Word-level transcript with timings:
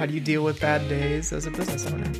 how 0.00 0.06
do 0.06 0.14
you 0.14 0.20
deal 0.20 0.42
with 0.42 0.58
bad 0.62 0.88
days 0.88 1.30
as 1.30 1.44
a 1.44 1.50
business 1.50 1.86
owner? 1.86 2.10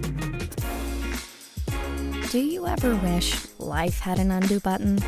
Do 2.29 2.39
you 2.39 2.67
ever 2.67 2.95
wish 2.97 3.47
life 3.59 4.01
had 4.01 4.19
an 4.19 4.31
undo 4.31 4.61
button? 4.61 4.99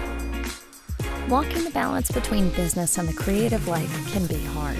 Walking 1.28 1.64
the 1.64 1.70
balance 1.74 2.10
between 2.10 2.48
business 2.48 2.96
and 2.96 3.06
the 3.06 3.12
creative 3.12 3.68
life 3.68 4.10
can 4.14 4.24
be 4.24 4.42
hard. 4.42 4.78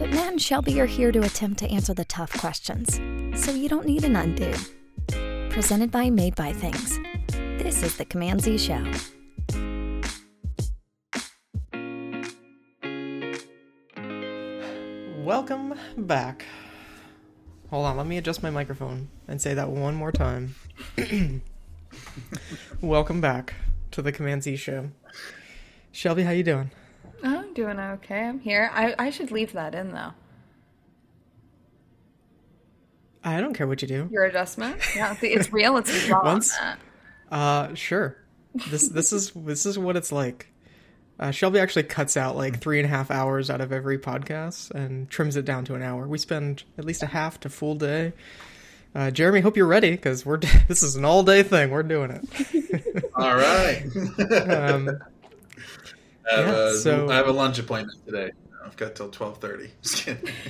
But 0.00 0.10
Matt 0.10 0.32
and 0.32 0.42
Shelby 0.42 0.80
are 0.80 0.86
here 0.86 1.12
to 1.12 1.20
attempt 1.20 1.60
to 1.60 1.70
answer 1.70 1.94
the 1.94 2.04
tough 2.06 2.36
questions, 2.40 3.00
so 3.40 3.52
you 3.52 3.68
don't 3.68 3.86
need 3.86 4.02
an 4.02 4.16
undo. 4.16 4.52
Presented 5.50 5.92
by 5.92 6.10
Made 6.10 6.34
by 6.34 6.52
Things. 6.52 6.98
This 7.62 7.84
is 7.84 7.98
the 7.98 8.04
Command 8.04 8.40
Z 8.40 8.58
Show. 8.58 8.84
Welcome 15.22 15.74
back. 15.96 16.44
Hold 17.70 17.86
on, 17.86 17.96
let 17.96 18.06
me 18.06 18.18
adjust 18.18 18.42
my 18.42 18.50
microphone 18.50 19.08
and 19.28 19.40
say 19.40 19.54
that 19.54 19.70
one 19.70 19.94
more 19.94 20.10
time. 20.10 20.56
Welcome 22.80 23.20
back 23.20 23.54
to 23.92 24.02
the 24.02 24.10
Command 24.10 24.42
Z 24.42 24.56
show. 24.56 24.90
Shelby, 25.92 26.24
how 26.24 26.32
you 26.32 26.42
doing? 26.42 26.72
I'm 27.22 27.54
doing 27.54 27.78
okay. 27.78 28.24
I'm 28.24 28.40
here. 28.40 28.70
I, 28.74 28.96
I 28.98 29.10
should 29.10 29.30
leave 29.30 29.52
that 29.52 29.76
in 29.76 29.92
though. 29.92 30.12
I 33.22 33.40
don't 33.40 33.54
care 33.54 33.68
what 33.68 33.82
you 33.82 33.86
do. 33.88 34.08
Your 34.10 34.24
adjustment? 34.24 34.80
Yeah, 34.96 35.16
it's 35.22 35.52
real. 35.52 35.76
It's 35.76 36.08
raw. 36.08 36.24
Once, 36.24 36.52
uh, 37.30 37.74
sure. 37.74 38.16
This 38.68 38.88
this 38.88 39.12
is 39.12 39.30
this 39.30 39.64
is 39.64 39.78
what 39.78 39.96
it's 39.96 40.10
like. 40.10 40.49
Uh, 41.20 41.30
Shelby 41.30 41.58
actually 41.58 41.82
cuts 41.82 42.16
out 42.16 42.34
like 42.34 42.60
three 42.60 42.78
and 42.78 42.86
a 42.86 42.88
half 42.88 43.10
hours 43.10 43.50
out 43.50 43.60
of 43.60 43.72
every 43.72 43.98
podcast 43.98 44.70
and 44.70 45.08
trims 45.10 45.36
it 45.36 45.44
down 45.44 45.66
to 45.66 45.74
an 45.74 45.82
hour. 45.82 46.08
We 46.08 46.16
spend 46.16 46.64
at 46.78 46.86
least 46.86 47.02
a 47.02 47.06
half 47.06 47.38
to 47.40 47.50
full 47.50 47.74
day. 47.74 48.14
Uh, 48.94 49.10
Jeromy, 49.10 49.42
hope 49.42 49.54
you're 49.54 49.66
ready 49.66 49.90
because 49.90 50.24
we're 50.24 50.38
this 50.68 50.82
is 50.82 50.96
an 50.96 51.04
all 51.04 51.22
day 51.22 51.42
thing. 51.42 51.70
We're 51.70 51.82
doing 51.82 52.10
it. 52.10 53.04
all 53.14 53.36
right. 53.36 53.84
um, 54.48 54.88
I, 56.30 56.36
have 56.36 56.46
yeah, 56.46 56.68
a, 56.68 56.74
so, 56.76 57.10
I 57.10 57.16
have 57.16 57.28
a 57.28 57.32
lunch 57.32 57.58
appointment 57.58 57.98
today. 58.06 58.30
I've 58.64 58.76
got 58.78 58.94
till 58.94 59.10
twelve 59.10 59.38
thirty. 59.38 59.72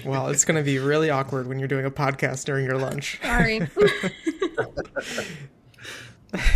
well, 0.05 0.29
it's 0.29 0.45
going 0.45 0.57
to 0.57 0.63
be 0.65 0.79
really 0.79 1.11
awkward 1.11 1.49
when 1.49 1.59
you're 1.59 1.69
doing 1.69 1.87
a 1.87 1.91
podcast 1.91 2.45
during 2.45 2.65
your 2.65 2.79
lunch. 2.79 3.19
Sorry. 3.23 3.69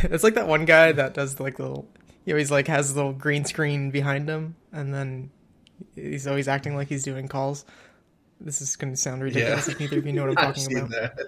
it's 0.05 0.23
like 0.23 0.35
that 0.35 0.47
one 0.47 0.67
guy 0.67 0.93
that 0.93 1.15
does 1.15 1.41
like 1.41 1.59
little 1.59 1.89
he 2.25 2.33
always 2.33 2.51
like 2.51 2.69
has 2.69 2.91
a 2.91 2.95
little 2.95 3.13
green 3.13 3.45
screen 3.45 3.91
behind 3.91 4.29
him 4.29 4.57
and 4.73 4.93
then 4.93 5.31
he's 5.95 6.27
always 6.27 6.49
acting 6.49 6.75
like 6.75 6.89
he's 6.89 7.03
doing 7.03 7.29
calls. 7.29 7.65
This 8.41 8.61
is 8.61 8.77
going 8.77 8.93
to 8.93 8.97
sound 8.97 9.23
ridiculous 9.23 9.69
yeah. 9.69 9.73
if 9.75 9.81
neither 9.81 9.99
of 9.99 10.07
you 10.07 10.13
know 10.13 10.27
what 10.27 10.39
i'm 10.39 10.55
talking 10.55 10.77
about. 10.77 10.91
that. 10.91 11.19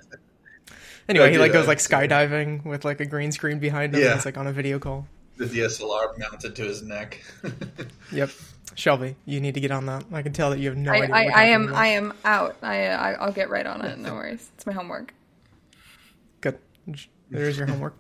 anyway 1.08 1.30
he 1.30 1.38
like 1.38 1.52
that. 1.52 1.58
goes 1.58 1.68
like 1.68 1.78
skydiving 1.78 2.64
with 2.64 2.84
like 2.84 3.00
a 3.00 3.06
green 3.06 3.30
screen 3.32 3.58
behind 3.58 3.94
him 3.94 4.02
yeah. 4.02 4.14
he's 4.14 4.24
like 4.24 4.36
on 4.36 4.46
a 4.46 4.52
video 4.52 4.78
call. 4.78 5.06
The 5.36 5.44
dslr 5.44 6.18
mounted 6.18 6.56
to 6.56 6.62
his 6.62 6.82
neck. 6.82 7.22
Yep. 8.12 8.30
Shelby 8.74 9.16
you 9.24 9.40
need 9.40 9.54
to 9.54 9.60
get 9.60 9.70
on 9.70 9.86
that. 9.86 10.04
I 10.12 10.22
can 10.22 10.32
tell 10.32 10.50
that 10.50 10.58
you 10.58 10.68
have 10.68 10.78
no 10.78 10.92
I, 10.92 10.96
idea 10.96 11.14
I, 11.14 11.24
I 11.24 11.44
am 11.44 11.68
about. 11.68 11.76
i 11.76 11.86
am 11.86 12.12
out. 12.24 12.56
I, 12.62 12.86
uh, 12.86 12.96
I 12.98 13.12
i'll 13.14 13.32
get 13.32 13.48
right 13.50 13.66
on 13.66 13.84
it. 13.84 13.98
No 13.98 14.14
worries. 14.14 14.50
It's 14.54 14.66
my 14.66 14.72
homework. 14.72 15.14
Good. 16.40 16.58
There's 17.30 17.56
your 17.56 17.66
homework 17.66 17.94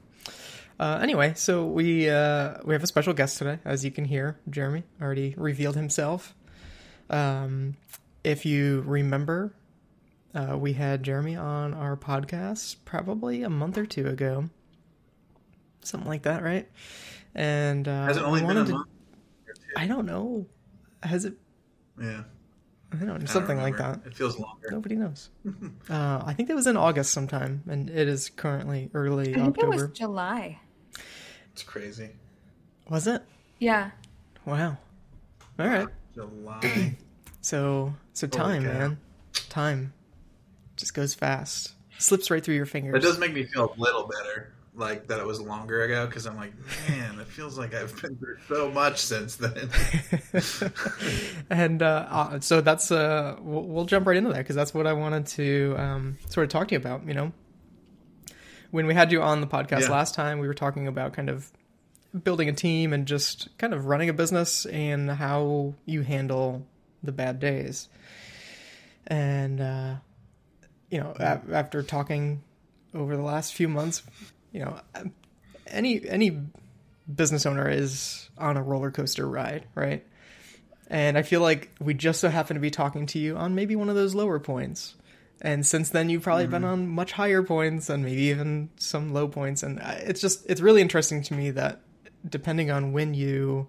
uh, 0.78 0.98
anyway, 1.02 1.32
so 1.34 1.64
we 1.64 2.08
uh, 2.10 2.58
we 2.64 2.74
have 2.74 2.82
a 2.82 2.86
special 2.86 3.14
guest 3.14 3.38
today, 3.38 3.58
as 3.64 3.84
you 3.84 3.90
can 3.90 4.04
hear. 4.04 4.38
Jeromy 4.50 4.82
already 5.00 5.34
revealed 5.36 5.76
himself. 5.76 6.34
Um, 7.08 7.76
if 8.24 8.44
you 8.44 8.82
remember, 8.86 9.54
uh, 10.34 10.56
we 10.58 10.74
had 10.74 11.02
Jeromy 11.02 11.40
on 11.40 11.72
our 11.72 11.96
podcast 11.96 12.76
probably 12.84 13.42
a 13.42 13.50
month 13.50 13.78
or 13.78 13.86
two 13.86 14.06
ago, 14.06 14.50
something 15.82 16.08
like 16.08 16.22
that, 16.22 16.42
right? 16.42 16.68
And 17.34 17.88
uh, 17.88 18.06
has 18.06 18.16
it 18.18 18.22
only 18.22 18.40
been 18.42 18.56
a 18.58 18.64
to, 18.64 18.72
month? 18.72 18.88
I 19.76 19.86
don't 19.86 20.06
know. 20.06 20.46
Has 21.02 21.24
it? 21.24 21.34
Yeah. 22.00 22.24
I 22.92 22.96
don't 22.96 23.20
know, 23.20 23.26
something 23.26 23.56
don't 23.56 23.64
like 23.64 23.78
that. 23.78 24.00
It 24.06 24.16
feels 24.16 24.38
longer. 24.38 24.68
Nobody 24.70 24.94
knows. 24.94 25.30
uh, 25.90 26.22
I 26.24 26.34
think 26.34 26.50
it 26.50 26.54
was 26.54 26.66
in 26.66 26.76
August 26.76 27.12
sometime, 27.12 27.62
and 27.68 27.90
it 27.90 28.08
is 28.08 28.30
currently 28.30 28.90
early 28.94 29.30
I 29.30 29.34
think 29.34 29.58
October. 29.58 29.72
it 29.72 29.76
was 29.76 29.98
July. 29.98 30.60
It's 31.56 31.62
crazy. 31.62 32.10
Was 32.90 33.06
it? 33.06 33.22
Yeah. 33.60 33.92
Wow. 34.44 34.76
All 35.58 35.66
right. 35.66 35.88
July. 36.14 36.94
so 37.40 37.94
so 38.12 38.26
time, 38.26 38.64
man. 38.64 38.98
Time 39.48 39.94
just 40.76 40.92
goes 40.92 41.14
fast. 41.14 41.72
Slips 41.96 42.30
right 42.30 42.44
through 42.44 42.56
your 42.56 42.66
fingers. 42.66 43.02
It 43.02 43.06
does 43.06 43.18
make 43.18 43.32
me 43.32 43.44
feel 43.44 43.72
a 43.74 43.80
little 43.80 44.06
better, 44.06 44.52
like 44.74 45.06
that 45.06 45.18
it 45.18 45.24
was 45.24 45.40
longer 45.40 45.84
ago, 45.84 46.04
because 46.04 46.26
I'm 46.26 46.36
like, 46.36 46.52
man, 46.90 47.20
it 47.20 47.26
feels 47.26 47.56
like 47.56 47.72
I've 47.72 47.98
been 48.02 48.18
through 48.18 48.36
so 48.48 48.70
much 48.70 48.98
since 48.98 49.36
then. 49.36 49.70
and 51.48 51.82
uh, 51.82 52.06
uh, 52.10 52.40
so 52.40 52.60
that's 52.60 52.90
uh, 52.90 53.36
we'll, 53.40 53.62
we'll, 53.62 53.86
jump 53.86 54.06
right 54.06 54.18
into 54.18 54.28
that 54.28 54.40
because 54.40 54.56
that's 54.56 54.74
what 54.74 54.86
I 54.86 54.92
wanted 54.92 55.24
to 55.28 55.74
um, 55.78 56.18
sort 56.28 56.44
of 56.44 56.50
talk 56.50 56.68
to 56.68 56.74
you 56.74 56.80
about. 56.80 57.06
You 57.06 57.14
know, 57.14 57.32
when 58.70 58.86
we 58.86 58.94
had 58.94 59.12
you 59.12 59.22
on 59.22 59.40
the 59.40 59.46
podcast 59.46 59.82
yeah. 59.82 59.90
last 59.90 60.14
time, 60.14 60.38
we 60.38 60.46
were 60.46 60.54
talking 60.54 60.86
about 60.86 61.12
kind 61.12 61.30
of 61.30 61.50
building 62.24 62.48
a 62.48 62.52
team 62.52 62.92
and 62.92 63.06
just 63.06 63.48
kind 63.58 63.74
of 63.74 63.86
running 63.86 64.08
a 64.08 64.12
business 64.12 64.66
and 64.66 65.10
how 65.10 65.74
you 65.84 66.02
handle 66.02 66.66
the 67.02 67.12
bad 67.12 67.38
days. 67.38 67.88
And 69.06 69.60
uh, 69.60 69.94
you 70.90 71.00
know, 71.00 71.14
a- 71.18 71.40
after 71.52 71.82
talking 71.82 72.42
over 72.94 73.16
the 73.16 73.22
last 73.22 73.54
few 73.54 73.68
months, 73.68 74.02
you 74.52 74.60
know, 74.60 74.80
any 75.66 76.06
any 76.08 76.40
business 77.12 77.46
owner 77.46 77.68
is 77.68 78.28
on 78.36 78.56
a 78.56 78.62
roller 78.62 78.90
coaster 78.90 79.28
ride, 79.28 79.66
right? 79.74 80.04
And 80.88 81.18
I 81.18 81.22
feel 81.22 81.40
like 81.40 81.70
we 81.80 81.94
just 81.94 82.20
so 82.20 82.28
happen 82.28 82.54
to 82.54 82.60
be 82.60 82.70
talking 82.70 83.06
to 83.06 83.18
you 83.18 83.36
on 83.36 83.54
maybe 83.54 83.76
one 83.76 83.88
of 83.88 83.96
those 83.96 84.14
lower 84.14 84.38
points 84.38 84.94
and 85.40 85.66
since 85.66 85.90
then 85.90 86.08
you've 86.08 86.22
probably 86.22 86.44
mm-hmm. 86.44 86.52
been 86.52 86.64
on 86.64 86.88
much 86.88 87.12
higher 87.12 87.42
points 87.42 87.90
and 87.90 88.04
maybe 88.04 88.22
even 88.22 88.70
some 88.76 89.12
low 89.12 89.28
points. 89.28 89.62
And 89.62 89.80
it's 89.82 90.20
just 90.20 90.48
it's 90.48 90.60
really 90.60 90.80
interesting 90.80 91.22
to 91.24 91.34
me 91.34 91.50
that 91.50 91.82
depending 92.28 92.70
on 92.70 92.92
when 92.92 93.14
you 93.14 93.68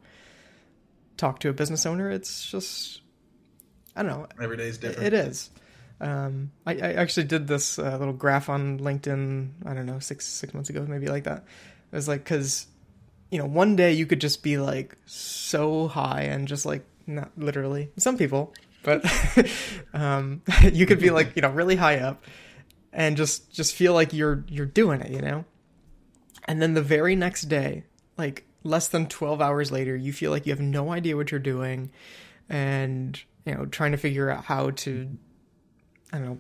talk 1.17 1.39
to 1.39 1.49
a 1.49 1.53
business 1.53 1.87
owner 1.87 2.11
it's 2.11 2.45
just 2.45 3.01
i 3.95 4.03
don't 4.03 4.11
know. 4.11 4.27
Every 4.41 4.57
day 4.57 4.67
is 4.67 4.77
different. 4.77 5.07
It 5.07 5.13
is. 5.13 5.49
Um, 5.99 6.51
I, 6.65 6.73
I, 6.73 6.93
actually 6.93 7.23
did 7.23 7.47
this 7.47 7.79
uh, 7.79 7.97
little 7.97 8.13
graph 8.13 8.49
on 8.49 8.77
linkedin 8.79 9.49
i 9.65 9.73
don't 9.73 9.87
know 9.87 9.97
six 9.97 10.27
six 10.27 10.53
months 10.53 10.69
ago 10.69 10.85
maybe 10.87 11.07
like 11.07 11.25
that. 11.25 11.45
It 11.91 11.95
was 11.95 12.07
like 12.07 12.23
because 12.23 12.67
you 13.31 13.39
know 13.39 13.45
one 13.45 13.75
day 13.75 13.93
you 13.93 14.05
could 14.05 14.21
just 14.21 14.43
be 14.43 14.57
like 14.57 14.95
so 15.05 15.87
high 15.87 16.21
and 16.21 16.47
just 16.47 16.65
like 16.65 16.85
not 17.07 17.31
literally 17.37 17.89
some 17.97 18.17
people 18.17 18.53
but 18.87 19.05
um, 19.93 20.41
you 20.71 20.85
could 20.85 20.99
be 20.99 21.09
like 21.09 21.35
you 21.35 21.41
know 21.41 21.49
really 21.49 21.75
high 21.75 21.99
up 21.99 22.23
and 22.93 23.17
just 23.17 23.51
just 23.51 23.75
feel 23.75 23.93
like 23.93 24.13
you're 24.13 24.45
you're 24.47 24.65
doing 24.65 25.01
it 25.01 25.11
you 25.11 25.21
know? 25.21 25.43
And 26.45 26.61
then 26.61 26.73
the 26.73 26.81
very 26.81 27.15
next 27.15 27.43
day 27.43 27.83
like 28.17 28.45
less 28.63 28.87
than 28.87 29.07
12 29.07 29.41
hours 29.41 29.71
later 29.71 29.95
you 29.95 30.13
feel 30.13 30.31
like 30.31 30.45
you 30.45 30.53
have 30.53 30.61
no 30.61 30.91
idea 30.91 31.17
what 31.17 31.29
you're 31.31 31.39
doing 31.39 31.91
and 32.47 33.21
you 33.45 33.53
know 33.53 33.65
trying 33.65 33.91
to 33.91 33.97
figure 33.97 34.29
out 34.29 34.45
how 34.45 34.69
to 34.71 35.09
i 36.13 36.17
don't 36.17 36.25
know 36.25 36.39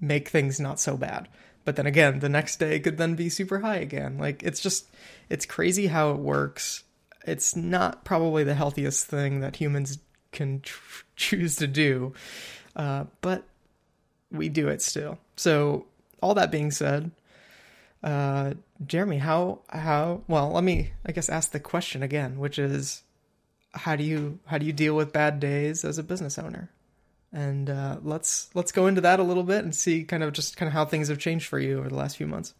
make 0.00 0.28
things 0.28 0.58
not 0.58 0.80
so 0.80 0.96
bad. 0.96 1.28
But 1.64 1.76
then 1.76 1.86
again 1.86 2.20
the 2.20 2.28
next 2.28 2.56
day 2.58 2.80
could 2.80 2.96
then 2.96 3.14
be 3.14 3.28
super 3.28 3.60
high 3.60 3.76
again. 3.76 4.18
Like 4.18 4.42
it's 4.42 4.60
just 4.60 4.88
it's 5.28 5.46
crazy 5.46 5.86
how 5.86 6.10
it 6.10 6.18
works. 6.18 6.84
It's 7.26 7.54
not 7.54 8.04
probably 8.04 8.44
the 8.44 8.54
healthiest 8.54 9.06
thing 9.06 9.40
that 9.40 9.56
humans 9.56 9.98
can 10.32 10.60
tr- 10.60 11.04
choose 11.16 11.56
to 11.56 11.66
do, 11.66 12.14
uh, 12.76 13.04
but 13.20 13.44
we 14.30 14.48
do 14.48 14.68
it 14.68 14.82
still. 14.82 15.18
So, 15.36 15.86
all 16.22 16.34
that 16.34 16.50
being 16.50 16.70
said, 16.70 17.10
uh, 18.02 18.54
Jeromy, 18.84 19.18
how 19.18 19.60
how 19.68 20.22
well? 20.28 20.50
Let 20.50 20.64
me, 20.64 20.92
I 21.04 21.12
guess, 21.12 21.28
ask 21.28 21.50
the 21.50 21.60
question 21.60 22.02
again, 22.02 22.38
which 22.38 22.58
is, 22.58 23.02
how 23.72 23.96
do 23.96 24.04
you 24.04 24.38
how 24.46 24.58
do 24.58 24.66
you 24.66 24.72
deal 24.72 24.96
with 24.96 25.12
bad 25.12 25.40
days 25.40 25.84
as 25.84 25.98
a 25.98 26.02
business 26.02 26.38
owner? 26.38 26.70
And 27.32 27.70
uh, 27.70 27.98
let's 28.02 28.50
let's 28.54 28.72
go 28.72 28.86
into 28.86 29.02
that 29.02 29.20
a 29.20 29.22
little 29.22 29.44
bit 29.44 29.64
and 29.64 29.74
see 29.74 30.04
kind 30.04 30.22
of 30.22 30.32
just 30.32 30.56
kind 30.56 30.66
of 30.66 30.72
how 30.72 30.84
things 30.84 31.08
have 31.08 31.18
changed 31.18 31.46
for 31.46 31.58
you 31.58 31.78
over 31.78 31.88
the 31.88 31.94
last 31.94 32.16
few 32.16 32.26
months. 32.26 32.54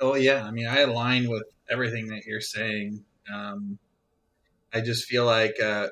Oh 0.00 0.14
yeah, 0.14 0.44
I 0.44 0.50
mean, 0.50 0.66
I 0.66 0.80
align 0.80 1.28
with 1.28 1.44
everything 1.70 2.08
that 2.08 2.24
you're 2.24 2.40
saying. 2.40 3.04
Um, 3.32 3.78
I 4.72 4.80
just 4.80 5.04
feel 5.04 5.24
like, 5.24 5.60
uh, 5.60 5.88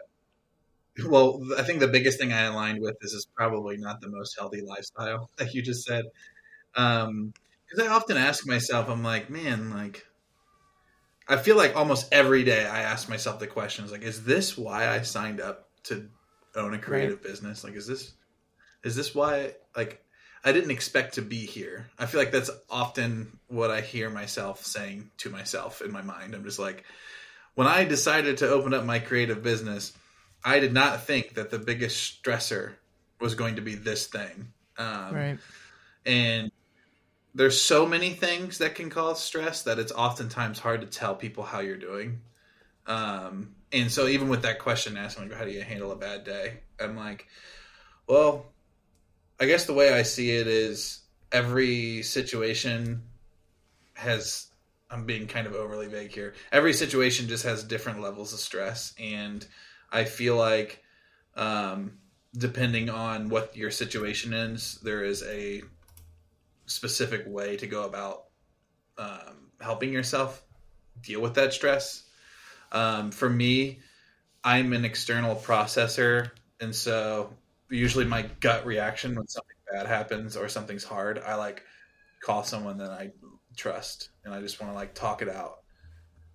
well, 1.06 1.40
I 1.58 1.62
think 1.62 1.80
the 1.80 1.88
biggest 1.88 2.18
thing 2.18 2.32
I 2.32 2.42
aligned 2.42 2.80
with 2.80 2.96
is 3.02 3.12
is 3.12 3.26
probably 3.34 3.76
not 3.76 4.00
the 4.00 4.08
most 4.08 4.36
healthy 4.38 4.62
lifestyle, 4.62 5.30
like 5.40 5.54
you 5.54 5.62
just 5.62 5.84
said. 5.84 6.04
Because 6.74 7.08
um, 7.08 7.32
I 7.80 7.86
often 7.88 8.16
ask 8.16 8.46
myself, 8.46 8.88
I'm 8.88 9.02
like, 9.02 9.30
man, 9.30 9.70
like, 9.70 10.06
I 11.28 11.36
feel 11.36 11.56
like 11.56 11.74
almost 11.74 12.12
every 12.12 12.44
day 12.44 12.66
I 12.66 12.82
ask 12.82 13.08
myself 13.08 13.40
the 13.40 13.46
questions 13.46 13.90
like, 13.90 14.02
is 14.02 14.24
this 14.24 14.56
why 14.56 14.88
I 14.88 15.02
signed 15.02 15.40
up 15.40 15.68
to 15.84 16.08
own 16.54 16.74
a 16.74 16.78
creative 16.78 17.16
right. 17.16 17.22
business? 17.22 17.64
Like, 17.64 17.74
is 17.74 17.86
this 17.86 18.12
is 18.84 18.94
this 18.94 19.14
why 19.14 19.52
like 19.76 20.02
I 20.44 20.52
didn't 20.52 20.70
expect 20.70 21.14
to 21.14 21.22
be 21.22 21.44
here. 21.44 21.88
I 21.98 22.06
feel 22.06 22.20
like 22.20 22.30
that's 22.30 22.52
often 22.70 23.36
what 23.48 23.72
I 23.72 23.80
hear 23.80 24.08
myself 24.08 24.64
saying 24.64 25.10
to 25.18 25.28
myself 25.30 25.82
in 25.82 25.90
my 25.90 26.02
mind. 26.02 26.36
I'm 26.36 26.44
just 26.44 26.60
like, 26.60 26.84
when 27.56 27.66
I 27.66 27.84
decided 27.84 28.36
to 28.38 28.50
open 28.50 28.74
up 28.74 28.84
my 28.84 28.98
creative 28.98 29.42
business, 29.42 29.94
I 30.44 30.60
did 30.60 30.72
not 30.72 31.04
think 31.04 31.34
that 31.34 31.50
the 31.50 31.58
biggest 31.58 32.22
stressor 32.22 32.74
was 33.18 33.34
going 33.34 33.56
to 33.56 33.62
be 33.62 33.74
this 33.74 34.06
thing. 34.06 34.52
Um, 34.76 35.14
right. 35.14 35.38
And 36.04 36.52
there's 37.34 37.60
so 37.60 37.86
many 37.86 38.10
things 38.10 38.58
that 38.58 38.74
can 38.74 38.90
cause 38.90 39.22
stress 39.22 39.62
that 39.62 39.78
it's 39.78 39.90
oftentimes 39.90 40.58
hard 40.58 40.82
to 40.82 40.86
tell 40.86 41.14
people 41.14 41.44
how 41.44 41.60
you're 41.60 41.78
doing. 41.78 42.20
Um, 42.86 43.54
and 43.72 43.90
so 43.90 44.06
even 44.06 44.28
with 44.28 44.42
that 44.42 44.58
question 44.58 44.98
asked, 44.98 45.18
like, 45.18 45.32
how 45.32 45.44
do 45.44 45.50
you 45.50 45.62
handle 45.62 45.92
a 45.92 45.96
bad 45.96 46.24
day? 46.24 46.60
I'm 46.78 46.94
like, 46.94 47.26
well, 48.06 48.46
I 49.40 49.46
guess 49.46 49.64
the 49.64 49.72
way 49.72 49.94
I 49.94 50.02
see 50.02 50.30
it 50.30 50.46
is 50.46 51.00
every 51.32 52.02
situation 52.02 53.02
has 53.94 54.45
I'm 54.90 55.04
being 55.04 55.26
kind 55.26 55.46
of 55.46 55.54
overly 55.54 55.88
vague 55.88 56.12
here. 56.12 56.34
Every 56.52 56.72
situation 56.72 57.28
just 57.28 57.44
has 57.44 57.64
different 57.64 58.00
levels 58.00 58.32
of 58.32 58.38
stress 58.38 58.94
and 58.98 59.46
I 59.90 60.04
feel 60.04 60.36
like 60.36 60.82
um, 61.36 61.98
depending 62.36 62.90
on 62.90 63.28
what 63.28 63.56
your 63.56 63.70
situation 63.70 64.32
is, 64.32 64.78
there 64.82 65.04
is 65.04 65.22
a 65.24 65.62
specific 66.66 67.24
way 67.26 67.56
to 67.56 67.66
go 67.66 67.84
about 67.84 68.24
um, 68.98 69.50
helping 69.60 69.92
yourself 69.92 70.42
deal 71.02 71.20
with 71.20 71.34
that 71.34 71.52
stress. 71.52 72.04
Um, 72.72 73.10
for 73.10 73.28
me, 73.28 73.80
I'm 74.42 74.72
an 74.72 74.84
external 74.84 75.36
processor, 75.36 76.30
and 76.60 76.74
so 76.74 77.32
usually 77.68 78.04
my 78.04 78.22
gut 78.40 78.66
reaction 78.66 79.14
when 79.14 79.28
something 79.28 79.56
bad 79.72 79.86
happens 79.86 80.36
or 80.36 80.48
something's 80.48 80.84
hard, 80.84 81.18
I 81.18 81.34
like 81.34 81.62
call 82.20 82.42
someone 82.42 82.78
that 82.78 82.90
I 82.90 83.12
trust, 83.56 84.10
and 84.24 84.32
I 84.32 84.40
just 84.40 84.60
want 84.60 84.72
to 84.72 84.76
like 84.76 84.94
talk 84.94 85.22
it 85.22 85.28
out, 85.28 85.60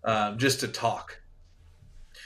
um, 0.04 0.38
just 0.38 0.62
to 0.62 0.68
talk. 0.68 1.22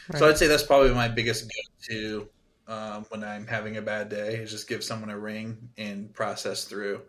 Right. 0.10 0.20
So 0.20 0.30
I'd 0.30 0.38
say 0.38 0.48
that's 0.48 0.64
probably 0.64 0.94
my 0.94 1.08
biggest 1.08 1.52
go-to 1.52 2.30
um, 2.68 3.06
when 3.10 3.24
I'm 3.24 3.48
having 3.48 3.78
a 3.78 3.82
bad 3.82 4.10
day 4.10 4.36
is 4.36 4.52
just 4.52 4.68
give 4.68 4.84
someone 4.84 5.10
a 5.10 5.18
ring 5.18 5.70
and 5.78 6.14
process 6.14 6.66
through 6.66 7.02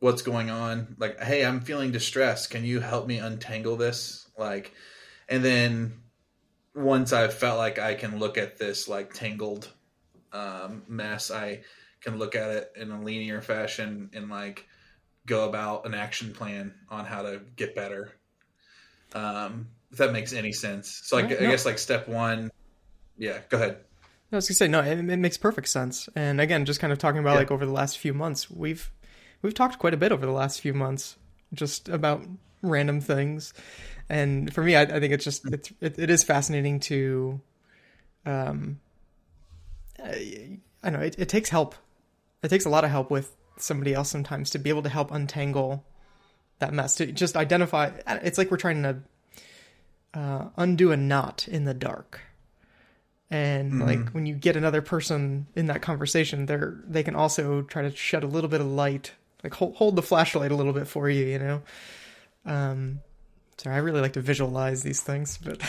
what's 0.00 0.22
going 0.22 0.50
on. 0.50 0.96
Like, 0.98 1.20
hey, 1.20 1.44
I'm 1.44 1.60
feeling 1.60 1.92
distressed. 1.92 2.50
Can 2.50 2.64
you 2.64 2.80
help 2.80 3.06
me 3.06 3.18
untangle 3.18 3.76
this? 3.76 4.28
Like, 4.36 4.72
and 5.28 5.44
then 5.44 6.00
once 6.74 7.12
I've 7.12 7.34
felt 7.34 7.58
like 7.58 7.78
I 7.78 7.94
can 7.94 8.18
look 8.18 8.38
at 8.38 8.58
this 8.58 8.88
like 8.88 9.12
tangled 9.12 9.70
um, 10.32 10.82
mess, 10.88 11.30
I 11.30 11.62
can 12.00 12.18
look 12.18 12.34
at 12.34 12.50
it 12.50 12.72
in 12.76 12.90
a 12.90 13.02
linear 13.02 13.42
fashion 13.42 14.10
and 14.14 14.30
like 14.30 14.66
go 15.28 15.48
about 15.48 15.86
an 15.86 15.94
action 15.94 16.32
plan 16.32 16.74
on 16.90 17.04
how 17.04 17.22
to 17.22 17.40
get 17.54 17.74
better. 17.74 18.12
Um, 19.14 19.68
if 19.92 19.98
that 19.98 20.12
makes 20.12 20.32
any 20.32 20.52
sense. 20.52 21.02
So, 21.04 21.16
like, 21.16 21.26
right, 21.26 21.40
I 21.40 21.44
no. 21.44 21.50
guess 21.50 21.64
like 21.64 21.78
step 21.78 22.08
one, 22.08 22.50
yeah. 23.16 23.38
Go 23.48 23.58
ahead. 23.58 23.78
I 24.32 24.36
was 24.36 24.48
gonna 24.48 24.56
say 24.56 24.68
no, 24.68 24.80
it, 24.80 24.98
it, 24.98 25.16
makes 25.16 25.38
perfect 25.38 25.68
sense. 25.68 26.08
And 26.14 26.40
again, 26.40 26.66
just 26.66 26.80
kind 26.80 26.92
of 26.92 26.98
talking 26.98 27.20
about 27.20 27.32
yeah. 27.32 27.38
like 27.38 27.50
over 27.50 27.64
the 27.64 27.72
last 27.72 27.98
few 27.98 28.12
months, 28.12 28.50
we've 28.50 28.90
we've 29.40 29.54
talked 29.54 29.78
quite 29.78 29.94
a 29.94 29.96
bit 29.96 30.12
over 30.12 30.26
the 30.26 30.32
last 30.32 30.60
few 30.60 30.74
months, 30.74 31.16
just 31.54 31.88
about 31.88 32.22
random 32.60 33.00
things. 33.00 33.54
And 34.10 34.52
for 34.52 34.62
me, 34.62 34.76
I, 34.76 34.82
I 34.82 35.00
think 35.00 35.12
it's 35.14 35.24
just 35.24 35.46
it's, 35.46 35.72
it, 35.80 35.98
it 35.98 36.10
is 36.10 36.24
fascinating 36.24 36.80
to, 36.80 37.40
um, 38.26 38.80
I, 40.02 40.58
I 40.82 40.90
know 40.90 41.00
it, 41.00 41.16
it 41.18 41.28
takes 41.28 41.48
help. 41.48 41.74
It 42.42 42.48
takes 42.48 42.66
a 42.66 42.70
lot 42.70 42.84
of 42.84 42.90
help 42.90 43.10
with 43.10 43.34
somebody 43.60 43.94
else 43.94 44.10
sometimes 44.10 44.50
to 44.50 44.58
be 44.58 44.70
able 44.70 44.82
to 44.82 44.88
help 44.88 45.10
untangle 45.10 45.84
that 46.58 46.72
mess 46.72 46.96
to 46.96 47.06
just 47.06 47.36
identify. 47.36 47.90
It's 48.06 48.38
like 48.38 48.50
we're 48.50 48.56
trying 48.56 48.82
to 48.82 48.98
uh, 50.14 50.48
undo 50.56 50.92
a 50.92 50.96
knot 50.96 51.46
in 51.48 51.64
the 51.64 51.74
dark. 51.74 52.20
And 53.30 53.72
mm-hmm. 53.72 53.82
like 53.82 54.10
when 54.10 54.26
you 54.26 54.34
get 54.34 54.56
another 54.56 54.80
person 54.82 55.46
in 55.54 55.66
that 55.66 55.82
conversation, 55.82 56.46
they're 56.46 56.78
they 56.86 57.02
can 57.02 57.14
also 57.14 57.62
try 57.62 57.82
to 57.82 57.94
shed 57.94 58.24
a 58.24 58.26
little 58.26 58.48
bit 58.48 58.60
of 58.60 58.66
light, 58.66 59.12
like 59.44 59.54
hold, 59.54 59.76
hold 59.76 59.96
the 59.96 60.02
flashlight 60.02 60.50
a 60.50 60.56
little 60.56 60.72
bit 60.72 60.88
for 60.88 61.10
you, 61.10 61.26
you 61.26 61.38
know. 61.38 61.62
Um, 62.46 63.00
sorry, 63.58 63.76
I 63.76 63.80
really 63.80 64.00
like 64.00 64.14
to 64.14 64.22
visualize 64.22 64.82
these 64.82 65.02
things, 65.02 65.38
but 65.38 65.60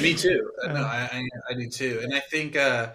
me 0.00 0.14
too. 0.14 0.50
No, 0.66 0.74
I, 0.74 1.08
I, 1.12 1.28
I 1.50 1.54
do 1.54 1.68
too, 1.68 2.00
and 2.02 2.14
I 2.14 2.20
think 2.20 2.56
uh, 2.56 2.90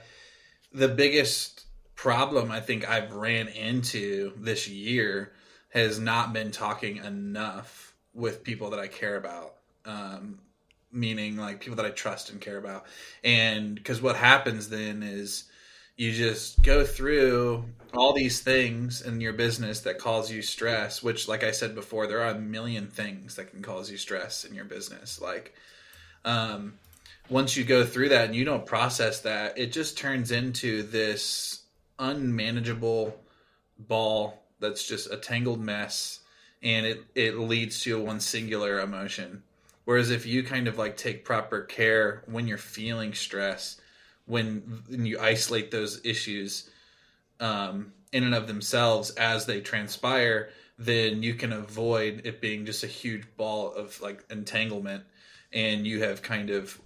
the 0.72 0.88
biggest 0.88 1.66
problem 2.02 2.50
I 2.50 2.62
think 2.62 2.90
I've 2.90 3.14
ran 3.14 3.48
into 3.48 4.34
this 4.38 4.68
year 4.68 5.32
has 5.70 6.00
not 6.00 6.34
been 6.34 6.50
talking 6.50 6.98
enough 6.98 7.94
with 8.16 8.44
people 8.44 8.72
that 8.72 8.80
I 8.80 8.88
care 8.88 9.16
about 9.16 9.54
um, 9.86 10.40
meaning 10.92 11.38
like 11.38 11.60
people 11.60 11.76
that 11.76 11.86
I 11.86 11.92
trust 11.92 12.32
and 12.32 12.42
care 12.42 12.58
about. 12.58 12.88
And 13.24 13.76
because 13.76 14.02
what 14.02 14.16
happens 14.16 14.68
then 14.68 15.04
is 15.04 15.44
you 15.96 16.12
just 16.12 16.64
go 16.64 16.84
through 16.84 17.66
all 17.94 18.14
these 18.14 18.42
things 18.42 19.04
in 19.04 19.22
your 19.22 19.34
business 19.34 19.82
that 19.82 20.00
cause 20.00 20.32
you 20.32 20.42
stress, 20.42 21.04
which, 21.04 21.28
like 21.28 21.44
I 21.44 21.52
said 21.52 21.76
before, 21.76 22.08
there 22.08 22.22
are 22.22 22.32
a 22.32 22.40
million 22.40 22.88
things 22.88 23.36
that 23.36 23.52
can 23.52 23.62
cause 23.62 23.92
you 23.92 23.98
stress 23.98 24.44
in 24.44 24.56
your 24.56 24.66
business. 24.66 25.22
Like, 25.22 25.54
um, 26.26 26.74
once 27.30 27.56
you 27.56 27.64
go 27.64 27.86
through 27.86 28.10
that 28.10 28.26
and 28.26 28.36
you 28.36 28.44
don't 28.44 28.66
process 28.66 29.22
that, 29.22 29.60
it 29.60 29.72
just 29.72 30.00
turns 30.00 30.32
into 30.32 30.82
this 30.82 31.61
unmanageable 32.02 33.18
ball 33.80 34.44
that's 34.60 34.86
just 34.86 35.10
a 35.12 35.18
tangled 35.18 35.62
mess 35.62 36.20
and 36.62 36.86
it, 36.86 37.04
it 37.16 37.38
leads 37.38 37.82
to 37.82 38.00
one 38.00 38.20
singular 38.20 38.82
emotion 38.82 39.42
Whereas 39.86 40.12
if 40.12 40.26
you 40.26 40.44
kind 40.44 40.68
of 40.68 40.78
like 40.78 40.96
take 40.96 41.26
proper 41.26 41.62
care 41.62 42.24
when 42.26 42.48
you're 42.48 42.58
feeling 42.58 43.14
stress, 43.14 43.80
when, 44.26 44.84
when 44.88 45.06
you 45.06 45.20
isolate 45.20 45.72
those 45.72 46.00
issues 46.06 46.70
um, 47.40 47.92
in 48.12 48.24
and 48.24 48.36
of 48.36 48.48
themselves 48.48 49.10
as 49.12 49.46
they 49.46 49.60
transpire, 49.60 50.50
then 50.78 51.24
you 51.24 51.34
can 51.34 51.52
avoid 51.52 52.22
it 52.26 52.42
being 52.42 52.66
just 52.66 52.84
a 52.84 52.88
huge 52.88 53.26
ball 53.38 53.74
of 53.74 54.00
like 54.02 54.24
entanglement, 54.30 55.04
and 55.52 55.86
you 55.86 56.04
have 56.04 56.22
kind 56.22 56.50
of 56.50 56.80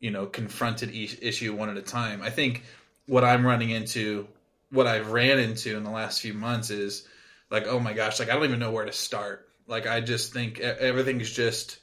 you 0.00 0.10
know 0.10 0.26
confronted 0.26 0.90
each 0.92 1.18
issue 1.20 1.54
one 1.54 1.68
at 1.68 1.76
a 1.76 1.82
time. 1.82 2.22
I 2.22 2.30
think 2.30 2.62
what 3.06 3.24
I'm 3.24 3.44
running 3.44 3.70
into, 3.70 4.28
what 4.70 4.86
I've 4.86 5.10
ran 5.12 5.38
into 5.38 5.76
in 5.76 5.84
the 5.84 5.90
last 5.90 6.20
few 6.20 6.34
months 6.34 6.70
is 6.70 7.06
like, 7.50 7.66
oh 7.66 7.80
my 7.80 7.92
gosh, 7.92 8.18
like 8.18 8.28
I 8.28 8.34
don't 8.34 8.44
even 8.44 8.58
know 8.58 8.70
where 8.70 8.84
to 8.84 8.92
start. 8.92 9.48
Like 9.66 9.86
I 9.86 10.00
just 10.00 10.32
think 10.32 10.60
everything's 10.60 11.30
just 11.30 11.78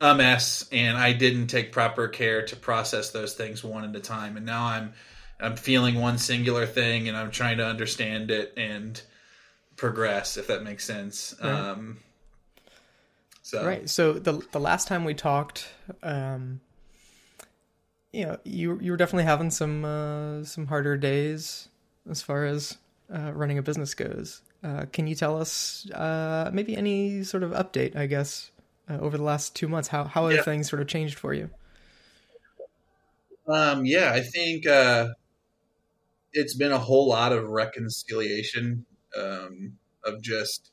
a 0.00 0.14
mess 0.14 0.66
and 0.72 0.96
I 0.96 1.12
didn't 1.12 1.48
take 1.48 1.72
proper 1.72 2.08
care 2.08 2.46
to 2.46 2.56
process 2.56 3.10
those 3.10 3.34
things 3.34 3.62
one 3.62 3.84
at 3.84 3.94
a 3.94 4.00
time. 4.00 4.36
And 4.36 4.46
now 4.46 4.64
I'm 4.64 4.92
I'm 5.38 5.56
feeling 5.56 6.00
one 6.00 6.18
singular 6.18 6.66
thing 6.66 7.08
and 7.08 7.16
I'm 7.16 7.30
trying 7.30 7.58
to 7.58 7.66
understand 7.66 8.30
it 8.30 8.54
and 8.56 9.00
progress, 9.76 10.36
if 10.36 10.48
that 10.48 10.62
makes 10.62 10.84
sense. 10.84 11.34
Right. 11.42 11.50
Um, 11.50 11.98
so 13.42 13.66
right. 13.66 13.88
So 13.88 14.12
the 14.14 14.46
the 14.52 14.60
last 14.60 14.86
time 14.86 15.04
we 15.04 15.14
talked, 15.14 15.66
um, 16.02 16.60
you 18.12 18.26
know, 18.26 18.38
you 18.44 18.78
you 18.80 18.90
were 18.92 18.98
definitely 18.98 19.24
having 19.24 19.50
some 19.50 19.84
uh, 19.84 20.44
some 20.44 20.66
harder 20.66 20.96
days 20.96 21.69
as 22.08 22.22
far 22.22 22.44
as 22.44 22.78
uh, 23.12 23.32
running 23.32 23.58
a 23.58 23.62
business 23.62 23.94
goes. 23.94 24.42
Uh, 24.62 24.84
can 24.92 25.06
you 25.06 25.14
tell 25.14 25.40
us 25.40 25.90
uh, 25.92 26.50
maybe 26.52 26.76
any 26.76 27.24
sort 27.24 27.42
of 27.42 27.52
update, 27.52 27.96
I 27.96 28.06
guess, 28.06 28.50
uh, 28.88 28.98
over 28.98 29.16
the 29.16 29.22
last 29.22 29.56
two 29.56 29.68
months? 29.68 29.88
How 29.88 30.04
how 30.04 30.28
have 30.28 30.36
yeah. 30.36 30.42
things 30.42 30.68
sort 30.68 30.82
of 30.82 30.88
changed 30.88 31.18
for 31.18 31.32
you? 31.32 31.50
Um, 33.48 33.84
yeah, 33.84 34.12
I 34.12 34.20
think 34.20 34.66
uh, 34.66 35.08
it's 36.32 36.54
been 36.54 36.72
a 36.72 36.78
whole 36.78 37.08
lot 37.08 37.32
of 37.32 37.48
reconciliation 37.48 38.84
um, 39.16 39.78
of 40.04 40.22
just 40.22 40.70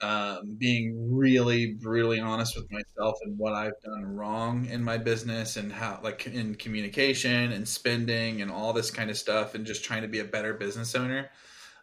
um, 0.00 0.56
being 0.58 1.16
really 1.16 1.72
brutally 1.72 2.20
honest 2.20 2.56
with 2.56 2.70
myself 2.70 3.18
and 3.22 3.36
what 3.38 3.54
I've 3.54 3.80
done 3.84 4.04
wrong 4.04 4.66
in 4.66 4.82
my 4.82 4.98
business 4.98 5.56
and 5.56 5.72
how, 5.72 6.00
like, 6.02 6.26
in 6.26 6.54
communication 6.54 7.52
and 7.52 7.66
spending 7.66 8.42
and 8.42 8.50
all 8.50 8.72
this 8.72 8.90
kind 8.90 9.10
of 9.10 9.18
stuff, 9.18 9.54
and 9.54 9.66
just 9.66 9.84
trying 9.84 10.02
to 10.02 10.08
be 10.08 10.20
a 10.20 10.24
better 10.24 10.54
business 10.54 10.94
owner. 10.94 11.30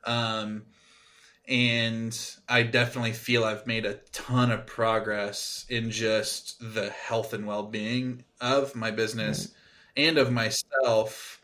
Um, 0.05 0.63
and 1.47 2.17
I 2.49 2.63
definitely 2.63 3.11
feel 3.13 3.43
I've 3.43 3.67
made 3.67 3.85
a 3.85 3.99
ton 4.11 4.51
of 4.51 4.65
progress 4.65 5.65
in 5.69 5.91
just 5.91 6.55
the 6.59 6.89
health 6.89 7.33
and 7.33 7.45
well 7.45 7.63
being 7.63 8.23
of 8.41 8.75
my 8.75 8.91
business 8.91 9.53
and 9.95 10.17
of 10.17 10.31
myself. 10.31 11.41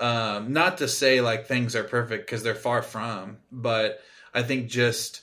Um, 0.00 0.52
not 0.52 0.78
to 0.78 0.88
say 0.88 1.20
like 1.20 1.46
things 1.46 1.76
are 1.76 1.84
perfect 1.84 2.26
because 2.26 2.42
they're 2.42 2.54
far 2.54 2.82
from, 2.82 3.38
but 3.50 4.00
I 4.34 4.42
think 4.42 4.68
just 4.68 5.20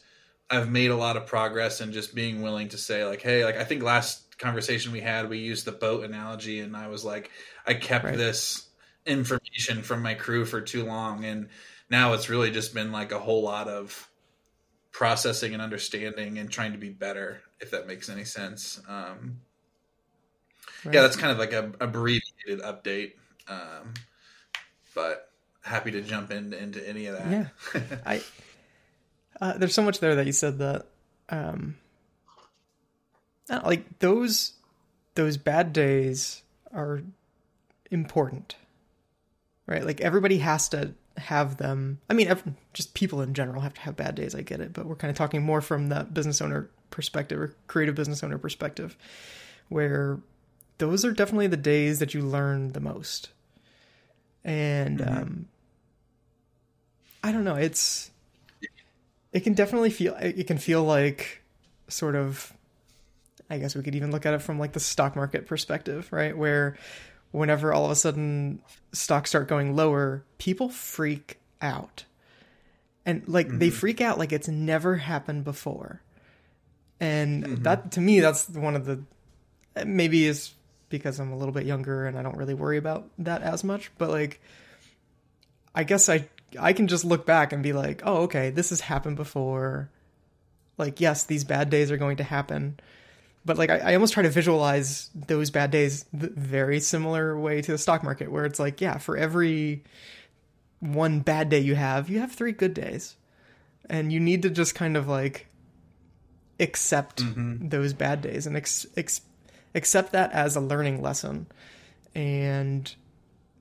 I've 0.50 0.70
made 0.70 0.92
a 0.92 0.96
lot 0.96 1.18
of 1.18 1.26
progress 1.26 1.82
in 1.82 1.92
just 1.92 2.16
being 2.16 2.42
willing 2.42 2.70
to 2.70 2.78
say 2.78 3.06
like, 3.06 3.22
hey, 3.22 3.46
like 3.46 3.58
I 3.58 3.64
think 3.64 3.84
last 3.84 4.38
conversation 4.38 4.92
we 4.92 5.02
had, 5.02 5.30
we 5.30 5.40
used 5.40 5.66
the 5.66 5.72
boat 5.72 6.04
analogy, 6.04 6.60
and 6.60 6.76
I 6.76 6.88
was 6.88 7.06
like, 7.06 7.30
I 7.68 7.74
kept 7.74 8.06
right. 8.06 8.18
this 8.18 8.68
information 9.06 9.84
from 9.84 10.02
my 10.02 10.14
crew 10.14 10.46
for 10.46 10.62
too 10.62 10.86
long 10.86 11.26
and 11.26 11.50
now 11.90 12.14
it's 12.14 12.30
really 12.30 12.52
just 12.52 12.74
been 12.74 12.92
like 12.92 13.12
a 13.12 13.20
whole 13.20 13.42
lot 13.42 13.68
of 13.68 14.08
processing 14.92 15.54
and 15.54 15.62
understanding 15.62 16.38
and 16.38 16.52
trying 16.52 16.74
to 16.74 16.78
be 16.78 16.90
better, 16.90 17.42
if 17.60 17.72
that 17.72 17.88
makes 17.88 18.10
any 18.10 18.26
sense. 18.26 18.80
Um, 18.88 19.40
right. 20.86 20.96
Yeah, 20.96 21.02
that's 21.02 21.16
kind 21.16 21.32
of 21.32 21.40
like 21.40 21.54
a 21.54 21.72
abbreviated 21.80 22.62
update. 22.62 23.14
Um, 23.48 23.94
but 24.94 25.32
happy 25.62 25.92
to 25.92 26.02
jump 26.02 26.32
in, 26.32 26.54
into 26.54 26.88
any 26.88 27.08
of 27.08 27.18
that. 27.18 27.32
Yeah, 27.32 27.82
I 28.06 28.22
uh, 29.42 29.58
there's 29.58 29.74
so 29.74 29.82
much 29.82 30.00
there 30.00 30.16
that 30.16 30.26
you 30.26 30.32
said 30.32 30.60
that 30.60 30.88
um, 31.30 31.78
like 33.50 34.00
those 34.00 34.54
those 35.16 35.38
bad 35.38 35.74
days 35.74 36.44
are 36.74 37.02
important, 37.92 38.56
right? 39.66 39.84
Like 39.86 40.02
everybody 40.02 40.40
has 40.40 40.70
to 40.70 40.94
have 41.18 41.58
them. 41.58 42.00
I 42.10 42.14
mean, 42.14 42.28
every, 42.28 42.54
just 42.74 42.94
people 42.94 43.22
in 43.22 43.34
general 43.34 43.62
have 43.62 43.74
to 43.74 43.82
have 43.82 43.96
bad 43.96 44.16
days. 44.16 44.36
I 44.36 44.42
get 44.42 44.62
it, 44.62 44.74
but 44.74 44.86
we're 44.86 44.96
kind 44.96 45.12
of 45.12 45.18
talking 45.18 45.44
more 45.44 45.62
from 45.62 45.88
that 45.90 46.14
business 46.14 46.42
owner 46.42 46.70
perspective 46.92 47.40
or 47.40 47.56
creative 47.68 47.96
business 47.96 48.24
owner 48.24 48.38
perspective, 48.38 48.98
where 49.70 50.20
those 50.78 51.04
are 51.06 51.12
definitely 51.12 51.48
the 51.48 51.58
days 51.58 52.00
that 52.00 52.14
you 52.14 52.22
learn 52.22 52.74
the 52.74 52.80
most. 52.80 53.30
And 54.44 55.00
mm-hmm. 55.00 55.18
um, 55.18 55.48
I 57.24 57.32
don't 57.32 57.44
know, 57.44 57.56
it's 57.56 58.12
it 59.32 59.42
can 59.42 59.54
definitely 59.54 59.90
feel 59.90 60.16
it 60.16 60.48
can 60.48 60.58
feel 60.58 60.84
like 60.84 61.42
sort 61.88 62.16
of 62.16 62.54
I 63.50 63.58
guess 63.58 63.76
we 63.76 63.82
could 63.82 63.96
even 63.96 64.12
look 64.12 64.26
at 64.26 64.34
it 64.34 64.42
from 64.42 64.60
like 64.60 64.74
the 64.74 64.80
stock 64.80 65.16
market 65.16 65.48
perspective, 65.48 66.08
right? 66.12 66.38
Where 66.38 66.78
whenever 67.32 67.74
all 67.74 67.86
of 67.86 67.92
a 67.92 67.96
sudden 67.96 68.62
stocks 68.92 69.32
start 69.32 69.48
going 69.48 69.76
lower, 69.76 70.24
people 70.38 70.70
freak 70.70 71.40
out. 71.62 72.06
And 73.06 73.28
like 73.28 73.48
mm-hmm. 73.48 73.60
they 73.60 73.70
freak 73.70 74.02
out 74.02 74.20
like 74.20 74.32
it's 74.32 74.48
never 74.48 74.98
happened 74.98 75.44
before. 75.44 76.02
And 77.00 77.44
mm-hmm. 77.44 77.64
that 77.64 77.92
to 77.94 78.02
me 78.02 78.20
that's 78.20 78.50
one 78.50 78.76
of 78.76 78.86
the 78.86 79.02
maybe 79.86 80.26
is 80.26 80.54
because 80.90 81.20
I'm 81.20 81.32
a 81.32 81.38
little 81.38 81.54
bit 81.54 81.66
younger 81.66 82.06
and 82.06 82.18
I 82.18 82.24
don't 82.24 82.38
really 82.38 82.54
worry 82.54 82.78
about 82.78 83.10
that 83.20 83.42
as 83.42 83.64
much, 83.64 83.92
but 83.98 84.10
like 84.10 84.42
I 85.74 85.84
guess 85.84 86.10
I 86.10 86.28
I 86.60 86.74
can 86.74 86.88
just 86.88 87.06
look 87.06 87.26
back 87.26 87.52
and 87.52 87.62
be 87.62 87.74
like, 87.74 88.02
"Oh, 88.06 88.24
okay, 88.24 88.50
this 88.50 88.70
has 88.70 88.82
happened 88.82 89.18
before." 89.18 89.90
Like, 90.78 91.02
yes, 91.02 91.26
these 91.26 91.44
bad 91.44 91.70
days 91.70 91.92
are 91.92 91.98
going 91.98 92.18
to 92.18 92.24
happen 92.24 92.80
but 93.46 93.58
like 93.58 93.70
I, 93.70 93.78
I, 93.80 93.94
almost 93.94 94.14
try 94.14 94.24
to 94.24 94.30
visualize 94.30 95.10
those 95.16 95.50
bad 95.50 95.72
days 95.72 96.06
the 96.14 96.30
very 96.30 96.80
similar 96.80 97.38
way 97.38 97.62
to 97.62 97.72
the 97.72 97.78
stock 97.78 98.04
market 98.04 98.32
where 98.32 98.46
it's 98.46 98.60
like 98.60 98.82
yeah 98.82 98.98
for 98.98 99.18
every 99.18 99.84
one 100.80 101.22
bad 101.22 101.50
day 101.50 101.60
you 101.60 101.76
have 101.76 102.10
you 102.10 102.20
have 102.20 102.32
three 102.32 102.52
good 102.52 102.74
days 102.74 103.16
and 103.90 104.14
you 104.14 104.20
need 104.20 104.44
to 104.44 104.50
just 104.50 104.76
kind 104.76 104.96
of 104.96 105.08
like 105.08 105.48
accept 106.60 107.24
mm-hmm. 107.24 107.70
those 107.70 107.94
bad 107.94 108.22
days 108.22 108.46
and 108.46 108.56
ex- 108.58 108.86
ex- 108.98 109.22
accept 109.74 110.12
that 110.12 110.32
as 110.32 110.56
a 110.56 110.62
learning 110.62 111.02
lesson 111.02 111.48
and 112.14 112.96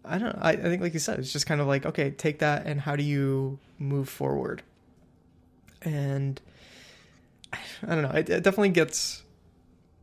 i 0.08 0.18
don't 0.18 0.34
know 0.34 0.42
I, 0.42 0.52
I 0.52 0.56
think 0.56 0.82
like 0.82 0.94
you 0.94 1.00
said 1.00 1.18
it's 1.18 1.32
just 1.32 1.46
kind 1.46 1.60
of 1.60 1.66
like 1.66 1.86
okay 1.86 2.10
take 2.10 2.40
that 2.40 2.66
and 2.66 2.80
how 2.80 2.96
do 2.96 3.02
you 3.02 3.58
move 3.78 4.08
forward 4.08 4.62
and 5.82 6.40
i 7.52 7.94
don't 7.94 8.02
know 8.02 8.10
it, 8.10 8.28
it 8.28 8.42
definitely 8.42 8.70
gets 8.70 9.22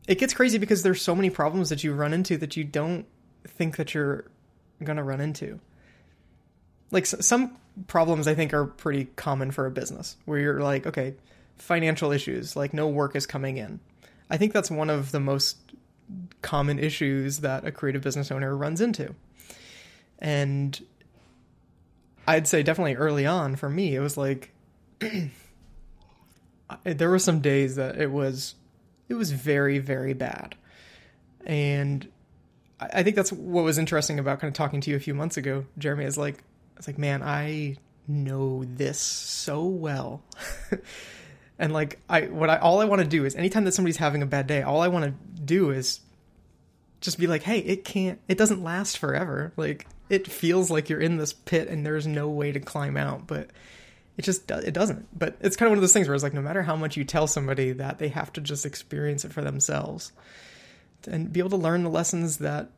it 0.08 0.20
gets 0.20 0.34
crazy 0.34 0.58
because 0.58 0.84
there's 0.84 1.02
so 1.02 1.16
many 1.16 1.30
problems 1.30 1.70
that 1.70 1.84
you 1.84 1.94
run 1.94 2.14
into 2.14 2.38
that 2.38 2.56
you 2.56 2.64
don't 2.64 3.06
think 3.48 3.78
that 3.78 3.94
you're 3.94 4.26
to 4.80 5.04
run 5.04 5.22
into. 5.22 5.60
Like 6.92 7.06
some 7.06 7.58
problems 7.88 8.28
I 8.28 8.36
think 8.36 8.54
are 8.54 8.66
pretty 8.66 9.06
common 9.16 9.52
for 9.52 9.66
a 9.66 9.72
business 9.72 10.18
where 10.26 10.40
you're 10.40 10.62
like, 10.62 10.86
okay, 10.86 11.16
financial 11.58 12.12
issues, 12.12 12.56
like 12.56 12.74
no 12.74 12.88
work 12.88 13.16
is 13.16 13.26
coming 13.26 13.58
in. 13.58 13.80
I 14.30 14.38
think 14.38 14.54
that's 14.54 14.72
one 14.72 14.90
of 14.90 15.12
the 15.12 15.20
most 15.20 15.58
common 16.42 16.78
issues 16.80 17.40
that 17.40 17.66
a 17.66 17.72
creative 17.72 18.04
business 18.04 18.32
owner 18.32 18.56
runs 18.56 18.82
into. 18.82 19.16
And 20.20 20.84
I'd 22.28 22.48
say 22.48 22.64
definitely 22.64 22.96
early 22.96 23.26
on 23.26 23.56
for 23.56 23.70
me, 23.70 23.96
it 23.96 24.00
was 24.00 24.18
like 24.18 24.52
there 26.84 27.10
were 27.10 27.20
some 27.20 27.42
days 27.42 27.76
that 27.76 28.00
it 28.00 28.12
was 28.12 28.56
it 29.10 29.14
was 29.16 29.32
very 29.32 29.80
very 29.80 30.14
bad. 30.14 30.56
And 31.46 32.08
i 32.78 33.04
think 33.04 33.16
that's 33.16 33.32
what 33.32 33.64
was 33.64 33.78
interesting 33.78 34.20
about 34.20 34.42
kind 34.42 34.50
of 34.50 34.54
talking 34.54 34.82
to 34.82 34.90
you 34.90 34.98
a 34.98 35.00
few 35.00 35.14
months 35.14 35.38
ago 35.38 35.66
jeromy 35.80 36.04
is 36.04 36.18
like 36.18 36.44
it's 36.76 36.88
like 36.88 36.98
man 36.98 37.24
i 37.24 37.74
know 38.08 38.64
this 38.66 39.00
so 39.00 39.64
well. 39.66 40.22
And 41.58 41.72
like 41.72 42.02
i 42.10 42.24
what 42.24 42.50
i 42.50 42.58
all 42.58 42.82
i 42.82 42.86
want 42.86 43.02
to 43.02 43.08
do 43.08 43.24
is 43.24 43.34
anytime 43.34 43.64
that 43.64 43.72
somebody's 43.72 43.96
having 43.96 44.22
a 44.22 44.26
bad 44.26 44.46
day 44.46 44.62
all 44.62 44.82
i 44.82 44.90
want 44.90 45.06
to 45.06 45.42
do 45.42 45.72
is 45.72 46.02
just 47.06 47.20
be 47.20 47.28
like 47.28 47.44
hey 47.44 47.60
it 47.60 47.86
can't 47.86 48.20
it 48.28 48.38
doesn't 48.38 48.64
last 48.64 48.98
forever. 48.98 49.54
Like 49.56 49.88
it 50.10 50.28
feels 50.28 50.70
like 50.70 50.90
you're 50.90 51.00
in 51.00 51.18
this 51.18 51.34
pit 51.34 51.68
and 51.70 51.86
there's 51.86 52.06
no 52.06 52.30
way 52.30 52.52
to 52.52 52.60
climb 52.60 52.98
out 52.98 53.26
but 53.28 53.52
it 54.18 54.24
just 54.24 54.50
it 54.50 54.74
doesn't. 54.74 55.08
But 55.18 55.38
it's 55.42 55.56
kind 55.56 55.68
of 55.68 55.72
one 55.72 55.78
of 55.78 55.82
those 55.82 55.94
things 55.94 56.08
where 56.08 56.16
it's 56.16 56.24
like 56.24 56.34
no 56.34 56.42
matter 56.42 56.64
how 56.64 56.76
much 56.76 56.98
you 56.98 57.04
tell 57.04 57.28
somebody 57.28 57.72
that 57.74 58.00
they 58.00 58.10
have 58.10 58.32
to 58.34 58.42
just 58.42 58.66
experience 58.66 59.26
it 59.26 59.34
for 59.34 59.42
themselves 59.42 60.12
and 61.08 61.32
be 61.32 61.40
able 61.40 61.50
to 61.52 61.58
learn 61.58 61.84
the 61.84 61.90
lessons 61.90 62.38
that 62.38 62.70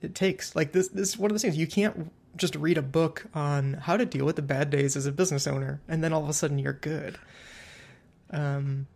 it 0.00 0.14
takes. 0.14 0.56
Like 0.56 0.72
this 0.72 0.88
this 0.88 1.10
is 1.10 1.18
one 1.18 1.30
of 1.30 1.34
those 1.34 1.42
things 1.42 1.56
you 1.56 1.66
can't 1.66 2.10
just 2.36 2.54
read 2.54 2.78
a 2.78 2.82
book 2.82 3.26
on 3.34 3.74
how 3.74 3.96
to 3.96 4.06
deal 4.06 4.24
with 4.24 4.36
the 4.36 4.42
bad 4.42 4.70
days 4.70 4.96
as 4.96 5.04
a 5.04 5.12
business 5.12 5.46
owner 5.46 5.80
and 5.88 6.02
then 6.02 6.12
all 6.12 6.22
of 6.22 6.28
a 6.28 6.32
sudden 6.32 6.58
you're 6.58 6.72
good. 6.72 7.18
Um 8.30 8.86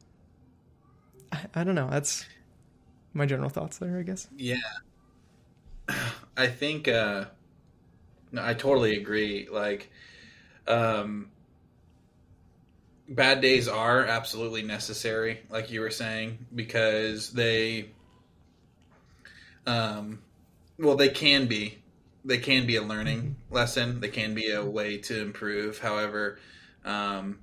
i, 1.33 1.41
I 1.55 1.65
don't 1.65 1.75
know. 1.75 1.91
That's 1.91 2.25
my 3.15 3.27
general 3.27 3.49
thoughts 3.49 3.79
there 3.79 3.99
i 3.99 4.03
guess 4.03 4.29
yeah 4.37 4.57
i 6.37 6.47
think 6.47 6.89
uh 6.89 7.25
no, 8.33 8.45
i 8.45 8.53
totally 8.53 8.97
agree 8.97 9.49
like 9.51 9.91
um 10.69 11.29
bad 13.09 13.41
days 13.41 13.69
are 13.69 14.05
absolutely 14.05 14.63
necessary, 14.63 15.41
like 15.51 15.71
you 15.71 15.81
were 15.81 15.91
saying, 15.91 16.39
because 16.55 17.31
they, 17.31 17.91
um, 19.67 20.21
well, 20.79 20.97
they 20.97 21.09
can 21.09 21.47
be, 21.47 21.79
they 22.25 22.39
can 22.39 22.67
be 22.67 22.77
a 22.77 22.83
learning 22.83 23.23
mm-hmm. 23.23 23.55
lesson. 23.55 24.01
They 24.01 24.09
can 24.09 24.35
be 24.35 24.51
a 24.51 24.65
way 24.65 24.99
to 24.99 25.21
improve. 25.21 25.79
However, 25.79 26.39
um, 26.85 27.39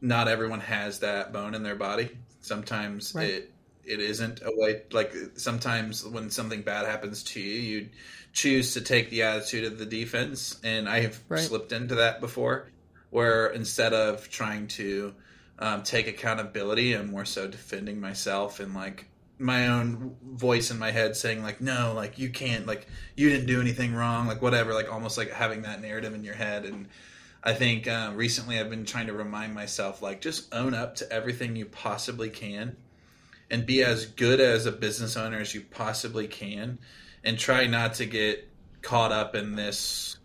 not 0.00 0.28
everyone 0.28 0.60
has 0.60 0.98
that 1.00 1.32
bone 1.32 1.54
in 1.54 1.62
their 1.62 1.76
body. 1.76 2.10
Sometimes 2.40 3.14
right. 3.14 3.30
it 3.30 3.51
it 3.84 4.00
isn't 4.00 4.42
a 4.42 4.52
way. 4.54 4.82
Like 4.90 5.12
sometimes 5.36 6.04
when 6.04 6.30
something 6.30 6.62
bad 6.62 6.86
happens 6.86 7.22
to 7.24 7.40
you, 7.40 7.60
you 7.60 7.88
choose 8.32 8.74
to 8.74 8.80
take 8.80 9.10
the 9.10 9.22
attitude 9.22 9.64
of 9.64 9.78
the 9.78 9.86
defense, 9.86 10.58
and 10.64 10.88
I 10.88 11.00
have 11.00 11.20
right. 11.28 11.40
slipped 11.40 11.72
into 11.72 11.96
that 11.96 12.20
before 12.20 12.68
where 13.12 13.48
instead 13.48 13.92
of 13.92 14.30
trying 14.30 14.66
to 14.66 15.14
um, 15.58 15.82
take 15.82 16.08
accountability, 16.08 16.94
I'm 16.94 17.10
more 17.10 17.26
so 17.26 17.46
defending 17.46 18.00
myself 18.00 18.58
and 18.58 18.74
like 18.74 19.06
my 19.38 19.68
own 19.68 20.16
voice 20.24 20.70
in 20.70 20.78
my 20.78 20.90
head 20.90 21.16
saying 21.16 21.42
like 21.42 21.60
no 21.60 21.92
like 21.96 22.18
you 22.18 22.30
can't 22.30 22.64
like 22.64 22.86
you 23.16 23.28
didn't 23.28 23.46
do 23.46 23.60
anything 23.60 23.92
wrong 23.92 24.28
like 24.28 24.40
whatever 24.40 24.72
like 24.72 24.92
almost 24.92 25.18
like 25.18 25.32
having 25.32 25.62
that 25.62 25.80
narrative 25.82 26.14
in 26.14 26.22
your 26.22 26.34
head 26.34 26.64
and 26.64 26.86
i 27.42 27.52
think 27.52 27.88
uh, 27.88 28.12
recently 28.14 28.60
i've 28.60 28.70
been 28.70 28.84
trying 28.84 29.08
to 29.08 29.12
remind 29.12 29.52
myself 29.52 30.00
like 30.00 30.20
just 30.20 30.54
own 30.54 30.74
up 30.74 30.94
to 30.94 31.10
everything 31.10 31.56
you 31.56 31.66
possibly 31.66 32.30
can 32.30 32.76
and 33.52 33.66
be 33.66 33.84
as 33.84 34.06
good 34.06 34.40
as 34.40 34.64
a 34.64 34.72
business 34.72 35.16
owner 35.16 35.38
as 35.38 35.54
you 35.54 35.60
possibly 35.60 36.26
can 36.26 36.78
and 37.22 37.38
try 37.38 37.66
not 37.66 37.94
to 37.94 38.06
get 38.06 38.48
caught 38.80 39.12
up 39.12 39.36
in 39.36 39.54
this 39.54 40.16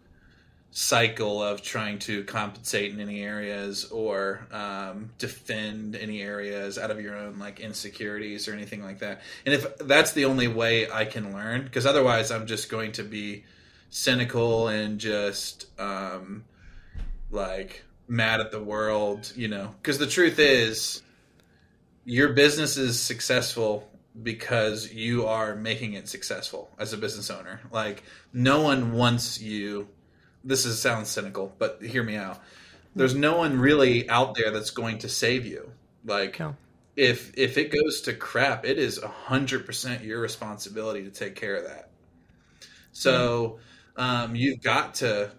cycle 0.72 1.44
of 1.44 1.62
trying 1.62 2.00
to 2.00 2.24
compensate 2.24 2.94
in 2.94 3.02
any 3.02 3.22
areas 3.22 3.86
or 3.86 4.48
um, 4.52 5.10
defend 5.18 5.96
any 5.96 6.22
areas 6.22 6.78
out 6.78 6.90
of 6.90 7.02
your 7.02 7.18
own 7.18 7.38
like 7.38 7.60
insecurities 7.60 8.48
or 8.48 8.54
anything 8.54 8.82
like 8.82 9.00
that. 9.00 9.22
And 9.46 9.54
if 9.54 9.78
that's 9.80 10.14
the 10.14 10.26
only 10.26 10.48
way 10.48 10.90
I 10.90 11.04
can 11.04 11.34
learn, 11.34 11.64
because 11.64 11.86
otherwise 11.86 12.32
I'm 12.32 12.48
just 12.48 12.70
going 12.70 12.94
to 12.94 13.04
be 13.04 13.44
cynical 13.90 14.70
and 14.70 15.00
just 15.00 15.66
um, 15.80 16.46
like 17.30 17.84
mad 18.08 18.40
at 18.40 18.52
the 18.52 18.64
world, 18.64 19.34
you 19.36 19.50
know. 19.50 19.76
Because 19.82 19.98
the 19.98 20.08
truth 20.08 20.40
is, 20.40 21.02
your 22.08 22.30
business 22.30 22.78
is 22.78 22.98
successful 22.98 23.86
because 24.24 24.94
you 24.94 25.28
are 25.28 25.56
making 25.56 25.94
it 25.94 26.08
successful 26.08 26.72
as 26.80 26.94
a 26.94 26.98
business 26.98 27.30
owner. 27.30 27.60
Like 27.70 28.02
no 28.32 28.62
one 28.62 28.94
wants 28.94 29.42
you 29.42 29.90
this 30.42 30.66
is 30.66 30.82
sounds 30.82 31.10
cynical, 31.10 31.54
but 31.60 31.84
hear 31.84 32.02
me 32.02 32.16
out. 32.16 32.42
There's 32.96 33.14
no 33.14 33.38
one 33.38 33.60
really 33.60 34.10
out 34.10 34.36
there 34.36 34.52
that's 34.52 34.70
going 34.70 35.00
to 35.00 35.10
save 35.10 35.46
you. 35.46 35.70
Like 36.06 36.40
no. 36.40 36.56
if 36.96 37.38
if 37.38 37.58
it 37.58 37.74
goes 37.74 38.02
to 38.02 38.14
crap, 38.14 38.66
it 38.66 38.80
is 38.80 38.98
a 39.00 39.10
hundred 39.10 39.66
percent 39.66 40.02
your 40.06 40.22
responsibility 40.22 41.04
to 41.04 41.12
take 41.12 41.36
care 41.36 41.58
of 41.58 41.66
that. 41.66 41.90
So 42.94 43.60
um, 43.98 44.34
you've 44.34 44.62
got 44.62 44.96
to 44.96 45.30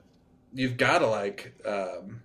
you've 0.52 0.76
got 0.76 0.98
to 0.98 1.06
like 1.06 1.54
um 1.64 2.20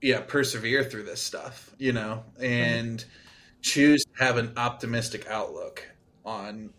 yeah 0.00 0.20
persevere 0.20 0.84
through 0.84 1.02
this 1.02 1.20
stuff 1.20 1.74
you 1.78 1.92
know 1.92 2.22
and 2.40 2.98
mm-hmm. 2.98 3.08
choose 3.62 4.04
to 4.04 4.24
have 4.24 4.36
an 4.36 4.52
optimistic 4.56 5.26
outlook 5.28 5.84
on 6.24 6.70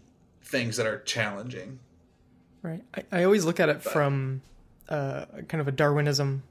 things 0.49 0.77
that 0.77 0.87
are 0.87 0.99
challenging. 0.99 1.79
Right. 2.61 2.83
I, 2.93 3.03
I 3.11 3.23
always 3.23 3.45
look 3.45 3.59
at 3.59 3.69
it 3.69 3.83
but, 3.83 3.93
from 3.93 4.41
uh, 4.89 5.25
kind 5.47 5.61
of 5.61 5.67
a 5.67 5.71
darwinism 5.71 6.43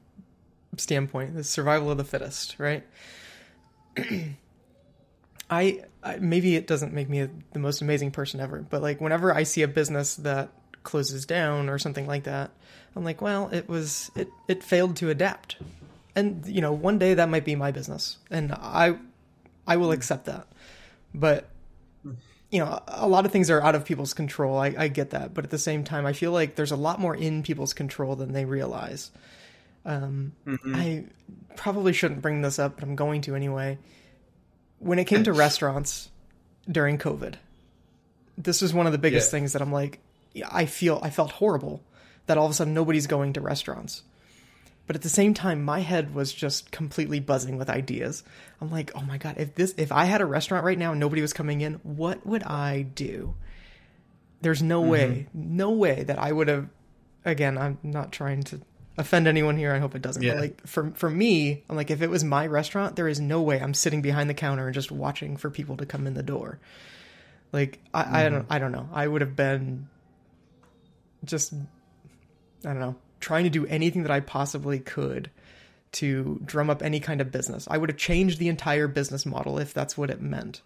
standpoint 0.77 1.35
the 1.35 1.43
survival 1.43 1.91
of 1.91 1.99
the 1.99 2.05
fittest 2.05 2.57
right? 2.59 2.85
I, 5.51 5.85
I, 6.05 6.17
maybe 6.17 6.57
it 6.57 6.67
doesn't 6.67 6.93
make 6.93 7.09
me 7.09 7.21
a, 7.21 7.31
the 7.53 7.59
most 7.59 7.83
amazing 7.83 8.13
person 8.13 8.39
ever 8.39 8.65
but 8.69 8.81
like 8.81 9.01
whenever 9.01 9.35
i 9.35 9.43
see 9.43 9.63
a 9.63 9.69
business 9.69 10.15
that 10.17 10.51
closes 10.85 11.27
down 11.27 11.69
or 11.69 11.79
something 11.79 12.07
like 12.07 12.25
that 12.25 12.51
i'm 12.95 13.03
like 13.03 13.21
well 13.21 13.49
it 13.51 13.69
was 13.69 14.11
it 14.15 14.29
it 14.47 14.63
failed 14.63 14.95
to 14.97 15.11
adapt 15.11 15.57
and 16.19 16.47
you 16.47 16.61
know 16.61 16.73
one 16.73 16.99
day 16.99 17.15
that 17.15 17.29
might 17.29 17.45
be 17.45 17.55
my 17.55 17.71
business 17.71 18.19
and 18.31 18.53
i 18.53 18.97
i 19.67 19.77
will 19.77 19.93
accept 19.93 20.27
that. 20.27 20.47
But 21.15 21.49
you 22.51 22.59
know 22.59 22.81
a 22.87 23.09
lot 23.09 23.25
of 23.25 23.33
things 23.33 23.51
are 23.51 23.63
out 23.63 23.75
of 23.75 23.85
people's 23.85 24.15
control. 24.15 24.59
I, 24.59 24.75
I 24.77 24.89
get 24.89 25.11
that. 25.11 25.35
But 25.35 25.45
at 25.45 25.51
the 25.51 25.59
same 25.59 25.85
time 25.85 26.07
i 26.07 26.13
feel 26.13 26.33
like 26.33 26.57
there's 26.57 26.73
a 26.73 26.77
lot 26.77 27.01
more 27.01 27.15
in 27.15 27.43
people's 27.43 27.73
control 27.73 28.17
than 28.17 28.33
they 28.33 28.45
realize. 28.45 29.11
Um, 29.85 30.33
mm-hmm. 30.47 30.75
i 30.75 31.05
probably 31.57 31.93
shouldn't 31.93 32.21
bring 32.21 32.43
this 32.43 32.59
up 32.59 32.75
but 32.75 32.85
i'm 32.85 32.97
going 32.97 33.23
to 33.23 33.35
anyway. 33.35 33.79
When 34.81 34.99
it 34.99 35.05
came 35.05 35.25
to 35.25 35.33
restaurants 35.47 36.11
during 36.71 36.99
covid 36.99 37.35
this 38.37 38.61
was 38.61 38.75
one 38.75 38.87
of 38.87 38.93
the 38.93 38.99
biggest 38.99 39.29
yeah. 39.29 39.39
things 39.39 39.53
that 39.55 39.63
i'm 39.63 39.73
like 39.73 40.01
i 40.51 40.67
feel 40.67 41.01
i 41.03 41.09
felt 41.09 41.33
horrible 41.33 41.83
that 42.27 42.37
all 42.37 42.45
of 42.45 42.51
a 42.51 42.55
sudden 42.55 42.75
nobody's 42.75 43.07
going 43.07 43.33
to 43.33 43.41
restaurants 43.41 44.03
but 44.89 44.97
at 44.97 45.03
the 45.03 45.09
same 45.09 45.35
time 45.35 45.63
my 45.63 45.81
head 45.81 46.15
was 46.15 46.33
just 46.33 46.73
completely 46.73 47.21
buzzing 47.21 47.59
with 47.59 47.69
ideas. 47.69 48.25
I'm 48.61 48.73
like 48.73 48.91
oh 48.97 49.03
my 49.03 49.19
god 49.19 49.37
if 49.39 49.55
this 49.55 49.75
if 49.77 49.93
i 49.93 50.07
had 50.07 50.21
a 50.21 50.27
restaurant 50.27 50.65
right 50.65 50.79
now 50.79 50.91
and 50.91 50.99
nobody 50.99 51.23
was 51.23 51.33
coming 51.33 51.61
in 51.61 51.75
what 51.85 52.27
would 52.27 52.43
i 52.43 52.83
do? 52.83 53.35
There's 54.41 54.63
no 54.63 54.81
mm-hmm. 54.81 54.91
way 54.91 55.27
no 55.33 55.71
way 55.71 56.03
that 56.03 56.19
i 56.19 56.33
would 56.33 56.49
have 56.49 56.69
again 57.25 57.59
i'm 57.59 57.79
not 57.83 58.11
trying 58.11 58.43
to 58.45 58.61
offend 58.97 59.29
anyone 59.29 59.57
here. 59.57 59.73
I 59.73 59.79
hope 59.79 59.95
it 59.95 60.03
doesn't. 60.03 60.23
Yeah. 60.23 60.33
but 60.33 60.41
like 60.41 60.67
for 60.67 60.91
for 60.95 61.11
me 61.11 61.63
i'm 61.69 61.77
like 61.77 61.91
if 61.91 62.01
it 62.01 62.09
was 62.11 62.25
my 62.25 62.47
restaurant 62.47 62.97
there 62.97 63.09
is 63.09 63.21
no 63.21 63.43
way 63.43 63.61
i'm 63.61 63.75
sitting 63.75 64.01
behind 64.01 64.31
the 64.31 64.35
counter 64.35 64.67
and 64.67 64.75
just 64.75 64.91
watching 64.91 65.37
for 65.37 65.51
people 65.51 65.77
to 65.77 65.87
come 65.87 66.07
in 66.07 66.15
the 66.15 66.23
door. 66.23 66.59
Like 67.53 67.79
i, 67.93 68.03
mm-hmm. 68.03 68.15
I 68.15 68.29
don't 68.31 68.47
i 68.49 68.59
don't 68.59 68.73
know. 68.73 68.89
I 68.91 69.07
would 69.07 69.21
have 69.21 69.37
been 69.37 69.89
just 71.25 71.53
i 71.53 72.69
don't 72.73 72.81
know 72.81 72.97
trying 73.21 73.45
to 73.45 73.51
do 73.51 73.67
anything 73.67 74.03
that 74.03 74.11
I 74.11 74.21
possibly 74.21 74.79
could 74.79 75.31
to 75.93 76.41
drum 76.45 76.71
up 76.71 76.83
any 76.83 77.01
kind 77.01 77.21
of 77.21 77.33
business. 77.33 77.67
I 77.71 77.79
would 77.79 77.89
have 77.89 77.99
changed 77.99 78.39
the 78.39 78.49
entire 78.49 78.89
business 78.89 79.25
model 79.25 79.59
if 79.59 79.73
that's 79.73 79.97
what 79.97 80.11
it 80.11 80.21
meant. 80.21 80.61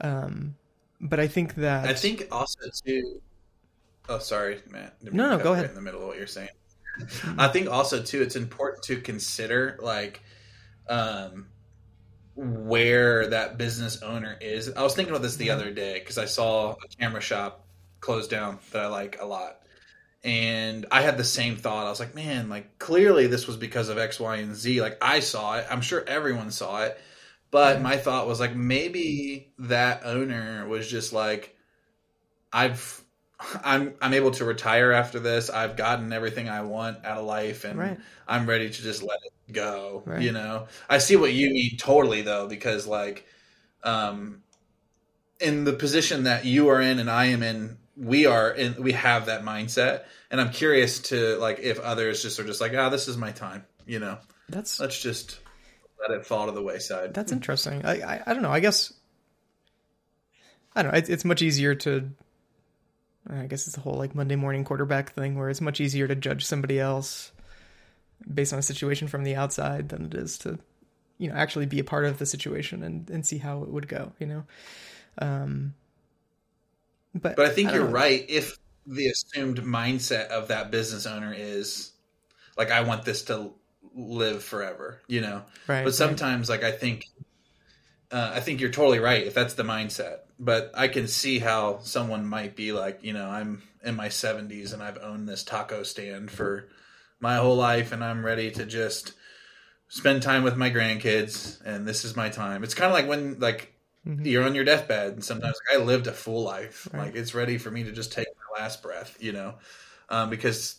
Um, 0.00 0.56
but 1.00 1.20
I 1.20 1.28
think 1.28 1.54
that 1.56 1.86
I 1.86 1.94
think 1.94 2.28
also 2.30 2.60
too. 2.84 3.20
Oh, 4.08 4.18
sorry, 4.18 4.60
Matt. 4.68 4.96
No, 5.02 5.36
no, 5.36 5.42
go 5.42 5.52
ahead. 5.52 5.66
In 5.66 5.74
the 5.74 5.80
middle 5.80 6.00
of 6.02 6.08
what 6.08 6.18
you're 6.18 6.26
saying, 6.26 6.48
I 7.38 7.48
think 7.48 7.70
also 7.70 8.02
too, 8.02 8.20
it's 8.20 8.36
important 8.36 8.82
to 8.84 9.00
consider 9.00 9.78
like, 9.80 10.22
um, 10.88 11.46
where 12.34 13.28
that 13.28 13.58
business 13.58 14.02
owner 14.02 14.36
is. 14.40 14.72
I 14.72 14.82
was 14.82 14.94
thinking 14.94 15.12
about 15.12 15.22
this 15.22 15.36
the 15.36 15.50
other 15.50 15.70
day 15.70 16.00
because 16.00 16.18
I 16.18 16.24
saw 16.24 16.72
a 16.72 16.88
camera 17.00 17.20
shop 17.20 17.64
close 18.00 18.26
down 18.26 18.58
that 18.72 18.82
I 18.82 18.86
like 18.88 19.18
a 19.20 19.24
lot, 19.24 19.60
and 20.24 20.86
I 20.90 21.02
had 21.02 21.16
the 21.16 21.24
same 21.24 21.56
thought. 21.56 21.86
I 21.86 21.90
was 21.90 22.00
like, 22.00 22.14
man, 22.14 22.48
like 22.48 22.78
clearly 22.78 23.26
this 23.26 23.46
was 23.46 23.56
because 23.56 23.88
of 23.88 23.98
X, 23.98 24.20
Y, 24.20 24.36
and 24.36 24.54
Z. 24.54 24.80
Like 24.80 24.98
I 25.02 25.20
saw 25.20 25.56
it. 25.56 25.66
I'm 25.70 25.80
sure 25.80 26.04
everyone 26.06 26.50
saw 26.50 26.82
it. 26.82 26.98
But 27.50 27.82
my 27.82 27.98
thought 27.98 28.26
was 28.26 28.40
like 28.40 28.56
maybe 28.56 29.52
that 29.58 30.02
owner 30.06 30.66
was 30.66 30.88
just 30.88 31.12
like 31.12 31.54
I've 32.50 33.02
I'm 33.64 33.94
I'm 34.00 34.14
able 34.14 34.30
to 34.32 34.44
retire 34.44 34.92
after 34.92 35.18
this. 35.18 35.50
I've 35.50 35.76
gotten 35.76 36.12
everything 36.12 36.48
I 36.48 36.62
want 36.62 37.04
out 37.04 37.18
of 37.18 37.26
life 37.26 37.64
and 37.64 37.78
right. 37.78 37.98
I'm 38.26 38.48
ready 38.48 38.70
to 38.70 38.82
just 38.82 39.02
let 39.02 39.18
it 39.24 39.52
go. 39.52 40.02
Right. 40.06 40.22
You 40.22 40.32
know. 40.32 40.66
I 40.88 40.98
see 40.98 41.16
what 41.16 41.32
you 41.32 41.50
mean 41.50 41.76
totally 41.76 42.22
though, 42.22 42.46
because 42.46 42.86
like 42.86 43.26
um 43.82 44.42
in 45.40 45.64
the 45.64 45.72
position 45.72 46.24
that 46.24 46.44
you 46.44 46.68
are 46.68 46.80
in 46.80 47.00
and 47.00 47.10
I 47.10 47.26
am 47.26 47.42
in 47.42 47.76
we 47.96 48.26
are 48.26 48.50
and 48.50 48.76
we 48.78 48.92
have 48.92 49.26
that 49.26 49.42
mindset. 49.42 50.04
And 50.30 50.40
i'm 50.40 50.50
curious 50.50 51.00
to 51.10 51.36
like 51.36 51.58
if 51.60 51.78
others 51.80 52.22
just 52.22 52.38
are 52.40 52.44
just 52.44 52.60
like 52.60 52.72
ah 52.74 52.86
oh, 52.86 52.90
this 52.90 53.08
is 53.08 53.16
my 53.16 53.32
time 53.32 53.64
you 53.86 53.98
know? 53.98 54.18
That's 54.48 54.80
let's 54.80 55.00
just 55.00 55.38
let 56.00 56.16
it 56.16 56.26
fall 56.26 56.46
to 56.46 56.52
the 56.52 56.62
wayside. 56.62 57.14
That's 57.14 57.32
interesting. 57.32 57.84
I 57.84 58.00
i, 58.00 58.22
I 58.26 58.34
don't 58.34 58.42
know. 58.42 58.52
I 58.52 58.60
guess 58.60 58.92
i 60.74 60.82
don't 60.82 60.92
know. 60.92 60.98
It's, 60.98 61.08
it's 61.08 61.24
much 61.24 61.42
easier 61.42 61.74
to 61.76 62.10
i 63.30 63.46
guess 63.46 63.66
it's 63.66 63.76
the 63.76 63.80
whole 63.80 63.94
like 63.94 64.14
monday 64.14 64.34
morning 64.36 64.64
quarterback 64.64 65.12
thing 65.12 65.38
where 65.38 65.48
it's 65.48 65.60
much 65.60 65.80
easier 65.80 66.08
to 66.08 66.14
judge 66.16 66.44
somebody 66.44 66.80
else 66.80 67.30
based 68.32 68.52
on 68.52 68.58
a 68.58 68.62
situation 68.62 69.06
from 69.06 69.22
the 69.22 69.36
outside 69.36 69.90
than 69.90 70.06
it 70.06 70.14
is 70.14 70.38
to 70.38 70.58
you 71.18 71.28
know 71.28 71.34
actually 71.34 71.66
be 71.66 71.78
a 71.78 71.84
part 71.84 72.04
of 72.04 72.18
the 72.18 72.26
situation 72.26 72.82
and 72.82 73.08
and 73.10 73.26
see 73.26 73.38
how 73.38 73.62
it 73.62 73.68
would 73.68 73.86
go 73.86 74.12
you 74.18 74.26
know? 74.26 74.44
Um 75.18 75.74
but, 77.14 77.36
but 77.36 77.46
I 77.46 77.50
think 77.50 77.70
I 77.70 77.74
you're 77.74 77.84
know. 77.84 77.90
right. 77.90 78.24
If 78.28 78.58
the 78.86 79.08
assumed 79.08 79.58
mindset 79.58 80.28
of 80.28 80.48
that 80.48 80.70
business 80.70 81.06
owner 81.06 81.34
is 81.36 81.92
like, 82.56 82.70
I 82.70 82.82
want 82.82 83.04
this 83.04 83.24
to 83.24 83.52
live 83.94 84.42
forever, 84.42 85.00
you 85.06 85.20
know? 85.20 85.42
Right. 85.66 85.84
But 85.84 85.94
sometimes, 85.94 86.48
right. 86.48 86.62
like, 86.62 86.74
I 86.74 86.76
think, 86.76 87.06
uh, 88.10 88.32
I 88.34 88.40
think 88.40 88.60
you're 88.60 88.70
totally 88.70 88.98
right 88.98 89.26
if 89.26 89.34
that's 89.34 89.54
the 89.54 89.62
mindset. 89.62 90.18
But 90.38 90.72
I 90.74 90.88
can 90.88 91.06
see 91.06 91.38
how 91.38 91.80
someone 91.82 92.26
might 92.26 92.56
be 92.56 92.72
like, 92.72 93.00
you 93.02 93.12
know, 93.12 93.28
I'm 93.28 93.62
in 93.84 93.96
my 93.96 94.08
70s 94.08 94.72
and 94.72 94.82
I've 94.82 94.98
owned 94.98 95.28
this 95.28 95.44
taco 95.44 95.82
stand 95.82 96.30
for 96.30 96.68
my 97.20 97.36
whole 97.36 97.56
life 97.56 97.92
and 97.92 98.02
I'm 98.02 98.24
ready 98.24 98.50
to 98.52 98.66
just 98.66 99.12
spend 99.88 100.22
time 100.22 100.42
with 100.42 100.56
my 100.56 100.70
grandkids 100.70 101.60
and 101.64 101.86
this 101.86 102.04
is 102.04 102.16
my 102.16 102.28
time. 102.28 102.64
It's 102.64 102.74
kind 102.74 102.90
of 102.90 102.94
like 102.94 103.08
when 103.08 103.38
like 103.38 103.71
Mm-hmm. 104.06 104.26
You're 104.26 104.44
on 104.44 104.54
your 104.54 104.64
deathbed, 104.64 105.12
and 105.12 105.24
sometimes 105.24 105.56
like, 105.70 105.80
I 105.80 105.84
lived 105.84 106.08
a 106.08 106.12
full 106.12 106.42
life. 106.42 106.88
Right. 106.92 107.04
Like 107.04 107.16
it's 107.16 107.34
ready 107.34 107.58
for 107.58 107.70
me 107.70 107.84
to 107.84 107.92
just 107.92 108.12
take 108.12 108.26
my 108.26 108.62
last 108.62 108.82
breath, 108.82 109.16
you 109.20 109.32
know, 109.32 109.54
um, 110.08 110.28
because 110.28 110.76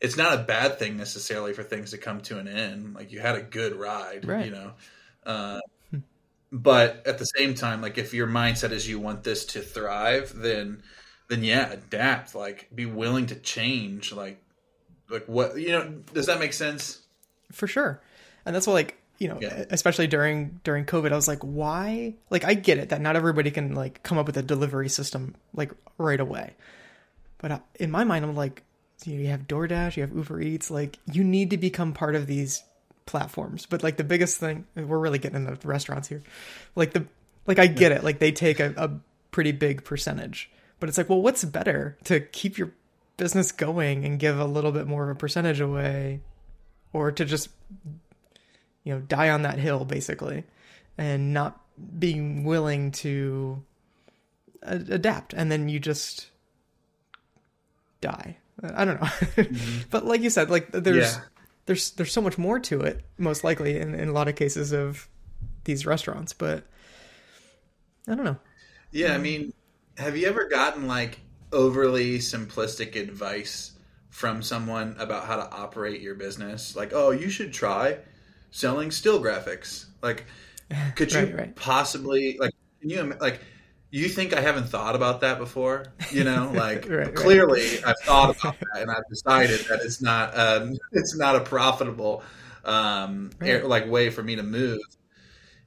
it's 0.00 0.16
not 0.16 0.34
a 0.34 0.42
bad 0.42 0.78
thing 0.78 0.96
necessarily 0.96 1.52
for 1.52 1.62
things 1.62 1.92
to 1.92 1.98
come 1.98 2.20
to 2.22 2.38
an 2.38 2.48
end. 2.48 2.94
Like 2.94 3.12
you 3.12 3.20
had 3.20 3.36
a 3.36 3.42
good 3.42 3.76
ride, 3.76 4.26
right. 4.26 4.46
you 4.46 4.50
know. 4.50 4.72
Uh, 5.24 5.60
hmm. 5.90 5.98
but 6.50 7.06
at 7.06 7.18
the 7.18 7.24
same 7.24 7.54
time, 7.54 7.80
like 7.80 7.96
if 7.96 8.12
your 8.12 8.26
mindset 8.26 8.72
is 8.72 8.88
you 8.88 8.98
want 8.98 9.22
this 9.22 9.44
to 9.46 9.60
thrive, 9.60 10.32
then 10.34 10.82
then 11.28 11.44
yeah, 11.44 11.70
adapt. 11.70 12.34
Like 12.34 12.68
be 12.74 12.86
willing 12.86 13.26
to 13.26 13.36
change. 13.36 14.12
Like 14.12 14.42
like 15.08 15.26
what 15.26 15.56
you 15.58 15.70
know? 15.70 16.02
Does 16.12 16.26
that 16.26 16.40
make 16.40 16.52
sense? 16.52 17.00
For 17.52 17.68
sure, 17.68 18.02
and 18.44 18.54
that's 18.54 18.66
what 18.66 18.74
like 18.74 19.00
you 19.18 19.28
know, 19.28 19.38
yeah. 19.40 19.64
especially 19.70 20.06
during 20.06 20.60
during 20.64 20.84
COVID, 20.84 21.12
I 21.12 21.16
was 21.16 21.28
like, 21.28 21.40
why? 21.40 22.14
Like, 22.30 22.44
I 22.44 22.54
get 22.54 22.78
it 22.78 22.88
that 22.88 23.00
not 23.00 23.16
everybody 23.16 23.50
can 23.50 23.74
like 23.74 24.02
come 24.02 24.18
up 24.18 24.26
with 24.26 24.36
a 24.36 24.42
delivery 24.42 24.88
system 24.88 25.34
like 25.54 25.72
right 25.98 26.20
away, 26.20 26.54
but 27.38 27.52
uh, 27.52 27.58
in 27.78 27.90
my 27.90 28.04
mind, 28.04 28.24
I'm 28.24 28.34
like, 28.34 28.62
you 29.04 29.26
have 29.26 29.46
DoorDash, 29.46 29.96
you 29.96 30.02
have 30.02 30.14
Uber 30.14 30.40
Eats, 30.40 30.70
like 30.70 30.98
you 31.12 31.24
need 31.24 31.50
to 31.50 31.58
become 31.58 31.92
part 31.92 32.14
of 32.14 32.26
these 32.26 32.62
platforms. 33.06 33.66
But 33.66 33.82
like 33.82 33.96
the 33.96 34.04
biggest 34.04 34.38
thing, 34.38 34.66
we're 34.74 34.98
really 34.98 35.18
getting 35.18 35.46
into 35.46 35.68
restaurants 35.68 36.08
here. 36.08 36.22
Like 36.74 36.92
the 36.92 37.06
like 37.46 37.58
I 37.58 37.66
get 37.66 37.92
it, 37.92 38.02
like 38.02 38.18
they 38.18 38.32
take 38.32 38.60
a, 38.60 38.72
a 38.76 38.90
pretty 39.30 39.52
big 39.52 39.84
percentage, 39.84 40.50
but 40.80 40.88
it's 40.88 40.96
like, 40.96 41.08
well, 41.08 41.20
what's 41.20 41.44
better 41.44 41.98
to 42.04 42.20
keep 42.20 42.56
your 42.56 42.72
business 43.16 43.52
going 43.52 44.04
and 44.04 44.18
give 44.18 44.38
a 44.38 44.44
little 44.44 44.72
bit 44.72 44.86
more 44.86 45.04
of 45.04 45.16
a 45.16 45.18
percentage 45.18 45.60
away, 45.60 46.20
or 46.92 47.12
to 47.12 47.24
just 47.24 47.50
you 48.84 48.94
know 48.94 49.00
die 49.00 49.30
on 49.30 49.42
that 49.42 49.58
hill 49.58 49.84
basically 49.84 50.44
and 50.96 51.34
not 51.34 51.60
being 51.98 52.44
willing 52.44 52.92
to 52.92 53.62
adapt. 54.62 55.32
And 55.32 55.50
then 55.50 55.68
you 55.68 55.78
just 55.78 56.30
die. 58.00 58.36
I 58.62 58.84
don't 58.84 59.00
know. 59.00 59.06
Mm-hmm. 59.06 59.78
but 59.90 60.04
like 60.04 60.20
you 60.20 60.30
said 60.30 60.50
like 60.50 60.70
there's 60.70 61.14
yeah. 61.14 61.20
there's 61.66 61.90
there's 61.92 62.12
so 62.12 62.20
much 62.20 62.38
more 62.38 62.58
to 62.60 62.80
it 62.82 63.04
most 63.18 63.44
likely 63.44 63.78
in, 63.78 63.94
in 63.94 64.08
a 64.08 64.12
lot 64.12 64.28
of 64.28 64.36
cases 64.36 64.72
of 64.72 65.08
these 65.64 65.86
restaurants 65.86 66.32
but 66.32 66.64
i 68.06 68.14
don't 68.14 68.24
know. 68.24 68.36
Yeah 68.92 69.08
um, 69.08 69.14
i 69.14 69.18
mean 69.18 69.52
have 69.98 70.16
you 70.16 70.28
ever 70.28 70.48
gotten 70.48 70.86
like 70.86 71.18
overly 71.52 72.18
simplistic 72.18 72.96
advice 72.96 73.72
from 74.10 74.42
someone 74.42 74.94
about 74.98 75.26
how 75.26 75.36
to 75.36 75.50
operate 75.50 76.00
your 76.00 76.14
business? 76.14 76.76
Like 76.76 76.92
oh 76.92 77.10
you 77.10 77.28
should 77.28 77.52
try 77.52 77.98
selling 78.54 78.90
still 78.90 79.20
graphics. 79.22 79.86
Like, 80.02 80.26
could 80.96 81.14
you 81.14 81.20
right, 81.20 81.34
right. 81.34 81.56
possibly 81.56 82.36
like? 82.40 82.52
Can 82.80 82.90
you 82.90 83.14
like? 83.20 83.40
you 83.90 84.08
think 84.08 84.34
I 84.34 84.40
haven't 84.40 84.68
thought 84.68 84.96
about 84.96 85.20
that 85.22 85.38
before? 85.38 85.94
You 86.10 86.24
know, 86.24 86.50
like 86.54 86.88
Right, 86.88 87.14
clearly 87.14 87.82
I've 87.84 88.00
thought 88.06 88.30
about 88.30 88.56
that 88.60 88.82
and 88.82 88.90
I've 88.90 89.08
decided 89.10 89.66
that 89.68 89.80
it's 89.84 90.02
not 90.02 90.36
um, 90.38 90.74
it's 90.92 91.16
not 91.16 91.36
a 91.36 91.40
profitable 91.40 92.24
um, 92.64 93.36
air- 93.44 93.66
like 93.66 93.88
way 93.88 94.10
for 94.10 94.22
me 94.22 94.36
to 94.36 94.42
move. 94.42 94.80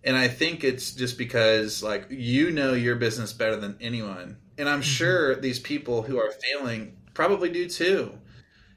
And 0.03 0.15
I 0.15 0.27
think 0.27 0.63
it's 0.63 0.93
just 0.93 1.17
because 1.17 1.83
like 1.83 2.07
you 2.09 2.51
know 2.51 2.73
your 2.73 2.95
business 2.95 3.33
better 3.33 3.55
than 3.57 3.77
anyone, 3.81 4.37
and 4.57 4.69
Mm-hmm. 4.69 4.69
I'm 4.69 4.81
sure 4.81 5.35
these 5.35 5.59
people 5.59 6.03
who 6.03 6.17
are 6.19 6.31
failing 6.31 6.97
probably 7.13 7.49
do 7.49 7.67
too. 7.67 8.17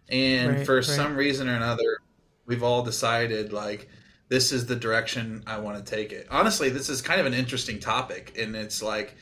And 0.09 0.61
for 0.61 0.83
some 0.83 1.17
reason 1.17 1.49
or 1.49 1.55
another, 1.57 1.99
we've 2.47 2.63
all 2.65 2.83
decided 2.83 3.53
like 3.53 3.89
this 4.31 4.53
is 4.53 4.65
the 4.67 4.77
direction 4.77 5.43
I 5.47 5.59
want 5.59 5.85
to 5.85 5.95
take 5.95 6.13
it. 6.13 6.29
Honestly, 6.31 6.71
this 6.71 6.89
is 6.89 7.03
kind 7.03 7.21
of 7.21 7.27
an 7.27 7.35
interesting 7.35 7.81
topic, 7.81 8.37
and 8.39 8.55
it's 8.57 8.83
like, 8.83 9.15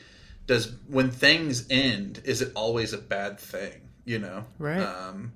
does 0.45 0.71
when 0.87 1.09
things 1.11 1.65
end, 1.69 2.21
is 2.23 2.41
it 2.41 2.51
always 2.55 2.93
a 2.93 2.97
bad 2.97 3.39
thing? 3.39 3.89
You 4.05 4.19
know, 4.19 4.45
Right. 4.57 4.81
Um, 4.81 5.33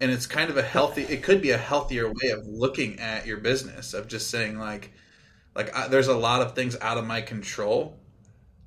and 0.00 0.10
it's 0.10 0.26
kind 0.26 0.50
of 0.50 0.56
a 0.56 0.62
healthy. 0.62 1.02
It 1.02 1.22
could 1.22 1.40
be 1.40 1.52
a 1.52 1.56
healthier 1.56 2.08
way 2.08 2.30
of 2.30 2.46
looking 2.46 2.98
at 2.98 3.26
your 3.26 3.38
business 3.38 3.94
of 3.94 4.08
just 4.08 4.30
saying 4.30 4.58
like, 4.58 4.92
like 5.54 5.74
I, 5.74 5.88
there's 5.88 6.08
a 6.08 6.16
lot 6.16 6.42
of 6.42 6.54
things 6.54 6.76
out 6.82 6.98
of 6.98 7.06
my 7.06 7.20
control, 7.20 7.96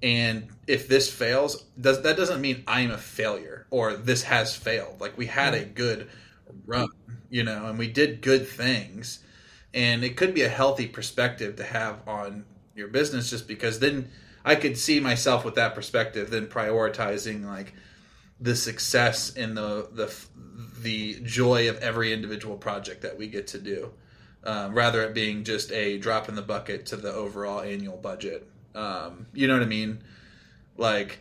and 0.02 0.48
if 0.66 0.88
this 0.88 1.12
fails, 1.12 1.64
does 1.80 2.02
that 2.04 2.16
doesn't 2.16 2.40
mean 2.40 2.64
I'm 2.68 2.92
a 2.92 2.98
failure 2.98 3.68
or 3.70 3.96
this 3.96 4.24
has 4.24 4.56
failed. 4.56 5.02
Like 5.02 5.18
we 5.18 5.26
had 5.26 5.54
a 5.54 5.66
good 5.66 6.10
run, 6.66 6.88
you 7.30 7.44
know, 7.44 7.66
and 7.66 7.78
we 7.78 7.88
did 7.88 8.22
good 8.22 8.48
things, 8.48 9.20
and 9.73 10.03
it 10.03 10.17
could 10.17 10.34
be 10.34 10.41
a 10.41 10.49
healthy 10.49 10.88
perspective 10.88 11.55
to 11.58 11.63
have 11.63 12.08
on 12.08 12.45
your 12.75 12.88
business, 12.88 13.29
just 13.29 13.47
because 13.47 13.79
then 13.79 14.10
I 14.43 14.55
could 14.55 14.77
see 14.77 14.99
myself 14.99 15.45
with 15.45 15.55
that 15.55 15.75
perspective, 15.75 16.29
then 16.29 16.47
prioritizing 16.47 17.45
like 17.45 17.73
the 18.39 18.55
success 18.55 19.36
and 19.36 19.55
the 19.58 19.89
the 19.91 20.13
the 20.82 21.19
joy 21.23 21.69
of 21.69 21.77
every 21.79 22.13
individual 22.13 22.55
project 22.55 23.01
that 23.01 23.17
we 23.17 23.27
get 23.27 23.47
to 23.47 23.60
do, 23.60 23.91
um, 24.45 24.73
rather 24.73 25.03
it 25.03 25.13
being 25.13 25.43
just 25.43 25.71
a 25.71 25.97
drop 25.97 26.29
in 26.29 26.36
the 26.36 26.41
bucket 26.41 26.86
to 26.88 26.95
the 26.95 27.13
overall 27.13 27.62
annual 27.62 27.97
budget. 27.97 28.49
Um, 28.73 29.27
you 29.34 29.47
know 29.47 29.53
what 29.55 29.63
I 29.63 29.67
mean? 29.67 30.01
Like, 30.77 31.19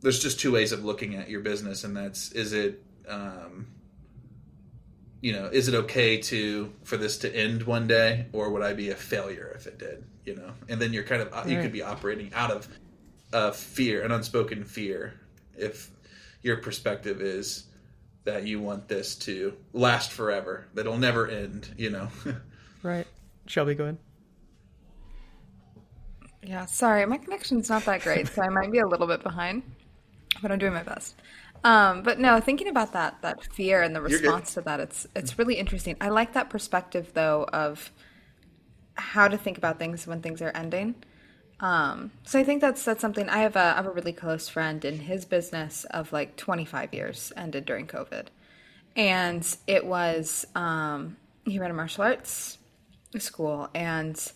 there's 0.00 0.20
just 0.20 0.38
two 0.38 0.52
ways 0.52 0.70
of 0.70 0.84
looking 0.84 1.16
at 1.16 1.28
your 1.28 1.40
business, 1.40 1.82
and 1.82 1.96
that's 1.96 2.30
is 2.32 2.52
it, 2.52 2.84
um, 3.08 3.66
you 5.20 5.32
know, 5.32 5.46
is 5.46 5.68
it 5.68 5.74
okay 5.74 6.18
to 6.18 6.72
for 6.84 6.96
this 6.96 7.18
to 7.18 7.34
end 7.34 7.62
one 7.62 7.86
day, 7.86 8.26
or 8.32 8.50
would 8.50 8.62
I 8.62 8.72
be 8.74 8.90
a 8.90 8.94
failure 8.94 9.52
if 9.54 9.66
it 9.66 9.78
did? 9.78 10.04
You 10.24 10.36
know, 10.36 10.52
and 10.68 10.80
then 10.80 10.92
you're 10.92 11.04
kind 11.04 11.22
of 11.22 11.50
you 11.50 11.60
could 11.60 11.72
be 11.72 11.82
operating 11.82 12.32
out 12.34 12.50
of 12.50 12.68
uh, 13.32 13.50
fear, 13.52 14.02
an 14.02 14.12
unspoken 14.12 14.64
fear, 14.64 15.20
if 15.56 15.90
your 16.42 16.58
perspective 16.58 17.20
is 17.20 17.64
that 18.24 18.44
you 18.44 18.60
want 18.60 18.88
this 18.88 19.14
to 19.16 19.56
last 19.72 20.12
forever, 20.12 20.66
that 20.74 20.82
it'll 20.82 20.98
never 20.98 21.28
end. 21.28 21.68
You 21.76 21.90
know. 21.90 22.08
Right. 22.82 23.06
Shelby, 23.46 23.74
go 23.74 23.84
ahead. 23.84 23.98
Yeah, 26.40 26.66
sorry, 26.66 27.04
my 27.06 27.18
connection's 27.18 27.68
not 27.68 27.84
that 27.86 28.02
great, 28.02 28.28
so 28.28 28.42
I 28.42 28.48
might 28.48 28.70
be 28.70 28.78
a 28.78 28.86
little 28.86 29.08
bit 29.08 29.24
behind, 29.24 29.64
but 30.40 30.52
I'm 30.52 30.60
doing 30.60 30.72
my 30.72 30.84
best. 30.84 31.16
Um, 31.66 32.02
but 32.02 32.20
no, 32.20 32.38
thinking 32.38 32.68
about 32.68 32.92
that 32.92 33.20
that 33.22 33.42
fear 33.42 33.82
and 33.82 33.92
the 33.92 34.00
response 34.00 34.54
to 34.54 34.60
that, 34.60 34.78
it's 34.78 35.04
it's 35.16 35.36
really 35.36 35.56
interesting. 35.56 35.96
I 36.00 36.10
like 36.10 36.32
that 36.34 36.48
perspective 36.48 37.10
though 37.12 37.42
of 37.52 37.90
how 38.94 39.26
to 39.26 39.36
think 39.36 39.58
about 39.58 39.80
things 39.80 40.06
when 40.06 40.22
things 40.22 40.40
are 40.40 40.52
ending. 40.54 40.94
Um, 41.58 42.12
so 42.22 42.38
I 42.38 42.44
think 42.44 42.60
that's 42.60 42.84
that's 42.84 43.00
something. 43.00 43.28
I 43.28 43.38
have 43.38 43.56
a 43.56 43.72
I 43.72 43.74
have 43.74 43.86
a 43.86 43.90
really 43.90 44.12
close 44.12 44.48
friend, 44.48 44.84
in 44.84 45.00
his 45.00 45.24
business 45.24 45.84
of 45.90 46.12
like 46.12 46.36
25 46.36 46.94
years 46.94 47.32
ended 47.36 47.64
during 47.64 47.88
COVID, 47.88 48.26
and 48.94 49.56
it 49.66 49.84
was 49.84 50.46
um, 50.54 51.16
he 51.44 51.58
ran 51.58 51.72
a 51.72 51.74
martial 51.74 52.04
arts 52.04 52.58
school, 53.18 53.70
and 53.74 54.32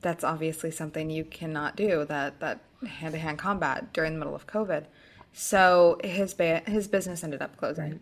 that's 0.00 0.22
obviously 0.22 0.70
something 0.70 1.10
you 1.10 1.24
cannot 1.24 1.74
do 1.74 2.04
that 2.04 2.38
that 2.38 2.60
hand 2.86 3.14
to 3.14 3.18
hand 3.18 3.40
combat 3.40 3.92
during 3.92 4.12
the 4.12 4.18
middle 4.20 4.36
of 4.36 4.46
COVID. 4.46 4.84
So 5.32 5.98
his 6.02 6.34
ba- 6.34 6.62
his 6.66 6.88
business 6.88 7.22
ended 7.22 7.42
up 7.42 7.56
closing, 7.56 8.00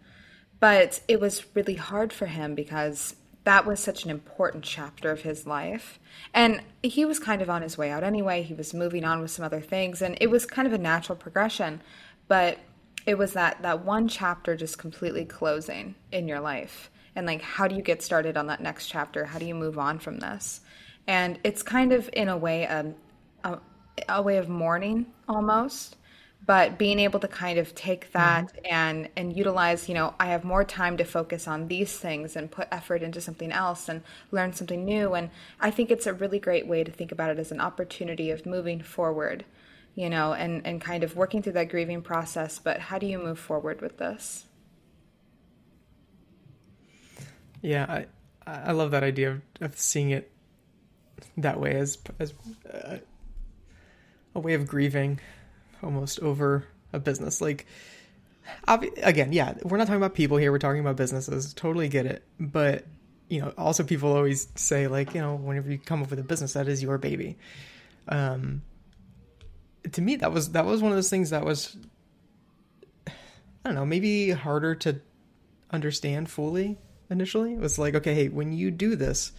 but 0.60 1.00
it 1.08 1.20
was 1.20 1.44
really 1.54 1.74
hard 1.74 2.12
for 2.12 2.26
him 2.26 2.54
because 2.54 3.16
that 3.44 3.66
was 3.66 3.78
such 3.78 4.04
an 4.04 4.10
important 4.10 4.64
chapter 4.64 5.10
of 5.10 5.20
his 5.20 5.46
life, 5.46 5.98
and 6.34 6.62
he 6.82 7.04
was 7.04 7.18
kind 7.18 7.42
of 7.42 7.50
on 7.50 7.62
his 7.62 7.78
way 7.78 7.90
out 7.90 8.02
anyway. 8.02 8.42
He 8.42 8.54
was 8.54 8.74
moving 8.74 9.04
on 9.04 9.20
with 9.20 9.30
some 9.30 9.44
other 9.44 9.60
things, 9.60 10.02
and 10.02 10.16
it 10.20 10.28
was 10.28 10.46
kind 10.46 10.66
of 10.66 10.74
a 10.74 10.78
natural 10.78 11.16
progression, 11.16 11.80
but 12.28 12.58
it 13.06 13.16
was 13.16 13.34
that 13.34 13.62
that 13.62 13.84
one 13.84 14.08
chapter 14.08 14.56
just 14.56 14.78
completely 14.78 15.24
closing 15.24 15.94
in 16.10 16.28
your 16.28 16.40
life. 16.40 16.90
And 17.14 17.26
like 17.26 17.40
how 17.40 17.66
do 17.66 17.74
you 17.74 17.82
get 17.82 18.02
started 18.02 18.36
on 18.36 18.48
that 18.48 18.60
next 18.60 18.88
chapter? 18.88 19.24
How 19.24 19.38
do 19.38 19.46
you 19.46 19.54
move 19.54 19.78
on 19.78 19.98
from 19.98 20.18
this? 20.18 20.60
And 21.06 21.38
it's 21.44 21.62
kind 21.62 21.92
of 21.92 22.10
in 22.12 22.28
a 22.28 22.36
way 22.36 22.66
um, 22.66 22.94
a, 23.44 23.58
a 24.08 24.22
way 24.22 24.36
of 24.38 24.48
mourning 24.48 25.06
almost 25.28 25.96
but 26.46 26.78
being 26.78 26.98
able 26.98 27.18
to 27.20 27.28
kind 27.28 27.58
of 27.58 27.74
take 27.74 28.12
that 28.12 28.56
and 28.64 29.08
and 29.16 29.36
utilize 29.36 29.88
you 29.88 29.94
know 29.94 30.14
i 30.18 30.26
have 30.26 30.44
more 30.44 30.64
time 30.64 30.96
to 30.96 31.04
focus 31.04 31.46
on 31.48 31.68
these 31.68 31.96
things 31.96 32.36
and 32.36 32.50
put 32.50 32.68
effort 32.70 33.02
into 33.02 33.20
something 33.20 33.52
else 33.52 33.88
and 33.88 34.02
learn 34.30 34.52
something 34.52 34.84
new. 34.84 35.14
And 35.14 35.30
i 35.60 35.70
think 35.70 35.90
it's 35.90 36.06
a 36.06 36.12
really 36.12 36.38
great 36.38 36.66
way 36.66 36.84
to 36.84 36.90
think 36.90 37.12
about 37.12 37.30
it 37.30 37.38
as 37.38 37.52
an 37.52 37.60
opportunity 37.60 38.30
of 38.30 38.46
moving 38.46 38.80
forward 38.80 39.44
you 39.96 40.10
know 40.10 40.34
and 40.34 40.64
and 40.64 40.80
kind 40.80 41.02
of 41.02 41.16
working 41.16 41.42
through 41.42 41.54
that 41.54 41.68
grieving 41.68 42.02
process. 42.02 42.60
But 42.60 42.78
how 42.78 42.98
do 42.98 43.06
you 43.06 43.18
move 43.18 43.40
forward 43.40 43.80
with 43.80 43.98
this? 43.98 44.44
Yeah, 47.62 47.86
I 47.88 48.06
I 48.46 48.72
love 48.72 48.92
that 48.92 49.02
idea 49.02 49.32
of, 49.32 49.42
of 49.60 49.78
seeing 49.78 50.10
it 50.10 50.30
that 51.36 51.58
way 51.58 51.74
as 51.74 51.98
as 52.20 52.32
uh, 52.72 52.98
a 54.34 54.40
way 54.40 54.52
of 54.54 54.68
grieving, 54.68 55.18
almost 55.82 56.20
over 56.20 56.64
a 56.92 56.98
business. 56.98 57.40
Like, 57.40 57.66
obvi- 58.66 58.92
again, 59.02 59.32
yeah, 59.32 59.54
we're 59.62 59.78
not 59.78 59.86
talking 59.86 60.02
about 60.02 60.14
people 60.14 60.36
here. 60.36 60.52
We're 60.52 60.58
talking 60.58 60.80
about 60.80 60.96
businesses. 60.96 61.54
Totally 61.54 61.88
get 61.88 62.06
it, 62.06 62.24
but 62.38 62.84
you 63.28 63.40
know, 63.40 63.52
also 63.58 63.82
people 63.82 64.12
always 64.12 64.48
say 64.54 64.86
like, 64.86 65.14
you 65.14 65.20
know, 65.20 65.34
whenever 65.34 65.70
you 65.70 65.78
come 65.78 66.02
up 66.02 66.10
with 66.10 66.18
a 66.18 66.22
business, 66.22 66.52
that 66.52 66.68
is 66.68 66.82
your 66.82 66.98
baby. 66.98 67.36
Um, 68.08 68.62
to 69.92 70.00
me, 70.00 70.16
that 70.16 70.32
was 70.32 70.52
that 70.52 70.64
was 70.64 70.82
one 70.82 70.92
of 70.92 70.96
those 70.96 71.10
things 71.10 71.30
that 71.30 71.44
was, 71.44 71.76
I 73.06 73.12
don't 73.64 73.74
know, 73.74 73.86
maybe 73.86 74.30
harder 74.30 74.74
to 74.76 75.00
understand 75.70 76.30
fully 76.30 76.78
initially. 77.10 77.54
It 77.54 77.60
was 77.60 77.78
like, 77.78 77.94
okay, 77.96 78.14
hey, 78.14 78.28
when 78.28 78.52
you 78.52 78.70
do 78.70 78.96
this, 78.96 79.32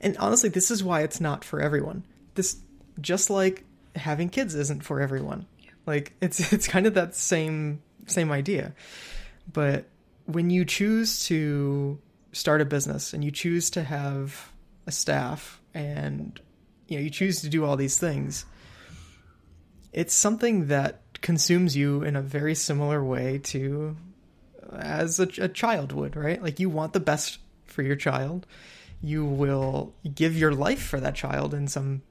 and 0.00 0.16
honestly, 0.18 0.48
this 0.48 0.70
is 0.70 0.84
why 0.84 1.02
it's 1.02 1.20
not 1.20 1.44
for 1.44 1.60
everyone. 1.60 2.04
This 2.34 2.58
just 3.00 3.30
like 3.30 3.64
having 3.96 4.28
kids 4.28 4.54
isn't 4.54 4.84
for 4.84 5.00
everyone. 5.00 5.46
Like 5.90 6.14
it's 6.20 6.52
it's 6.52 6.68
kind 6.68 6.86
of 6.86 6.94
that 6.94 7.14
same 7.14 7.82
same 8.06 8.30
idea. 8.30 8.74
But 9.52 9.86
when 10.26 10.50
you 10.50 10.64
choose 10.64 11.24
to 11.26 11.98
start 12.32 12.60
a 12.60 12.64
business 12.64 13.12
and 13.12 13.24
you 13.24 13.32
choose 13.32 13.70
to 13.70 13.82
have 13.82 14.52
a 14.86 14.92
staff 14.92 15.60
and 15.74 16.40
you 16.86 16.96
know 16.96 17.02
you 17.02 17.10
choose 17.10 17.40
to 17.40 17.48
do 17.48 17.64
all 17.64 17.76
these 17.76 17.98
things, 17.98 18.44
it's 19.92 20.14
something 20.14 20.68
that 20.68 21.02
consumes 21.20 21.76
you 21.76 22.02
in 22.02 22.14
a 22.16 22.22
very 22.22 22.54
similar 22.54 23.02
way 23.04 23.38
to 23.38 23.96
uh, 24.72 24.76
as 24.76 25.18
a, 25.18 25.28
a 25.38 25.48
child 25.48 25.92
would, 25.92 26.16
right? 26.16 26.42
Like 26.42 26.60
you 26.60 26.70
want 26.70 26.92
the 26.92 27.00
best 27.00 27.38
for 27.66 27.82
your 27.82 27.96
child. 27.96 28.46
You 29.02 29.24
will 29.24 29.94
give 30.14 30.36
your 30.36 30.52
life 30.54 30.82
for 30.82 31.00
that 31.00 31.14
child 31.14 31.54
in 31.54 31.66
some. 31.66 32.02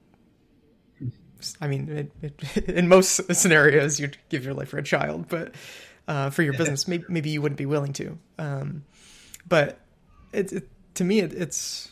I 1.62 1.68
mean, 1.68 2.12
it, 2.22 2.34
it, 2.56 2.70
in 2.70 2.88
most 2.88 3.34
scenarios, 3.36 4.00
you'd 4.00 4.18
give 4.30 4.44
your 4.46 4.54
life 4.54 4.70
for 4.70 4.78
a 4.78 4.84
child, 4.84 5.28
but 5.30 5.54
uh, 6.08 6.30
for 6.30 6.44
your 6.44 6.54
business, 6.54 6.88
maybe, 6.88 7.04
maybe 7.10 7.30
you 7.30 7.42
wouldn't 7.42 7.58
be 7.58 7.66
willing 7.66 7.94
to. 7.94 8.18
Um, 8.38 8.84
but 9.48 9.80
it, 10.34 10.52
it 10.54 10.70
to 10.96 11.04
me, 11.04 11.20
it, 11.20 11.34
it's 11.34 11.92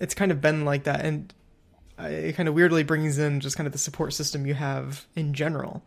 it's 0.00 0.14
kind 0.14 0.30
of 0.30 0.40
been 0.40 0.64
like 0.64 0.84
that, 0.84 1.04
and 1.04 1.32
I- 1.98 2.08
it 2.10 2.36
kind 2.36 2.48
of 2.48 2.54
weirdly 2.54 2.84
brings 2.84 3.18
in 3.18 3.40
just 3.40 3.56
kind 3.56 3.66
of 3.66 3.72
the 3.72 3.78
support 3.78 4.12
system 4.12 4.46
you 4.46 4.54
have 4.54 5.06
in 5.16 5.34
general, 5.34 5.82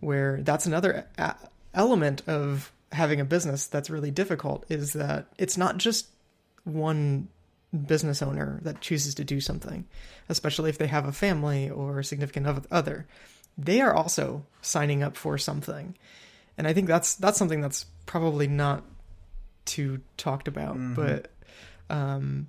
where 0.00 0.40
that's 0.42 0.66
another 0.66 1.06
a- 1.18 1.34
element 1.74 2.22
of 2.26 2.72
having 2.92 3.20
a 3.20 3.24
business 3.24 3.66
that's 3.66 3.88
really 3.90 4.10
difficult 4.10 4.64
is 4.68 4.92
that 4.92 5.26
it's 5.38 5.56
not 5.56 5.78
just 5.78 6.08
one 6.64 7.28
business 7.72 8.22
owner 8.22 8.60
that 8.62 8.80
chooses 8.80 9.14
to 9.14 9.24
do 9.24 9.40
something, 9.40 9.86
especially 10.28 10.70
if 10.70 10.78
they 10.78 10.86
have 10.86 11.06
a 11.06 11.12
family 11.12 11.70
or 11.70 11.98
a 11.98 12.04
significant 12.04 12.66
other. 12.70 13.06
They 13.56 13.80
are 13.80 13.94
also 13.94 14.44
signing 14.60 15.02
up 15.02 15.16
for 15.16 15.38
something. 15.38 15.96
And 16.58 16.66
I 16.66 16.72
think 16.72 16.86
that's 16.86 17.14
that's 17.14 17.38
something 17.38 17.60
that's 17.60 17.86
probably 18.06 18.46
not 18.46 18.84
too 19.64 20.00
talked 20.16 20.48
about, 20.48 20.76
but 20.94 21.30
um 21.88 22.48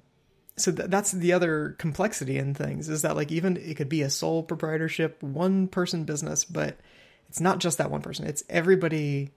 so 0.55 0.71
th- 0.71 0.89
that's 0.89 1.12
the 1.12 1.33
other 1.33 1.75
complexity 1.79 2.38
in 2.38 2.53
things 2.53 2.89
is 2.89 3.01
that 3.01 3.15
like 3.15 3.31
even 3.31 3.57
it 3.57 3.75
could 3.75 3.89
be 3.89 4.01
a 4.01 4.09
sole 4.09 4.43
proprietorship, 4.43 5.21
one 5.23 5.67
person 5.67 6.03
business, 6.03 6.45
but 6.45 6.77
it's 7.29 7.39
not 7.39 7.59
just 7.59 7.79
that 7.79 7.89
one 7.89 8.01
person. 8.01 8.27
It's 8.27 8.43
everybody 8.49 9.31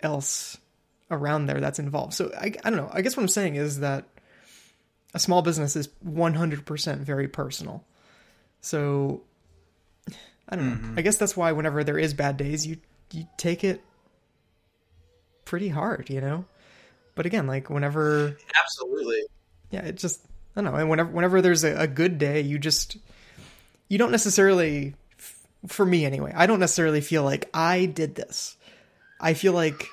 else 0.00 0.58
around 1.10 1.46
there 1.46 1.60
that's 1.60 1.78
involved. 1.78 2.12
So 2.12 2.30
I, 2.38 2.52
I 2.64 2.70
don't 2.70 2.76
know. 2.76 2.90
I 2.92 3.00
guess 3.00 3.16
what 3.16 3.22
I'm 3.22 3.28
saying 3.28 3.56
is 3.56 3.80
that 3.80 4.04
a 5.14 5.18
small 5.18 5.42
business 5.42 5.76
is 5.76 5.88
100% 6.06 6.98
very 6.98 7.28
personal. 7.28 7.84
So 8.60 9.22
I 10.48 10.56
don't 10.56 10.68
know. 10.68 10.76
Mm-hmm. 10.76 10.98
I 10.98 11.02
guess 11.02 11.16
that's 11.16 11.36
why 11.36 11.52
whenever 11.52 11.84
there 11.84 11.98
is 11.98 12.14
bad 12.14 12.36
days, 12.36 12.66
you 12.66 12.78
you 13.12 13.26
take 13.36 13.62
it 13.64 13.80
pretty 15.44 15.68
hard, 15.68 16.10
you 16.10 16.20
know. 16.20 16.44
But 17.14 17.26
again, 17.26 17.46
like 17.46 17.70
whenever 17.70 18.36
Absolutely. 18.60 19.22
yeah, 19.70 19.84
it 19.84 19.96
just 19.96 20.20
I 20.54 20.62
don't 20.62 20.72
know. 20.72 20.78
And 20.78 20.90
whenever 20.90 21.10
whenever 21.10 21.40
there's 21.40 21.64
a, 21.64 21.74
a 21.82 21.86
good 21.86 22.18
day, 22.18 22.40
you 22.42 22.58
just 22.58 22.96
you 23.88 23.98
don't 23.98 24.10
necessarily, 24.10 24.94
for 25.66 25.86
me 25.86 26.04
anyway, 26.04 26.32
I 26.34 26.46
don't 26.46 26.60
necessarily 26.60 27.00
feel 27.00 27.22
like 27.22 27.48
I 27.54 27.86
did 27.86 28.14
this. 28.14 28.56
I 29.20 29.34
feel 29.34 29.52
like 29.52 29.86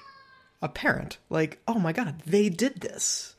a 0.61 0.69
parent, 0.69 1.17
like 1.29 1.59
oh 1.67 1.79
my 1.79 1.93
god, 1.93 2.21
they 2.25 2.49
did 2.49 2.81
this. 2.81 3.35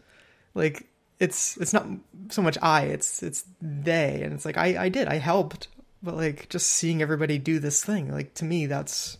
Like 0.54 0.88
it's 1.24 1.56
it's 1.56 1.72
not 1.72 1.86
so 2.28 2.42
much 2.42 2.58
I, 2.62 2.82
it's 2.82 3.22
it's 3.22 3.44
they, 3.60 4.22
and 4.22 4.32
it's 4.32 4.44
like 4.44 4.56
I 4.56 4.84
I 4.84 4.88
did, 4.88 5.08
I 5.08 5.16
helped, 5.16 5.68
but 6.02 6.16
like 6.16 6.48
just 6.48 6.68
seeing 6.68 7.02
everybody 7.02 7.38
do 7.38 7.58
this 7.58 7.84
thing, 7.84 8.12
like 8.12 8.34
to 8.34 8.44
me, 8.44 8.66
that's 8.66 9.18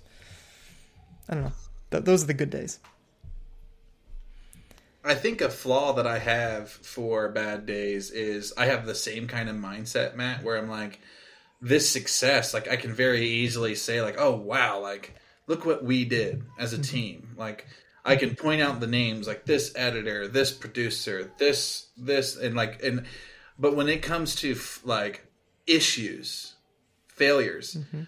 I 1.29 1.35
don't 1.35 1.45
know. 1.45 1.53
Th- 1.91 2.05
those 2.05 2.23
are 2.23 2.27
the 2.27 2.35
good 2.35 2.51
days. 2.51 2.79
I 5.07 5.15
think 5.15 5.41
a 5.41 5.51
flaw 5.51 5.95
that 5.95 6.07
I 6.07 6.19
have 6.19 6.71
for 6.71 7.29
bad 7.29 7.67
days 7.67 8.11
is 8.11 8.55
I 8.57 8.67
have 8.67 8.87
the 8.87 8.95
same 8.95 9.27
kind 9.27 9.51
of 9.51 9.57
mindset, 9.57 10.17
Matt, 10.17 10.43
where 10.43 10.57
I'm 10.57 10.71
like, 10.71 11.01
this 11.61 11.91
success, 11.91 12.55
like 12.55 12.69
I 12.69 12.77
can 12.77 12.95
very 12.95 13.27
easily 13.27 13.75
say, 13.75 14.01
like, 14.01 14.17
oh 14.19 14.37
wow, 14.37 14.81
like 14.81 15.15
look 15.47 15.67
what 15.67 15.85
we 15.85 16.05
did 16.05 16.43
as 16.59 16.73
a 16.73 16.77
mm-hmm. 16.77 16.83
team. 16.83 17.29
Like 17.37 17.67
I 18.05 18.17
can 18.17 18.37
point 18.37 18.61
out 18.61 18.81
the 18.81 18.87
names, 18.87 19.27
like 19.27 19.47
this 19.47 19.73
editor, 19.75 20.29
this 20.29 20.53
producer, 20.53 21.31
this, 21.39 21.87
this, 21.97 22.37
and 22.37 22.55
like, 22.55 22.83
and 22.83 23.05
but 23.59 23.77
when 23.77 23.89
it 23.89 24.03
comes 24.03 24.35
to 24.37 24.53
f- 24.53 24.81
like 24.85 25.27
issues, 25.67 26.55
failures, 27.09 27.79
mm-hmm. 27.79 28.03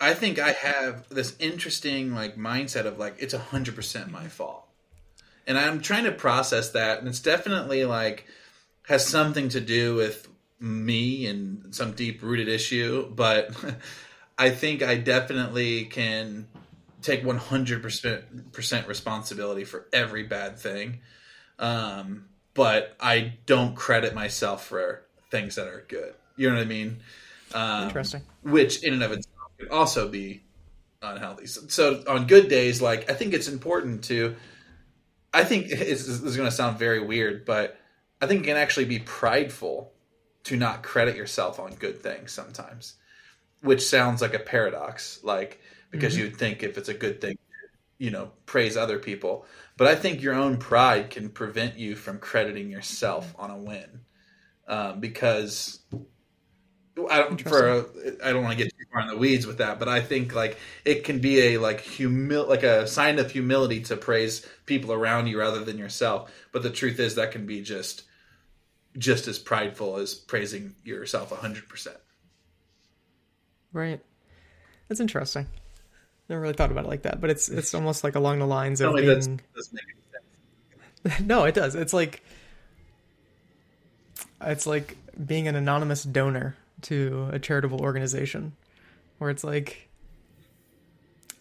I 0.00 0.14
think 0.14 0.38
I 0.38 0.52
have 0.52 1.08
this 1.08 1.36
interesting 1.38 2.14
like 2.14 2.36
mindset 2.36 2.86
of 2.86 2.98
like 2.98 3.16
it's 3.18 3.34
a 3.34 3.38
hundred 3.38 3.76
percent 3.76 4.10
my 4.10 4.28
fault. 4.28 4.64
And 5.46 5.56
I'm 5.56 5.80
trying 5.80 6.04
to 6.04 6.12
process 6.12 6.70
that, 6.70 6.98
and 6.98 7.06
it's 7.06 7.20
definitely 7.20 7.84
like 7.84 8.26
has 8.88 9.06
something 9.06 9.48
to 9.50 9.60
do 9.60 9.94
with 9.94 10.28
me 10.58 11.26
and 11.26 11.74
some 11.74 11.92
deep 11.92 12.22
rooted 12.22 12.48
issue, 12.48 13.10
but 13.14 13.50
I 14.38 14.50
think 14.50 14.82
I 14.82 14.96
definitely 14.96 15.84
can 15.84 16.48
take 17.06 17.22
100% 17.22 18.88
responsibility 18.88 19.64
for 19.64 19.86
every 19.92 20.24
bad 20.24 20.58
thing. 20.58 21.00
Um, 21.58 22.26
but 22.54 22.96
I 23.00 23.34
don't 23.46 23.74
credit 23.74 24.14
myself 24.14 24.66
for 24.66 25.02
things 25.30 25.54
that 25.54 25.68
are 25.68 25.84
good. 25.88 26.14
You 26.36 26.48
know 26.48 26.56
what 26.56 26.62
I 26.62 26.66
mean? 26.66 26.98
Um, 27.54 27.84
Interesting. 27.84 28.22
Which 28.42 28.82
in 28.82 28.94
and 28.94 29.02
of 29.02 29.12
itself 29.12 29.50
could 29.58 29.70
also 29.70 30.08
be 30.08 30.42
unhealthy. 31.02 31.46
So, 31.46 31.62
so 31.68 32.02
on 32.08 32.26
good 32.26 32.48
days, 32.48 32.82
like 32.82 33.10
I 33.10 33.14
think 33.14 33.34
it's 33.34 33.48
important 33.48 34.04
to 34.04 34.36
I 35.32 35.44
think 35.44 35.66
it's, 35.68 36.06
this 36.06 36.22
is 36.22 36.36
going 36.36 36.48
to 36.48 36.54
sound 36.54 36.78
very 36.78 37.00
weird, 37.00 37.44
but 37.44 37.78
I 38.20 38.26
think 38.26 38.42
it 38.42 38.46
can 38.46 38.56
actually 38.56 38.86
be 38.86 38.98
prideful 38.98 39.92
to 40.44 40.56
not 40.56 40.82
credit 40.82 41.16
yourself 41.16 41.60
on 41.60 41.74
good 41.74 42.02
things 42.02 42.32
sometimes, 42.32 42.94
which 43.62 43.82
sounds 43.82 44.22
like 44.22 44.34
a 44.34 44.38
paradox. 44.38 45.20
Like 45.22 45.60
because 45.96 46.16
you'd 46.16 46.36
think 46.36 46.62
if 46.62 46.78
it's 46.78 46.88
a 46.88 46.94
good 46.94 47.20
thing, 47.20 47.38
you 47.98 48.10
know, 48.10 48.30
praise 48.44 48.76
other 48.76 48.98
people. 48.98 49.46
But 49.76 49.88
I 49.88 49.94
think 49.94 50.22
your 50.22 50.34
own 50.34 50.56
pride 50.56 51.10
can 51.10 51.28
prevent 51.28 51.78
you 51.78 51.96
from 51.96 52.18
crediting 52.18 52.70
yourself 52.70 53.34
on 53.38 53.50
a 53.50 53.58
win, 53.58 54.00
um, 54.68 55.00
because 55.00 55.80
I 57.10 57.18
don't 57.18 57.40
for 57.40 57.86
I 58.24 58.32
don't 58.32 58.42
want 58.42 58.56
to 58.56 58.64
get 58.64 58.72
too 58.72 58.84
far 58.90 59.02
in 59.02 59.08
the 59.08 59.16
weeds 59.16 59.46
with 59.46 59.58
that, 59.58 59.78
but 59.78 59.88
I 59.88 60.00
think 60.00 60.34
like 60.34 60.58
it 60.84 61.04
can 61.04 61.18
be 61.18 61.54
a 61.54 61.58
like 61.58 61.84
humil 61.84 62.48
like 62.48 62.62
a 62.62 62.86
sign 62.86 63.18
of 63.18 63.30
humility 63.30 63.80
to 63.82 63.96
praise 63.96 64.46
people 64.64 64.92
around 64.92 65.26
you 65.26 65.38
rather 65.38 65.62
than 65.62 65.76
yourself. 65.76 66.30
But 66.52 66.62
the 66.62 66.70
truth 66.70 66.98
is 66.98 67.16
that 67.16 67.32
can 67.32 67.46
be 67.46 67.60
just 67.60 68.04
just 68.96 69.28
as 69.28 69.38
prideful 69.38 69.98
as 69.98 70.14
praising 70.14 70.74
yourself 70.84 71.30
hundred 71.32 71.68
percent. 71.68 71.98
Right. 73.72 74.00
That's 74.88 75.00
interesting. 75.00 75.48
Never 76.28 76.40
really 76.40 76.54
thought 76.54 76.70
about 76.72 76.84
it 76.84 76.88
like 76.88 77.02
that, 77.02 77.20
but 77.20 77.30
it's 77.30 77.48
it's 77.48 77.72
almost 77.74 78.02
like 78.02 78.14
along 78.16 78.40
the 78.40 78.46
lines 78.46 78.80
of 78.80 78.88
Only 78.90 79.02
being. 79.02 79.14
that's 79.14 79.26
doesn't 79.54 79.74
make 79.74 79.84
any 81.04 81.14
sense. 81.14 81.20
no, 81.26 81.44
it 81.44 81.54
does. 81.54 81.74
It's 81.74 81.92
like 81.92 82.22
it's 84.40 84.66
like 84.66 84.96
being 85.24 85.48
an 85.48 85.54
anonymous 85.56 86.02
donor 86.02 86.56
to 86.82 87.28
a 87.32 87.38
charitable 87.38 87.80
organization, 87.80 88.52
where 89.18 89.30
it's 89.30 89.44
like 89.44 89.88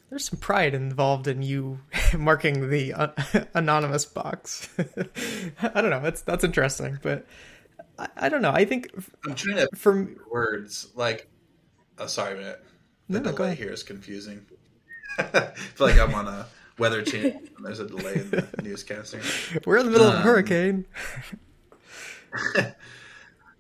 there's 0.10 0.30
some 0.30 0.40
pride 0.40 0.74
involved 0.76 1.28
in 1.28 1.42
you 1.42 1.80
marking 2.18 2.70
the 2.70 2.94
uh, 2.94 3.08
anonymous 3.56 4.06
box. 4.06 4.70
I 5.62 5.82
don't 5.82 5.90
know. 5.90 6.02
That's 6.02 6.22
that's 6.22 6.44
interesting, 6.44 7.00
but 7.02 7.26
I, 7.98 8.08
I 8.16 8.30
don't 8.30 8.42
know. 8.44 8.52
I 8.52 8.66
think 8.66 8.92
I'm 9.26 9.34
trying 9.36 9.58
to 9.58 9.70
for 9.76 10.08
words 10.32 10.90
like 10.96 11.28
oh 11.98 12.06
sorry 12.08 12.40
Matt. 12.40 12.62
The 13.10 13.20
No, 13.20 13.32
delay 13.32 13.56
here 13.56 13.72
is 13.72 13.84
confusing. 13.84 14.46
I 15.34 15.52
feel 15.76 15.88
like 15.88 16.00
I'm 16.00 16.14
on 16.16 16.28
a 16.28 16.46
weather 16.78 17.02
channel 17.02 17.42
and 17.56 17.66
there's 17.66 17.80
a 17.80 17.88
delay 17.88 18.16
in 18.16 18.32
the 18.32 18.42
newscasting. 18.62 19.66
we're 19.66 19.78
in 19.78 19.86
the 19.86 19.92
middle 19.92 20.08
of 20.08 20.14
a 20.16 20.18
Um, 20.18 20.24
hurricane. 20.24 20.86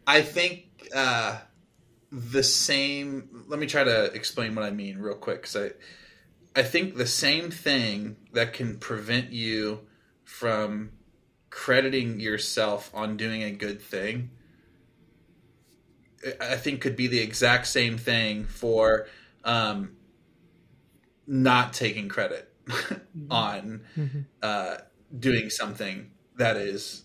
I 0.07 0.21
think 0.21 0.89
uh, 0.93 1.37
the 2.11 2.43
same. 2.43 3.45
Let 3.47 3.59
me 3.59 3.67
try 3.67 3.83
to 3.83 4.05
explain 4.13 4.53
what 4.55 4.65
I 4.65 4.71
mean 4.71 4.97
real 4.97 5.15
quick. 5.15 5.41
Because 5.41 5.55
I, 5.55 6.59
I 6.59 6.63
think 6.63 6.95
the 6.95 7.07
same 7.07 7.51
thing 7.51 8.17
that 8.33 8.53
can 8.53 8.77
prevent 8.77 9.31
you 9.31 9.81
from 10.23 10.91
crediting 11.49 12.19
yourself 12.19 12.91
on 12.93 13.17
doing 13.17 13.43
a 13.43 13.51
good 13.51 13.81
thing. 13.81 14.29
I- 16.39 16.53
I 16.53 16.55
think 16.57 16.81
could 16.81 16.95
be 16.95 17.07
the 17.07 17.19
exact 17.19 17.67
same 17.67 17.97
thing 17.97 18.45
for 18.45 19.07
um, 19.43 19.94
not 21.27 21.73
taking 21.73 22.07
credit 22.09 22.51
on 23.29 23.81
uh, 24.41 24.77
doing 25.17 25.49
something 25.49 26.11
that 26.37 26.57
is 26.57 27.03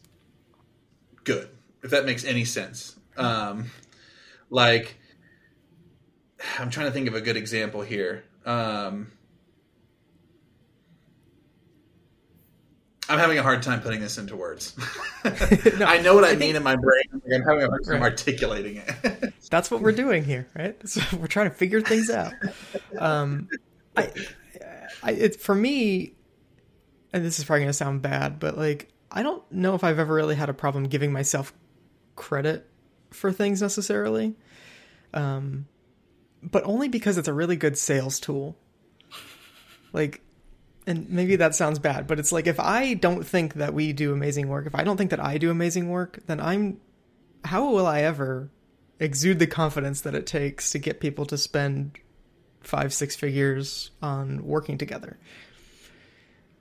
good 1.25 1.49
if 1.83 1.91
that 1.91 2.05
makes 2.05 2.25
any 2.25 2.45
sense. 2.45 2.97
Um 3.17 3.71
like 4.51 4.97
i'm 6.59 6.71
trying 6.71 6.87
to 6.87 6.93
think 6.93 7.07
of 7.07 7.15
a 7.15 7.21
good 7.21 7.37
example 7.37 7.83
here. 7.83 8.25
Um 8.45 9.13
i'm 13.09 13.19
having 13.19 13.39
a 13.39 13.43
hard 13.43 13.63
time 13.63 13.81
putting 13.81 14.01
this 14.01 14.19
into 14.19 14.37
words. 14.37 14.75
I 15.25 16.01
know 16.03 16.15
what 16.15 16.25
i, 16.25 16.35
mean 16.35 16.57
in 16.57 16.63
my 16.63 16.77
brain. 16.77 17.05
I'm 17.13 17.43
having 17.43 17.65
a 17.65 17.69
hard 17.69 17.85
time 17.85 18.01
Right. 18.01 18.13
articulating 18.13 18.77
it. 18.77 19.35
That's 19.51 19.71
what 19.71 19.83
we're 19.83 19.93
doing 19.93 20.25
here, 20.25 20.47
right? 20.57 20.77
So 20.89 21.01
we're 21.19 21.27
trying 21.27 21.51
to 21.51 21.55
figure 21.55 21.81
things 21.81 22.09
out. 22.11 22.33
Um, 22.99 23.49
I, 23.97 24.11
I, 25.03 25.11
it's 25.13 25.37
for 25.37 25.55
me, 25.55 26.15
and 27.13 27.25
this 27.25 27.39
is 27.39 27.45
probably 27.45 27.61
going 27.61 27.71
to 27.71 27.75
sound 27.75 28.03
bad, 28.03 28.39
but 28.39 28.57
like, 28.57 28.93
I 29.11 29.23
don't 29.23 29.43
know 29.51 29.75
if 29.75 29.83
I've 29.83 29.99
ever 29.99 30.15
really 30.15 30.37
had 30.37 30.49
a 30.49 30.55
problem 30.55 30.85
giving 30.85 31.13
myself 31.13 31.53
credit 32.15 32.69
for 33.11 33.33
things 33.33 33.61
necessarily. 33.61 34.37
Um, 35.13 35.67
but 36.43 36.65
only 36.65 36.89
because 36.89 37.19
it's 37.19 37.29
a 37.29 37.33
really 37.33 37.57
good 37.57 37.77
sales 37.77 38.21
tool. 38.21 38.57
Like, 39.93 40.21
and 40.87 41.11
maybe 41.11 41.37
that 41.37 41.55
sounds 41.55 41.79
bad, 41.79 42.07
but 42.07 42.19
it's 42.19 42.33
like 42.33 42.47
if 42.47 42.59
I 42.59 42.95
don't 42.95 43.27
think 43.27 43.55
that 43.55 43.75
we 43.75 43.93
do 43.93 44.13
amazing 44.13 44.49
work, 44.49 44.67
if 44.67 44.75
I 44.75 44.85
don't 44.85 44.97
think 44.97 45.11
that 45.11 45.21
I 45.21 45.39
do 45.39 45.51
amazing 45.51 45.89
work, 45.89 46.21
then 46.27 46.41
I'm 46.41 46.81
how 47.45 47.71
will 47.71 47.87
I 47.87 48.03
ever 48.03 48.51
exude 48.99 49.39
the 49.39 49.47
confidence 49.47 50.03
that 50.03 50.15
it 50.15 50.27
takes 50.27 50.71
to 50.73 50.79
get 50.79 51.01
people 51.01 51.27
to 51.27 51.39
spend 51.39 51.99
five, 52.71 52.95
six 52.95 53.17
figures 53.17 53.91
on 54.01 54.47
working 54.47 54.79
together? 54.79 55.19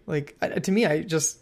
Like, 0.08 0.36
to 0.64 0.72
me, 0.72 0.88
I 0.88 1.04
just, 1.04 1.38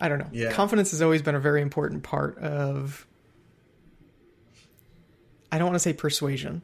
I 0.00 0.08
don't 0.08 0.18
know. 0.18 0.30
Yeah. 0.32 0.52
Confidence 0.52 0.92
has 0.92 1.02
always 1.02 1.20
been 1.20 1.34
a 1.34 1.40
very 1.40 1.60
important 1.60 2.02
part 2.02 2.38
of, 2.38 3.06
I 5.52 5.58
don't 5.58 5.66
want 5.66 5.74
to 5.74 5.80
say 5.80 5.92
persuasion, 5.92 6.62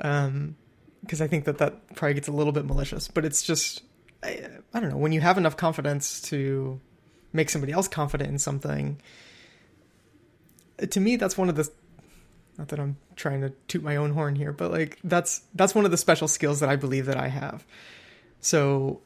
um, 0.00 0.56
because 1.02 1.20
I 1.20 1.28
think 1.28 1.44
that 1.44 1.58
that 1.58 1.94
probably 1.94 2.14
gets 2.14 2.26
a 2.26 2.32
little 2.32 2.52
bit 2.52 2.64
malicious, 2.66 3.06
but 3.06 3.24
it's 3.24 3.44
just, 3.44 3.82
I, 4.24 4.48
I 4.74 4.80
don't 4.80 4.90
know, 4.90 4.96
when 4.96 5.12
you 5.12 5.20
have 5.20 5.38
enough 5.38 5.56
confidence 5.56 6.20
to 6.22 6.80
make 7.32 7.48
somebody 7.48 7.72
else 7.72 7.86
confident 7.86 8.30
in 8.30 8.40
something, 8.40 9.00
to 10.90 10.98
me 10.98 11.14
that's 11.14 11.38
one 11.38 11.48
of 11.48 11.54
the 11.54 11.70
not 12.58 12.68
that 12.68 12.80
I'm 12.80 12.96
trying 13.16 13.42
to 13.42 13.50
toot 13.68 13.82
my 13.82 13.96
own 13.96 14.12
horn 14.12 14.36
here, 14.36 14.52
but 14.52 14.70
like 14.70 14.98
that's 15.04 15.42
that's 15.54 15.74
one 15.74 15.84
of 15.84 15.90
the 15.90 15.96
special 15.96 16.28
skills 16.28 16.60
that 16.60 16.68
I 16.68 16.76
believe 16.76 17.06
that 17.06 17.16
I 17.16 17.28
have. 17.28 17.64
So 18.40 19.00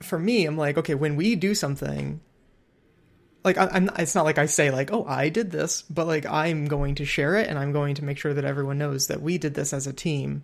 for 0.00 0.18
me, 0.18 0.46
I'm 0.46 0.56
like, 0.56 0.78
okay, 0.78 0.94
when 0.94 1.16
we 1.16 1.36
do 1.36 1.54
something, 1.54 2.20
like 3.44 3.58
I, 3.58 3.76
am 3.76 3.90
it's 3.98 4.14
not 4.14 4.24
like 4.24 4.38
I 4.38 4.46
say 4.46 4.70
like, 4.70 4.92
oh, 4.92 5.04
I 5.06 5.28
did 5.28 5.50
this, 5.50 5.82
but 5.82 6.06
like 6.06 6.26
I'm 6.26 6.66
going 6.66 6.96
to 6.96 7.04
share 7.04 7.36
it 7.36 7.48
and 7.48 7.58
I'm 7.58 7.72
going 7.72 7.94
to 7.96 8.04
make 8.04 8.18
sure 8.18 8.34
that 8.34 8.44
everyone 8.44 8.78
knows 8.78 9.08
that 9.08 9.22
we 9.22 9.38
did 9.38 9.54
this 9.54 9.72
as 9.72 9.86
a 9.86 9.92
team. 9.92 10.42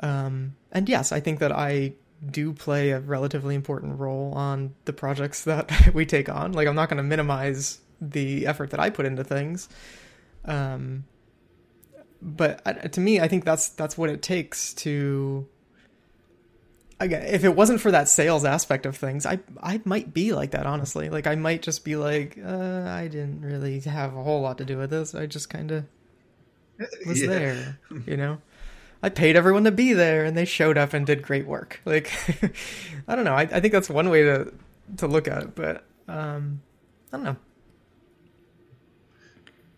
Um, 0.00 0.56
and 0.72 0.88
yes, 0.88 1.12
I 1.12 1.20
think 1.20 1.40
that 1.40 1.52
I 1.52 1.94
do 2.30 2.52
play 2.52 2.90
a 2.90 3.00
relatively 3.00 3.54
important 3.54 3.98
role 3.98 4.32
on 4.34 4.74
the 4.84 4.92
projects 4.92 5.44
that 5.44 5.94
we 5.94 6.06
take 6.06 6.28
on. 6.28 6.52
Like 6.52 6.68
I'm 6.68 6.76
not 6.76 6.88
going 6.88 6.98
to 6.98 7.02
minimize 7.02 7.80
the 8.00 8.46
effort 8.46 8.70
that 8.70 8.80
I 8.80 8.90
put 8.90 9.06
into 9.06 9.24
things. 9.24 9.68
Um, 10.46 11.04
but 12.22 12.62
uh, 12.64 12.72
to 12.72 13.00
me, 13.00 13.20
I 13.20 13.28
think 13.28 13.44
that's 13.44 13.68
that's 13.70 13.96
what 13.96 14.10
it 14.10 14.22
takes 14.22 14.74
to. 14.74 15.46
Again, 16.98 17.26
if 17.26 17.44
it 17.44 17.54
wasn't 17.54 17.82
for 17.82 17.90
that 17.90 18.08
sales 18.08 18.44
aspect 18.44 18.86
of 18.86 18.96
things, 18.96 19.26
I 19.26 19.40
I 19.62 19.80
might 19.84 20.14
be 20.14 20.32
like 20.32 20.52
that 20.52 20.66
honestly. 20.66 21.10
Like 21.10 21.26
I 21.26 21.34
might 21.34 21.62
just 21.62 21.84
be 21.84 21.96
like, 21.96 22.38
uh, 22.42 22.84
I 22.88 23.08
didn't 23.08 23.42
really 23.42 23.80
have 23.80 24.16
a 24.16 24.22
whole 24.22 24.40
lot 24.40 24.58
to 24.58 24.64
do 24.64 24.78
with 24.78 24.90
this. 24.90 25.14
I 25.14 25.26
just 25.26 25.50
kind 25.50 25.70
of 25.70 25.84
was 27.06 27.20
yeah. 27.20 27.28
there, 27.28 27.78
you 28.06 28.16
know. 28.16 28.38
I 29.02 29.10
paid 29.10 29.36
everyone 29.36 29.64
to 29.64 29.70
be 29.70 29.92
there, 29.92 30.24
and 30.24 30.36
they 30.36 30.46
showed 30.46 30.78
up 30.78 30.94
and 30.94 31.06
did 31.06 31.22
great 31.22 31.46
work. 31.46 31.80
Like, 31.86 32.10
I 33.06 33.14
don't 33.14 33.24
know. 33.24 33.34
I, 33.34 33.42
I 33.42 33.60
think 33.60 33.72
that's 33.72 33.90
one 33.90 34.08
way 34.08 34.22
to 34.22 34.52
to 34.96 35.06
look 35.06 35.28
at 35.28 35.42
it, 35.42 35.54
but 35.54 35.84
um, 36.08 36.62
I 37.12 37.16
don't 37.16 37.24
know. 37.24 37.36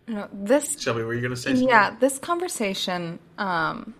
No, 0.09 0.27
this 0.33 0.81
Shelby, 0.81 1.03
were 1.03 1.13
you 1.13 1.21
going 1.21 1.35
to 1.35 1.37
say? 1.37 1.51
Something? 1.51 1.69
Yeah, 1.69 1.95
this 1.99 2.17
conversation. 2.17 3.19
Um, 3.37 3.93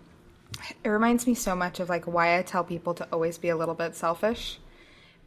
it 0.84 0.89
reminds 0.89 1.28
me 1.28 1.36
so 1.36 1.56
much 1.56 1.80
of 1.80 1.88
like 1.88 2.06
why 2.06 2.38
I 2.38 2.41
tell 2.41 2.63
people 2.63 2.95
to 2.95 3.08
always 3.13 3.38
be 3.38 3.50
a 3.50 3.56
little 3.56 3.76
bit 3.76 3.95
selfish, 3.95 4.60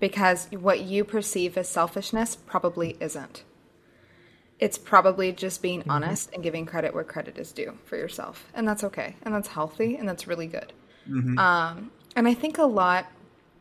because 0.01 0.49
what 0.51 0.81
you 0.81 1.05
perceive 1.05 1.57
as 1.57 1.69
selfishness 1.69 2.35
probably 2.35 2.97
isn't. 2.99 3.45
It's 4.59 4.77
probably 4.77 5.31
just 5.31 5.63
being 5.63 5.81
mm-hmm. 5.81 5.91
honest 5.91 6.33
and 6.35 6.43
giving 6.43 6.67
credit 6.67 6.95
where 6.95 7.05
credit 7.05 7.39
is 7.39 7.53
due 7.53 7.79
for 7.85 7.97
yourself, 7.97 8.49
and 8.53 8.67
that's 8.67 8.83
okay, 8.83 9.15
and 9.23 9.33
that's 9.33 9.49
healthy, 9.49 9.97
and 9.97 10.09
that's 10.09 10.27
really 10.27 10.49
good. 10.49 10.73
Mm-hmm. 11.09 11.39
Um, 11.39 11.93
and 12.17 12.27
I 12.27 12.35
think 12.35 12.59
a 12.59 12.65
lot, 12.65 13.07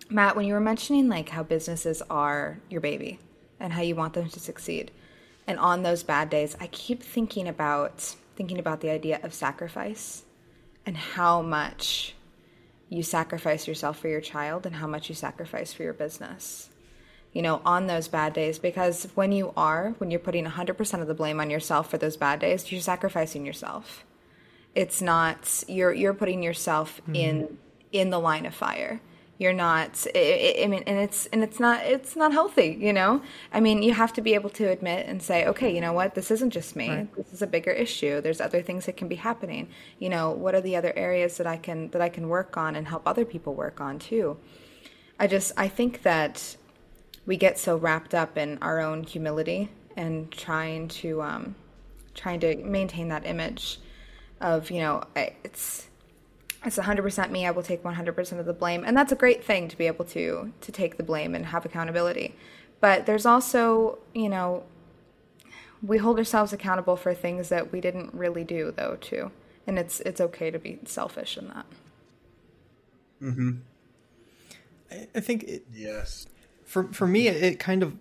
Matt, 0.10 0.36
when 0.36 0.48
you 0.48 0.56
were 0.56 0.60
mentioning 0.60 1.08
like 1.08 1.30
how 1.30 1.44
businesses 1.44 2.02
are 2.10 2.58
your 2.72 2.82
baby 2.82 3.20
and 3.60 3.74
how 3.74 3.84
you 3.84 3.96
want 3.96 4.16
them 4.16 4.28
to 4.28 4.40
succeed 4.40 4.90
and 5.48 5.60
on 5.60 5.84
those 5.84 6.04
bad 6.04 6.30
days, 6.30 6.56
I 6.60 6.68
keep 6.68 7.04
thinking 7.04 7.48
about 7.48 8.16
thinking 8.36 8.60
about 8.60 8.82
the 8.82 8.90
idea 8.90 9.20
of 9.24 9.34
sacrifice 9.34 10.24
and 10.86 10.98
how 10.98 11.42
much 11.42 12.16
you 12.90 13.04
sacrifice 13.04 13.68
yourself 13.68 14.00
for 14.00 14.08
your 14.08 14.22
child 14.22 14.66
and 14.66 14.76
how 14.76 14.88
much 14.88 15.10
you 15.10 15.16
sacrifice 15.16 15.74
for 15.74 15.84
your 15.84 15.94
business. 15.94 16.70
You 17.34 17.42
know, 17.42 17.62
on 17.64 17.88
those 17.88 18.08
bad 18.08 18.34
days, 18.34 18.60
because 18.60 19.08
when 19.16 19.32
you 19.32 19.54
are, 19.56 19.96
when 20.00 20.12
you're 20.12 20.20
putting 20.20 20.46
100% 20.46 21.02
of 21.02 21.08
the 21.08 21.14
blame 21.14 21.40
on 21.40 21.50
yourself 21.50 21.90
for 21.90 21.98
those 21.98 22.18
bad 22.18 22.40
days, 22.40 22.72
you're 22.72 22.82
sacrificing 22.82 23.46
yourself. 23.46 24.04
It's 24.76 25.02
not 25.02 25.64
you're 25.68 25.94
you're 25.94 26.14
putting 26.14 26.44
yourself 26.44 27.02
mm-hmm. 27.04 27.16
in 27.16 27.58
in 27.92 28.10
the 28.10 28.20
line 28.20 28.46
of 28.46 28.54
fire 28.54 29.02
you're 29.42 29.54
not 29.54 30.06
I, 30.16 30.68
mean 30.70 30.84
and 30.86 31.00
it's 31.00 31.26
and 31.26 31.44
it's 31.44 31.60
not 31.60 31.84
it's 31.84 32.16
not 32.16 32.32
healthy 32.32 32.78
you 32.80 32.94
know? 32.94 33.24
I 33.52 33.60
mean 33.60 33.82
you 33.82 33.92
have 33.92 34.14
to 34.14 34.22
be 34.22 34.36
able 34.36 34.52
to 34.52 34.70
admit 34.70 35.08
and 35.08 35.22
say 35.22 35.48
okay 35.48 35.74
you 35.74 35.82
know 35.82 35.94
what? 35.94 36.14
This 36.14 36.30
isn't 36.30 36.52
just 36.52 36.76
me. 36.76 36.90
Right. 36.90 37.16
this 37.16 37.34
is 37.34 37.42
a 37.42 37.48
bigger 37.48 37.72
issue. 37.72 38.22
There's 38.22 38.40
other 38.40 38.62
things 38.62 38.86
that 38.86 38.98
can 38.98 39.08
be 39.08 39.16
happening. 39.16 39.70
You 39.98 40.10
know 40.10 40.30
what 40.30 40.54
are 40.54 40.62
the 40.62 40.76
other 40.76 40.94
areas 40.96 41.38
that 41.38 41.48
i 41.48 41.58
can 41.58 41.90
that 41.90 42.02
i 42.02 42.10
can 42.10 42.30
work 42.30 42.56
on 42.56 42.76
and 42.76 42.88
help 42.88 43.02
other 43.08 43.26
people 43.26 43.56
work 43.56 43.82
on 43.82 43.98
too? 43.98 44.38
I 45.20 45.26
just 45.26 45.54
i 45.58 45.68
think 45.68 46.04
that 46.04 46.56
we 47.26 47.36
get 47.36 47.58
so 47.58 47.78
wrapped 47.78 48.14
up 48.14 48.38
in 48.38 48.60
our 48.62 48.80
own 48.80 49.04
humility 49.04 49.70
and 49.98 50.32
trying 50.32 50.88
to 51.02 51.24
um 51.24 51.56
trying 52.14 52.40
to 52.42 52.56
maintain 52.58 53.08
that 53.08 53.26
image 53.26 53.80
of 54.40 54.70
you 54.70 54.82
know 54.82 55.02
it's 55.16 55.88
it's 56.64 56.78
100% 56.78 57.32
me. 57.32 57.46
I 57.46 57.52
will 57.52 57.64
take 57.64 57.84
100% 57.84 58.40
of 58.40 58.46
the 58.46 58.54
blame. 58.54 58.84
And 58.86 58.96
that's 58.96 59.12
a 59.12 59.16
great 59.16 59.44
thing 59.44 59.68
to 59.68 59.78
be 59.78 59.88
able 59.88 60.06
to 60.06 60.54
to 60.62 60.72
take 60.72 60.98
the 60.98 61.04
blame 61.04 61.34
and 61.34 61.48
have 61.48 61.66
accountability. 61.66 62.36
But 62.80 63.06
there's 63.06 63.26
also 63.26 64.00
you 64.14 64.30
know 64.30 64.64
we 65.82 65.98
hold 65.98 66.18
ourselves 66.20 66.54
accountable 66.54 66.96
for 66.96 67.14
things 67.14 67.50
that 67.50 67.72
we 67.72 67.82
didn't 67.82 68.14
really 68.14 68.44
do 68.44 68.72
though 68.76 68.98
too. 69.02 69.32
And 69.66 69.80
it's 69.80 70.00
it's 70.02 70.22
okay 70.22 70.52
to 70.52 70.60
be 70.60 70.80
selfish 70.86 71.38
in 71.38 71.48
that. 71.48 71.66
Mm-hmm. 73.22 73.52
I, 74.92 75.08
I 75.16 75.20
think 75.20 75.44
it, 75.44 75.66
yes. 75.74 76.28
for 76.64 76.92
for 76.94 77.08
me 77.08 77.28
it 77.28 77.60
kind 77.60 77.82
of 77.82 77.96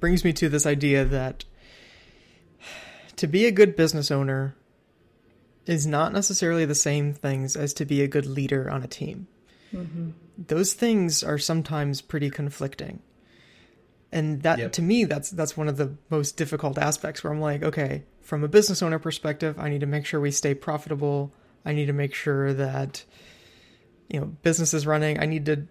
brings 0.00 0.24
me 0.24 0.32
to 0.32 0.48
this 0.48 0.66
idea 0.66 1.04
that 1.04 1.44
to 3.16 3.26
be 3.26 3.44
a 3.46 3.50
good 3.52 3.76
business 3.76 4.10
owner 4.10 4.56
is 5.70 5.86
not 5.86 6.12
necessarily 6.12 6.64
the 6.64 6.74
same 6.74 7.14
things 7.14 7.56
as 7.56 7.72
to 7.74 7.84
be 7.84 8.02
a 8.02 8.08
good 8.08 8.26
leader 8.26 8.68
on 8.68 8.82
a 8.82 8.88
team. 8.88 9.28
Mm-hmm. 9.72 10.10
Those 10.36 10.72
things 10.72 11.22
are 11.22 11.38
sometimes 11.38 12.00
pretty 12.00 12.28
conflicting. 12.30 13.00
And 14.12 14.42
that 14.42 14.58
yep. 14.58 14.72
to 14.72 14.82
me 14.82 15.04
that's 15.04 15.30
that's 15.30 15.56
one 15.56 15.68
of 15.68 15.76
the 15.76 15.94
most 16.08 16.36
difficult 16.36 16.76
aspects 16.76 17.22
where 17.22 17.32
I'm 17.32 17.40
like, 17.40 17.62
okay, 17.62 18.02
from 18.20 18.42
a 18.42 18.48
business 18.48 18.82
owner 18.82 18.98
perspective, 18.98 19.56
I 19.58 19.68
need 19.68 19.80
to 19.80 19.86
make 19.86 20.04
sure 20.04 20.20
we 20.20 20.32
stay 20.32 20.54
profitable. 20.54 21.32
I 21.64 21.72
need 21.72 21.86
to 21.86 21.92
make 21.92 22.14
sure 22.14 22.52
that 22.52 23.04
you 24.08 24.18
know, 24.18 24.26
business 24.26 24.74
is 24.74 24.86
running. 24.86 25.20
I 25.20 25.26
need 25.26 25.46
to 25.46 25.66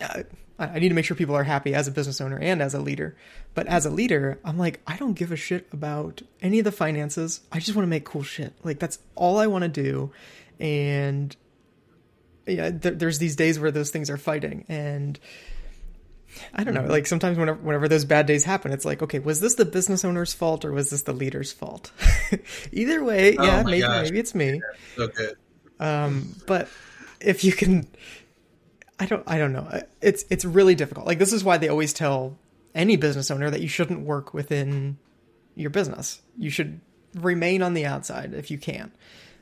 uh, 0.00 0.22
I 0.58 0.80
need 0.80 0.88
to 0.88 0.94
make 0.94 1.04
sure 1.04 1.16
people 1.16 1.36
are 1.36 1.44
happy 1.44 1.72
as 1.72 1.86
a 1.86 1.92
business 1.92 2.20
owner 2.20 2.36
and 2.36 2.60
as 2.60 2.74
a 2.74 2.80
leader. 2.80 3.16
But 3.54 3.68
as 3.68 3.86
a 3.86 3.90
leader, 3.90 4.40
I'm 4.44 4.58
like, 4.58 4.80
I 4.86 4.96
don't 4.96 5.14
give 5.14 5.30
a 5.30 5.36
shit 5.36 5.68
about 5.72 6.22
any 6.42 6.58
of 6.58 6.64
the 6.64 6.72
finances. 6.72 7.40
I 7.52 7.60
just 7.60 7.76
want 7.76 7.84
to 7.84 7.90
make 7.90 8.04
cool 8.04 8.24
shit. 8.24 8.54
Like 8.64 8.80
that's 8.80 8.98
all 9.14 9.38
I 9.38 9.46
want 9.46 9.62
to 9.62 9.68
do. 9.68 10.10
And 10.58 11.34
yeah, 12.46 12.70
th- 12.72 12.98
there's 12.98 13.18
these 13.18 13.36
days 13.36 13.60
where 13.60 13.70
those 13.70 13.90
things 13.90 14.10
are 14.10 14.16
fighting 14.16 14.64
and 14.68 15.18
I 16.52 16.64
don't 16.64 16.74
know. 16.74 16.82
Mm-hmm. 16.82 16.90
Like 16.90 17.06
sometimes 17.06 17.38
whenever 17.38 17.58
whenever 17.60 17.88
those 17.88 18.04
bad 18.04 18.26
days 18.26 18.44
happen, 18.44 18.72
it's 18.72 18.84
like, 18.84 19.02
okay, 19.02 19.18
was 19.20 19.40
this 19.40 19.54
the 19.54 19.64
business 19.64 20.04
owner's 20.04 20.32
fault 20.32 20.64
or 20.64 20.72
was 20.72 20.90
this 20.90 21.02
the 21.02 21.12
leader's 21.12 21.52
fault? 21.52 21.92
Either 22.72 23.04
way, 23.04 23.36
oh 23.36 23.44
yeah, 23.44 23.62
maybe 23.62 23.80
gosh. 23.80 24.04
maybe 24.04 24.18
it's 24.18 24.34
me. 24.34 24.60
so 24.96 25.08
good. 25.08 25.36
Um, 25.80 26.34
but 26.46 26.68
if 27.20 27.44
you 27.44 27.52
can 27.52 27.86
I 29.00 29.06
don't 29.06 29.22
I 29.26 29.38
don't 29.38 29.52
know. 29.52 29.82
It's 30.00 30.24
it's 30.30 30.44
really 30.44 30.74
difficult. 30.74 31.06
Like 31.06 31.18
this 31.18 31.32
is 31.32 31.44
why 31.44 31.58
they 31.58 31.68
always 31.68 31.92
tell 31.92 32.36
any 32.74 32.96
business 32.96 33.30
owner 33.30 33.50
that 33.50 33.60
you 33.60 33.68
shouldn't 33.68 34.00
work 34.00 34.34
within 34.34 34.98
your 35.54 35.70
business. 35.70 36.20
You 36.36 36.50
should 36.50 36.80
remain 37.14 37.62
on 37.62 37.74
the 37.74 37.86
outside 37.86 38.34
if 38.34 38.50
you 38.50 38.58
can. 38.58 38.92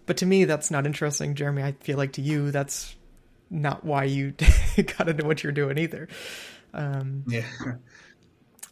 But 0.05 0.19
to 0.19 0.27
me 0.27 0.45
that's 0.45 0.71
not 0.71 0.87
interesting, 0.87 1.35
Jeromy. 1.35 1.62
I 1.62 1.73
feel 1.73 1.97
like 1.97 2.12
to 2.12 2.23
you 2.23 2.51
that's 2.51 2.95
not 3.51 3.85
why 3.85 4.05
you 4.05 4.35
got 4.99 5.09
into 5.09 5.27
what 5.27 5.42
you're 5.42 5.53
doing 5.53 5.79
either. 5.79 6.09
Um, 6.75 7.25
yeah. 7.27 7.45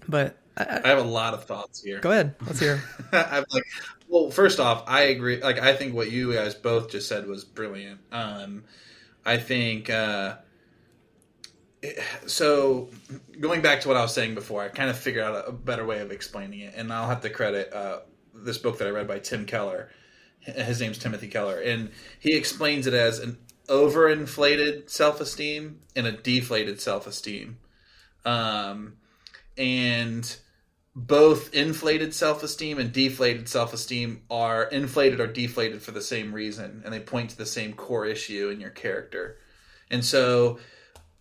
But 0.09 0.37
I, 0.57 0.81
I, 0.85 0.89
have 0.89 0.99
a 0.99 1.03
lot 1.03 1.35
of 1.35 1.45
thoughts 1.45 1.83
here. 1.83 2.01
Go 2.01 2.11
ahead. 2.11 2.35
Let's 2.47 2.61
hear. 2.61 2.83
I'm 3.13 3.45
like, 3.51 3.65
well, 4.09 4.31
first 4.31 4.61
off, 4.61 4.85
I 4.87 5.03
agree. 5.03 5.41
Like, 5.41 5.59
I 5.59 5.75
think 5.75 5.95
what 5.95 6.11
you 6.11 6.35
guys 6.35 6.55
both 6.55 6.91
just 6.91 7.09
said 7.09 7.27
was 7.27 7.45
brilliant. 7.45 8.01
Um, 8.13 8.65
I 9.25 9.39
think 9.39 9.89
uh, 9.91 10.37
so 12.27 12.89
going 13.41 13.63
back 13.63 13.81
to 13.83 13.89
what 13.89 13.97
I 13.97 14.03
was 14.03 14.15
saying 14.15 14.35
before, 14.35 14.63
I 14.63 14.69
kind 14.69 14.91
of 14.91 14.99
figured 14.99 15.25
out 15.25 15.49
a 15.49 15.53
better 15.53 15.85
way 15.85 16.01
of 16.01 16.11
explaining 16.11 16.61
it, 16.61 16.75
and 16.77 16.93
I'll 16.93 17.09
have 17.09 17.23
to 17.23 17.31
credit 17.31 17.73
uh, 17.73 18.01
this 18.35 18.59
book 18.59 18.79
that 18.79 18.89
I 18.89 18.91
read 18.91 19.09
by 19.09 19.19
Tim 19.19 19.47
Keller. 19.47 19.91
His 20.41 20.81
name's 20.81 20.99
Timothy 20.99 21.29
Keller, 21.29 21.59
and 21.59 21.91
he 22.21 22.37
explains 22.37 22.87
it 22.87 22.93
as 22.93 23.19
an 23.19 23.39
overinflated 23.69 24.91
self-esteem 24.91 25.81
and 25.97 26.07
a 26.07 26.13
deflated 26.13 26.83
self-esteem, 26.83 27.57
um, 28.27 28.99
and 29.57 30.37
both 30.95 31.55
inflated 31.55 32.13
self-esteem 32.13 32.79
and 32.79 32.93
deflated 32.93 33.49
self-esteem 33.49 34.23
are 34.29 34.65
inflated 34.65 35.19
or 35.19 35.27
deflated 35.27 35.81
for 35.81 35.93
the 35.93 36.03
same 36.03 36.35
reason, 36.35 36.83
and 36.85 36.93
they 36.93 37.01
point 37.01 37.31
to 37.31 37.39
the 37.39 37.47
same 37.47 37.73
core 37.73 38.05
issue 38.05 38.51
in 38.51 38.61
your 38.61 38.71
character, 38.71 39.39
and 39.91 40.05
so 40.05 40.59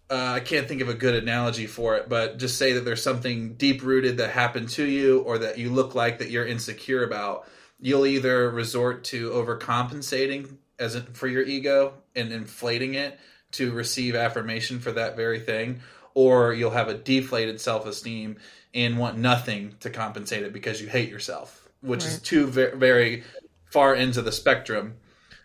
uh, 0.10 0.34
I 0.36 0.40
can't 0.42 0.68
think 0.68 0.82
of 0.82 0.90
a 0.90 0.94
good 0.94 1.16
analogy 1.16 1.66
for 1.66 1.96
it, 1.96 2.10
but 2.10 2.38
just 2.38 2.58
say 2.58 2.74
that 2.74 2.82
there's 2.86 3.02
something 3.02 3.56
deep 3.56 3.82
rooted 3.84 4.18
that 4.18 4.30
happened 4.32 4.70
to 4.70 4.86
you 4.86 5.22
or 5.22 5.40
that 5.40 5.58
you 5.58 5.70
look 5.72 5.96
like 5.96 6.20
that 6.20 6.30
you're 6.30 6.46
insecure 6.46 7.04
about. 7.04 7.48
You'll 7.80 8.06
either 8.06 8.50
resort 8.50 9.04
to 9.06 9.32
overcompensating 9.32 10.58
as 10.80 10.96
for 11.14 11.28
your 11.28 11.44
ego 11.44 11.94
and 12.16 12.32
inflating 12.32 12.94
it 12.96 13.20
to 13.54 13.72
receive 13.72 14.16
affirmation 14.16 14.80
for 14.80 14.92
that 14.92 15.16
very 15.16 15.40
thing, 15.40 15.82
or 16.14 16.54
you'll 16.54 16.72
have 16.72 16.88
a 16.90 16.94
deflated 16.94 17.60
self 17.62 17.86
esteem 17.86 18.38
and 18.74 18.98
want 18.98 19.18
nothing 19.18 19.76
to 19.80 19.90
compensate 19.90 20.44
it 20.44 20.54
because 20.54 20.82
you 20.82 20.88
hate 20.88 21.10
yourself. 21.10 21.60
which 21.82 22.06
is 22.06 22.14
Right. 22.14 22.24
two 22.24 22.48
very, 22.48 22.78
very 22.78 23.24
far 23.70 23.94
ends 23.94 24.16
of 24.16 24.24
the 24.24 24.32
spectrum. 24.32 24.96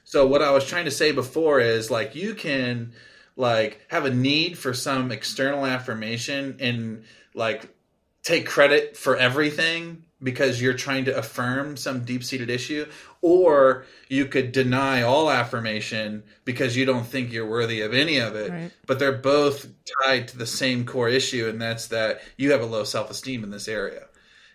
So 0.04 0.24
what 0.24 0.40
I 0.40 0.52
was 0.52 0.64
trying 0.64 0.84
to 0.84 0.90
say 0.92 1.10
before 1.10 1.58
is 1.58 1.90
like 1.90 2.14
you 2.14 2.34
can 2.36 2.92
like 3.38 3.80
have 3.88 4.04
a 4.04 4.10
need 4.12 4.58
for 4.58 4.74
some 4.74 5.10
external 5.10 5.64
affirmation 5.64 6.56
and 6.60 7.04
like 7.34 7.74
take 8.22 8.46
credit 8.46 8.96
for 8.96 9.16
everything 9.16 10.04
because 10.20 10.60
you're 10.60 10.74
trying 10.74 11.04
to 11.04 11.16
affirm 11.16 11.76
some 11.76 12.04
deep-seated 12.04 12.50
issue 12.50 12.84
or 13.22 13.86
you 14.08 14.26
could 14.26 14.50
deny 14.50 15.02
all 15.02 15.30
affirmation 15.30 16.24
because 16.44 16.76
you 16.76 16.84
don't 16.84 17.06
think 17.06 17.32
you're 17.32 17.48
worthy 17.48 17.80
of 17.82 17.94
any 17.94 18.18
of 18.18 18.34
it 18.34 18.50
Right. 18.50 18.72
but 18.86 18.98
they're 18.98 19.12
both 19.12 19.68
tied 20.04 20.26
to 20.28 20.36
the 20.36 20.46
same 20.46 20.84
core 20.84 21.08
issue 21.08 21.48
and 21.48 21.62
that's 21.62 21.86
that 21.86 22.20
you 22.36 22.50
have 22.50 22.60
a 22.60 22.66
low 22.66 22.82
self-esteem 22.82 23.44
in 23.44 23.50
this 23.50 23.68
area 23.68 24.06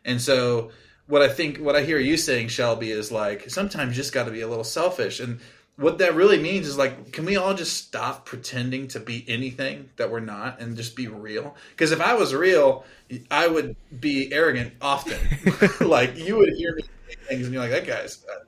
and 0.04 0.22
so 0.22 0.72
what 1.08 1.22
I 1.22 1.30
think 1.30 1.58
what 1.58 1.76
I 1.76 1.84
hear 1.84 2.00
you 2.00 2.16
saying, 2.16 2.48
Shelby, 2.50 2.90
is 2.92 3.12
like 3.12 3.50
sometimes 3.50 3.90
you 3.92 3.96
just 4.04 4.14
got 4.14 4.24
to 4.26 4.32
be 4.32 4.40
a 4.40 4.48
little 4.48 4.64
selfish. 4.64 5.20
And 5.20 5.42
what 5.76 5.98
that 5.98 6.16
really 6.16 6.38
means 6.40 6.68
is 6.68 6.78
like, 6.78 7.12
can 7.12 7.26
we 7.26 7.36
all 7.36 7.54
just 7.54 7.78
stop 7.78 8.26
pretending 8.26 8.88
to 8.90 9.00
be 9.00 9.26
anything 9.28 9.90
that 9.98 10.12
we're 10.12 10.20
not 10.20 10.60
and 10.60 10.78
just 10.78 10.96
be 10.96 11.08
real? 11.08 11.56
Because 11.72 11.92
if 11.92 12.00
I 12.00 12.14
was 12.14 12.34
real, 12.34 12.86
I 13.32 13.48
would 13.48 13.76
be 14.00 14.32
arrogant 14.32 14.74
often. 14.82 15.20
like 15.88 16.18
you 16.18 16.38
would 16.38 16.54
hear 16.54 16.76
me 16.76 16.84
say 16.84 17.16
things 17.28 17.46
and 17.46 17.54
you're 17.54 17.64
like, 17.64 17.72
that 17.72 17.88
guy's. 17.88 18.24
Uh, 18.26 18.40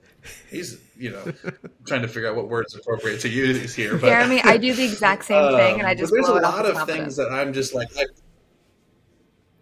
He's, 0.49 0.79
you 0.97 1.11
know, 1.11 1.23
trying 1.85 2.01
to 2.01 2.07
figure 2.07 2.27
out 2.29 2.35
what 2.35 2.49
words 2.49 2.75
appropriate 2.75 3.19
to 3.21 3.29
use 3.29 3.75
here. 3.75 3.95
But, 3.97 4.11
Jeromy, 4.11 4.43
I 4.43 4.57
do 4.57 4.73
the 4.73 4.83
exact 4.83 5.25
same 5.25 5.51
thing, 5.55 5.79
and 5.79 5.87
I 5.87 5.91
um, 5.91 5.97
just 5.97 6.11
but 6.11 6.15
there's 6.15 6.25
blow 6.25 6.35
a 6.35 6.39
it 6.39 6.43
off 6.43 6.55
lot 6.55 6.65
of 6.65 6.87
things 6.87 7.15
that 7.17 7.31
I'm 7.31 7.53
just 7.53 7.75
like, 7.75 7.89
I 7.95 8.05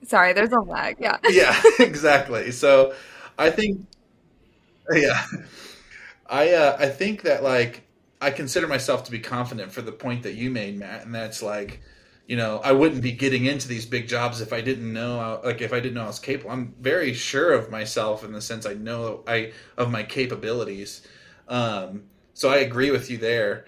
Sorry, 0.05 0.33
there's 0.33 0.51
a 0.51 0.59
lag. 0.59 0.97
Yeah. 0.99 1.17
yeah, 1.29 1.59
exactly. 1.79 2.51
So 2.51 2.93
I 3.37 3.49
think, 3.49 3.85
yeah, 4.91 5.25
I 6.29 6.53
uh, 6.53 6.77
I 6.79 6.87
think 6.89 7.23
that 7.23 7.43
like 7.43 7.83
I 8.21 8.31
consider 8.31 8.67
myself 8.67 9.03
to 9.05 9.11
be 9.11 9.19
confident 9.19 9.71
for 9.71 9.81
the 9.81 9.91
point 9.91 10.23
that 10.23 10.35
you 10.35 10.49
made, 10.49 10.77
Matt, 10.77 11.05
and 11.05 11.13
that's 11.13 11.41
like, 11.43 11.81
you 12.25 12.37
know, 12.37 12.61
I 12.63 12.71
wouldn't 12.71 13.01
be 13.01 13.11
getting 13.11 13.45
into 13.45 13.67
these 13.67 13.85
big 13.85 14.07
jobs 14.07 14.39
if 14.39 14.53
I 14.53 14.61
didn't 14.61 14.91
know, 14.91 15.41
like 15.43 15.61
if 15.61 15.73
I 15.73 15.79
didn't 15.79 15.95
know 15.95 16.03
I 16.03 16.07
was 16.07 16.19
capable. 16.19 16.51
I'm 16.51 16.73
very 16.79 17.13
sure 17.13 17.51
of 17.51 17.69
myself 17.69 18.23
in 18.23 18.31
the 18.31 18.41
sense 18.41 18.65
I 18.65 18.73
know 18.73 19.23
I 19.27 19.51
of 19.77 19.91
my 19.91 20.03
capabilities. 20.03 21.05
Um, 21.49 22.03
so 22.33 22.49
I 22.49 22.57
agree 22.57 22.91
with 22.91 23.11
you 23.11 23.17
there. 23.17 23.65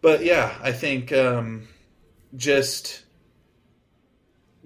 But 0.00 0.24
yeah, 0.24 0.58
I 0.60 0.72
think 0.72 1.12
um, 1.12 1.68
just 2.36 3.04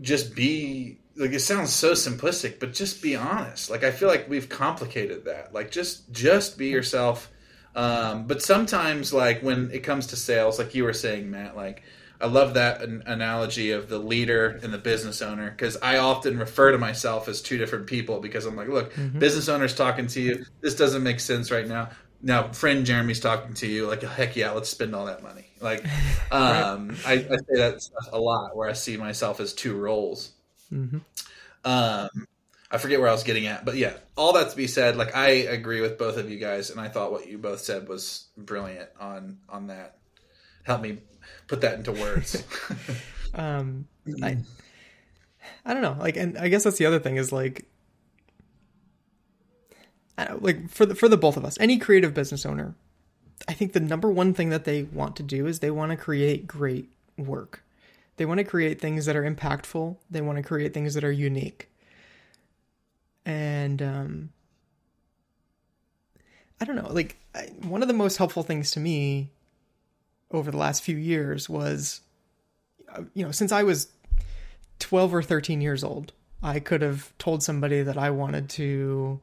just 0.01 0.35
be 0.35 0.99
like 1.17 1.33
it 1.33 1.41
sounds 1.41 1.73
so 1.73 1.93
simplistic 1.93 2.59
but 2.59 2.73
just 2.73 3.03
be 3.03 3.17
honest. 3.17 3.71
Like 3.71 3.85
i 3.85 3.91
feel 3.91 4.09
like 4.09 4.29
we've 4.29 4.49
complicated 4.49 5.25
that. 5.27 5.53
Like 5.55 5.71
just 5.71 6.11
just 6.13 6.59
be 6.59 6.69
yourself. 6.69 7.31
Um, 7.75 8.27
but 8.27 8.43
sometimes 8.43 9.13
like 9.13 9.41
when 9.41 9.71
it 9.73 9.81
comes 9.81 10.09
to 10.09 10.17
sales 10.17 10.59
like 10.59 10.75
you 10.75 10.85
were 10.85 10.93
saying 10.93 11.31
matt 11.31 11.57
like 11.57 11.83
i 12.21 12.27
love 12.27 12.53
that 12.53 12.83
an- 12.83 13.03
analogy 13.07 13.71
of 13.71 13.89
the 13.89 13.99
leader 13.99 14.61
and 14.63 14.75
the 14.75 14.79
business 14.79 15.23
owner 15.23 15.51
because 15.51 15.79
i 15.79 15.97
often 15.97 16.39
refer 16.39 16.73
to 16.73 16.77
myself 16.77 17.29
as 17.29 17.41
two 17.41 17.57
different 17.57 17.87
people 17.87 18.21
because 18.21 18.45
i'm 18.45 18.57
like 18.57 18.69
look 18.69 18.93
business 19.19 19.49
owner's 19.49 19.75
talking 19.75 20.07
to 20.09 20.21
you. 20.21 20.45
This 20.61 20.75
doesn't 20.75 21.03
make 21.03 21.19
sense 21.19 21.51
right 21.51 21.67
now. 21.67 21.89
Now 22.21 22.53
friend 22.53 22.87
jeromy's 22.87 23.21
talking 23.21 23.55
to 23.55 23.67
you. 23.67 23.87
Like 23.87 24.03
heck 24.03 24.37
yeah 24.37 24.51
let's 24.51 24.69
spend 24.69 24.95
all 24.95 25.07
that 25.07 25.23
money. 25.23 25.47
Like 25.59 25.83
um, 26.31 26.95
I, 27.07 27.13
I 27.15 27.37
say 27.39 27.57
that 27.57 27.81
stuff 27.81 28.09
a 28.13 28.21
lot 28.21 28.55
where 28.55 28.69
i 28.69 28.75
see 28.75 28.99
myself 28.99 29.41
as 29.41 29.55
two 29.55 29.75
roles 29.75 30.33
hmm 30.73 30.99
um, 31.65 32.27
I 32.73 32.79
forget 32.79 32.99
where 32.99 33.09
I 33.09 33.13
was 33.13 33.23
getting 33.23 33.47
at, 33.47 33.65
but 33.65 33.77
yeah, 33.77 33.93
all 34.17 34.33
that 34.33 34.51
to 34.51 34.57
be 34.57 34.67
said, 34.67 34.97
like 34.97 35.15
I 35.15 35.29
agree 35.29 35.81
with 35.81 35.97
both 35.97 36.17
of 36.17 36.29
you 36.29 36.39
guys, 36.39 36.71
and 36.71 36.81
I 36.81 36.89
thought 36.89 37.13
what 37.13 37.29
you 37.29 37.39
both 37.39 37.61
said 37.61 37.87
was 37.87 38.27
brilliant 38.37 38.89
on 38.99 39.39
on 39.49 39.69
that. 39.69 39.99
Help 40.65 40.81
me 40.81 40.99
put 41.47 41.61
that 41.61 41.75
into 41.75 41.93
words. 41.93 42.43
um 43.35 43.87
i 44.23 44.37
i 45.65 45.73
don't 45.73 45.83
know 45.83 45.97
like 45.99 46.17
and 46.17 46.37
i 46.39 46.49
guess 46.49 46.65
that's 46.65 46.79
the 46.79 46.87
other 46.87 46.99
thing 46.99 47.17
is 47.17 47.33
like 47.33 47.65
I 50.19 50.27
don't, 50.27 50.43
like 50.43 50.69
for 50.69 50.85
the 50.85 50.95
for 50.95 51.09
the 51.09 51.17
both 51.17 51.37
of 51.37 51.45
us 51.45 51.57
any 51.59 51.79
creative 51.79 52.13
business 52.13 52.45
owner 52.45 52.75
i 53.49 53.53
think 53.53 53.73
the 53.73 53.81
number 53.81 54.11
one 54.11 54.35
thing 54.35 54.51
that 54.51 54.65
they 54.65 54.83
want 54.83 55.17
to 55.17 55.23
do 55.23 55.47
is 55.47 55.61
they 55.61 55.71
want 55.71 55.91
to 55.91 55.97
create 55.97 56.47
great 56.47 56.93
work 57.17 57.65
they 58.17 58.25
want 58.25 58.39
to 58.39 58.45
create 58.45 58.81
things 58.81 59.07
that 59.07 59.17
are 59.17 59.29
impactful. 59.29 59.97
They 60.11 60.21
want 60.21 60.37
to 60.37 60.43
create 60.43 60.75
things 60.75 60.95
that 60.95 61.05
are 61.05 61.13
unique. 61.13 61.69
And 63.25 63.81
um 63.81 64.31
i 66.61 66.65
don't 66.65 66.77
know 66.77 66.93
like 66.93 67.17
I, 67.35 67.51
one 67.63 67.83
of 67.83 67.89
the 67.89 67.95
most 67.95 68.19
helpful 68.19 68.45
things 68.45 68.71
to 68.73 68.81
me 68.81 69.31
over 70.31 70.51
the 70.51 70.57
last 70.57 70.83
few 70.83 70.97
years 70.97 71.49
was 71.49 72.03
uh, 72.95 73.03
you 73.15 73.25
know, 73.25 73.33
since 73.33 73.53
I 73.53 73.63
was 73.63 73.89
12 74.79 75.15
or 75.15 75.23
13 75.23 75.61
years 75.61 75.83
old, 75.85 76.13
I 76.43 76.61
could 76.61 76.83
have 76.83 77.17
told 77.19 77.43
somebody 77.43 77.83
that 77.83 77.97
I 77.97 78.11
wanted 78.11 78.49
to 78.51 79.21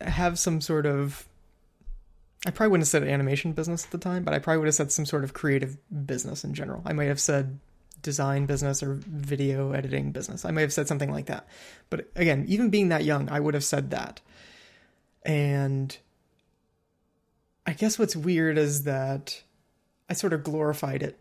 have 0.00 0.38
some 0.38 0.60
sort 0.60 0.86
of 0.86 1.26
I 2.46 2.50
probably 2.50 2.72
wouldn't 2.72 2.82
have 2.82 2.90
said 2.90 3.04
animation 3.04 3.52
business 3.52 3.84
at 3.84 3.90
the 3.90 3.98
time, 3.98 4.22
but 4.22 4.34
I 4.34 4.38
probably 4.38 4.58
would 4.58 4.66
have 4.68 4.74
said 4.74 4.92
some 4.92 5.06
sort 5.06 5.24
of 5.24 5.32
creative 5.32 5.78
business 6.06 6.44
in 6.44 6.52
general. 6.52 6.82
I 6.84 6.92
might 6.92 7.06
have 7.06 7.20
said 7.20 7.58
design 8.02 8.44
business 8.44 8.82
or 8.82 8.94
video 8.94 9.72
editing 9.72 10.12
business. 10.12 10.44
I 10.44 10.50
might 10.50 10.60
have 10.60 10.72
said 10.72 10.86
something 10.86 11.10
like 11.10 11.26
that. 11.26 11.46
But 11.88 12.10
again, 12.14 12.44
even 12.46 12.68
being 12.70 12.90
that 12.90 13.04
young, 13.04 13.30
I 13.30 13.40
would 13.40 13.54
have 13.54 13.64
said 13.64 13.90
that. 13.90 14.20
And 15.24 15.96
I 17.66 17.72
guess 17.72 17.98
what's 17.98 18.14
weird 18.14 18.58
is 18.58 18.84
that 18.84 19.42
I 20.08 20.12
sort 20.12 20.34
of 20.34 20.44
glorified 20.44 21.02
it. 21.02 21.18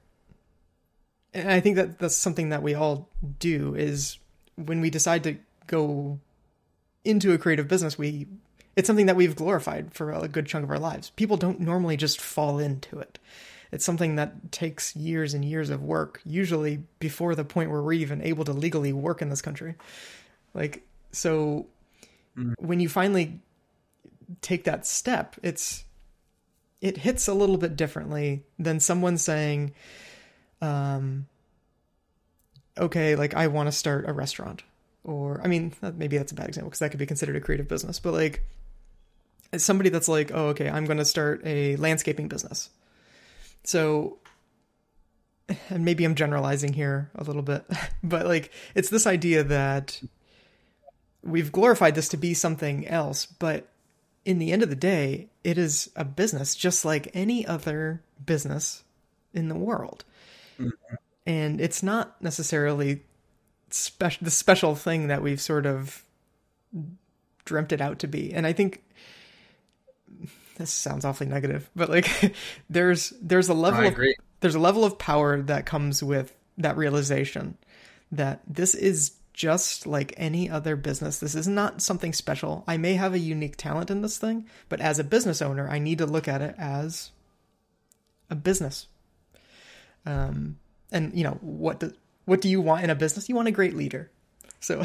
And 1.34 1.50
I 1.50 1.62
think 1.62 1.78
that 1.78 2.00
that's 2.00 2.16
something 2.16 2.50
that 2.50 2.62
we 2.62 2.76
all 2.76 3.10
do 3.40 3.76
is 3.76 4.20
when 4.56 4.82
we 4.82 4.90
decide 4.90 5.24
to 5.24 5.38
go 5.68 6.20
into 7.06 7.32
a 7.32 7.38
creative 7.38 7.68
business, 7.68 7.98
we 7.98 8.28
it's 8.76 8.88
something 8.88 9.06
that 9.06 9.16
we've 9.16 9.36
glorified 9.36 9.94
for 9.94 10.12
a 10.12 10.28
good 10.28 10.46
chunk 10.46 10.64
of 10.64 10.72
our 10.72 10.80
lives. 10.80 11.12
People 11.12 11.38
don't 11.38 11.60
normally 11.60 11.98
just 11.98 12.20
fall 12.20 12.60
into 12.60 13.00
it. 13.00 13.20
It's 13.72 13.86
something 13.86 14.16
that 14.18 14.52
takes 14.52 14.96
years 14.96 15.34
and 15.34 15.44
years 15.44 15.70
of 15.70 15.82
work, 15.82 16.22
usually 16.26 16.84
before 17.00 17.34
the 17.34 17.44
point 17.44 17.72
where 17.72 17.82
we're 17.82 17.94
even 17.94 18.22
able 18.22 18.46
to 18.46 18.54
legally 18.54 18.94
work 18.94 19.22
in 19.22 19.30
this 19.30 19.42
country. 19.42 19.76
Like 20.54 20.84
so 21.12 21.68
when 22.58 22.80
you 22.80 22.90
finally 22.90 23.40
take 24.42 24.64
that 24.66 24.86
step, 24.86 25.36
it's 25.44 25.86
it 26.82 26.98
hits 26.98 27.28
a 27.28 27.34
little 27.34 27.58
bit 27.58 27.76
differently 27.76 28.44
than 28.60 28.80
someone 28.80 29.18
saying, 29.18 29.74
um, 30.62 31.28
okay, 32.78 33.16
like 33.16 33.34
I 33.34 33.48
want 33.48 33.68
to 33.68 33.72
start 33.72 34.06
a 34.08 34.14
restaurant. 34.14 34.64
Or, 35.06 35.42
I 35.44 35.48
mean, 35.48 35.74
maybe 35.96 36.18
that's 36.18 36.32
a 36.32 36.36
bad 36.36 36.48
example 36.48 36.70
because 36.70 36.80
that 36.80 36.90
could 36.90 37.00
be 37.00 37.06
considered 37.06 37.36
a 37.36 37.42
creative 37.42 37.68
business, 37.68 38.00
but 38.00 38.14
like 38.14 38.44
somebody 39.58 39.90
that's 39.90 40.08
like, 40.08 40.32
oh, 40.34 40.48
okay, 40.50 40.70
I'm 40.70 40.86
going 40.86 40.98
to 40.98 41.06
start 41.06 41.42
a 41.46 41.76
landscaping 41.78 42.28
business. 42.28 42.70
So, 43.64 44.18
and 45.70 45.86
maybe 45.86 46.04
I'm 46.04 46.16
generalizing 46.16 46.74
here 46.74 47.12
a 47.16 47.24
little 47.24 47.42
bit, 47.42 47.66
but 48.04 48.26
like 48.26 48.52
it's 48.76 48.90
this 48.90 49.08
idea 49.08 49.44
that 49.44 50.02
we've 51.24 51.52
glorified 51.52 51.96
this 51.96 52.10
to 52.10 52.18
be 52.18 52.34
something 52.34 52.88
else, 52.88 53.26
but 53.26 53.70
in 54.26 54.40
the 54.40 54.52
end 54.52 54.64
of 54.64 54.70
the 54.70 54.76
day, 54.76 55.30
it 55.44 55.58
is 55.58 55.90
a 55.96 56.06
business 56.06 56.56
just 56.56 56.86
like 56.86 57.10
any 57.14 57.46
other 57.46 58.02
business 58.26 58.84
in 59.34 59.50
the 59.50 59.56
world. 59.56 60.06
Mm-hmm. 60.60 60.96
And 61.26 61.62
it's 61.62 61.82
not 61.82 62.22
necessarily 62.22 63.02
special 63.70 64.24
the 64.24 64.32
special 64.32 64.76
thing 64.76 65.08
that 65.08 65.22
we've 65.22 65.42
sort 65.42 65.66
of 65.66 66.04
dreamt 67.46 67.72
it 67.72 67.82
out 67.82 68.00
to 68.00 68.08
be. 68.08 68.34
And 68.34 68.46
I 68.46 68.54
think 68.54 68.84
this 70.56 70.72
sounds 70.72 71.06
awfully 71.06 71.30
negative, 71.30 71.70
but 71.76 71.90
like 71.90 72.36
there's 72.70 73.14
there's 73.22 73.50
a 73.50 73.54
level 73.54 73.86
of 73.86 73.98
there's 74.40 74.56
a 74.56 74.60
level 74.60 74.84
of 74.84 74.98
power 74.98 75.42
that 75.42 75.66
comes 75.66 76.04
with 76.04 76.36
that 76.58 76.78
realization 76.78 77.58
that 78.12 78.42
this 78.48 78.76
is 78.76 79.14
just 79.34 79.88
like 79.88 80.14
any 80.18 80.50
other 80.50 80.76
business. 80.76 81.20
This 81.20 81.36
is 81.36 81.48
not 81.48 81.82
something 81.82 82.14
special. 82.14 82.64
I 82.68 82.78
may 82.78 82.94
have 82.94 83.14
a 83.14 83.20
unique 83.20 83.58
talent 83.58 83.90
in 83.90 84.02
this 84.02 84.18
thing, 84.18 84.48
but 84.70 84.80
as 84.80 85.00
a 85.00 85.04
business 85.04 85.42
owner, 85.42 85.68
I 85.68 85.80
need 85.80 85.98
to 85.98 86.06
look 86.06 86.28
at 86.28 86.42
it 86.42 86.56
as 86.58 87.12
a 88.30 88.36
business. 88.36 88.88
Um, 90.06 90.60
and 90.92 91.18
you 91.18 91.24
know 91.24 91.38
what? 91.42 91.80
Do, 91.80 91.94
what 92.26 92.42
do 92.42 92.50
you 92.50 92.62
want 92.62 92.84
in 92.84 92.90
a 92.90 92.96
business? 92.96 93.28
You 93.28 93.36
want 93.36 93.48
a 93.48 93.52
great 93.52 93.76
leader. 93.76 94.12
So, 94.64 94.82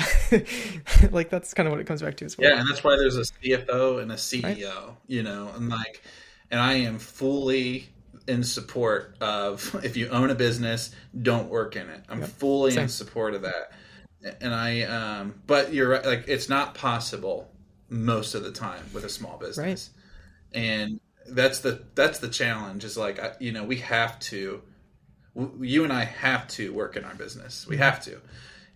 like 1.12 1.31
that's 1.31 1.55
kind 1.55 1.68
of 1.68 1.70
what 1.70 1.81
it 1.81 1.87
comes 1.87 2.03
back 2.03 2.16
to 2.16 2.24
as 2.24 2.37
well. 2.37 2.51
Yeah, 2.51 2.59
and 2.59 2.68
that's 2.68 2.83
why 2.83 2.97
there's 2.97 3.16
a 3.16 3.20
CFO 3.20 4.03
and 4.03 4.11
a 4.11 4.16
CEO, 4.16 4.97
you 5.07 5.22
know, 5.22 5.53
and 5.55 5.68
like, 5.68 6.03
and 6.51 6.61
I 6.61 6.74
am 6.74 6.99
fully 6.99 7.89
in 8.26 8.43
support 8.43 9.16
of 9.20 9.79
if 9.85 9.97
you 9.97 10.09
own 10.09 10.31
a 10.31 10.35
business, 10.35 10.91
don't 11.22 11.49
work 11.49 11.76
in 11.76 11.89
it. 11.89 12.03
I'm 12.09 12.22
fully 12.22 12.72
Same. 12.72 12.85
in 12.85 12.89
support 12.89 13.35
of 13.35 13.43
that. 13.43 13.70
And 14.41 14.53
I, 14.53 14.83
um, 14.83 15.35
but 15.47 15.72
you're 15.72 15.91
right, 15.91 16.05
like, 16.05 16.24
it's 16.26 16.49
not 16.49 16.74
possible 16.74 17.49
most 17.89 18.35
of 18.35 18.43
the 18.43 18.51
time 18.51 18.83
with 18.93 19.05
a 19.05 19.09
small 19.09 19.39
business, 19.39 19.91
right. 20.53 20.61
and 20.61 20.99
that's 21.29 21.61
the 21.61 21.85
that's 21.95 22.18
the 22.18 22.29
challenge. 22.29 22.83
Is 22.83 22.97
like 22.97 23.20
you 23.39 23.53
know 23.53 23.62
we 23.62 23.76
have 23.76 24.18
to, 24.18 24.61
you 25.61 25.85
and 25.85 25.93
I 25.93 26.03
have 26.03 26.49
to 26.49 26.72
work 26.72 26.97
in 26.97 27.05
our 27.05 27.14
business. 27.14 27.64
We 27.68 27.76
mm-hmm. 27.76 27.85
have 27.85 28.03
to. 28.07 28.20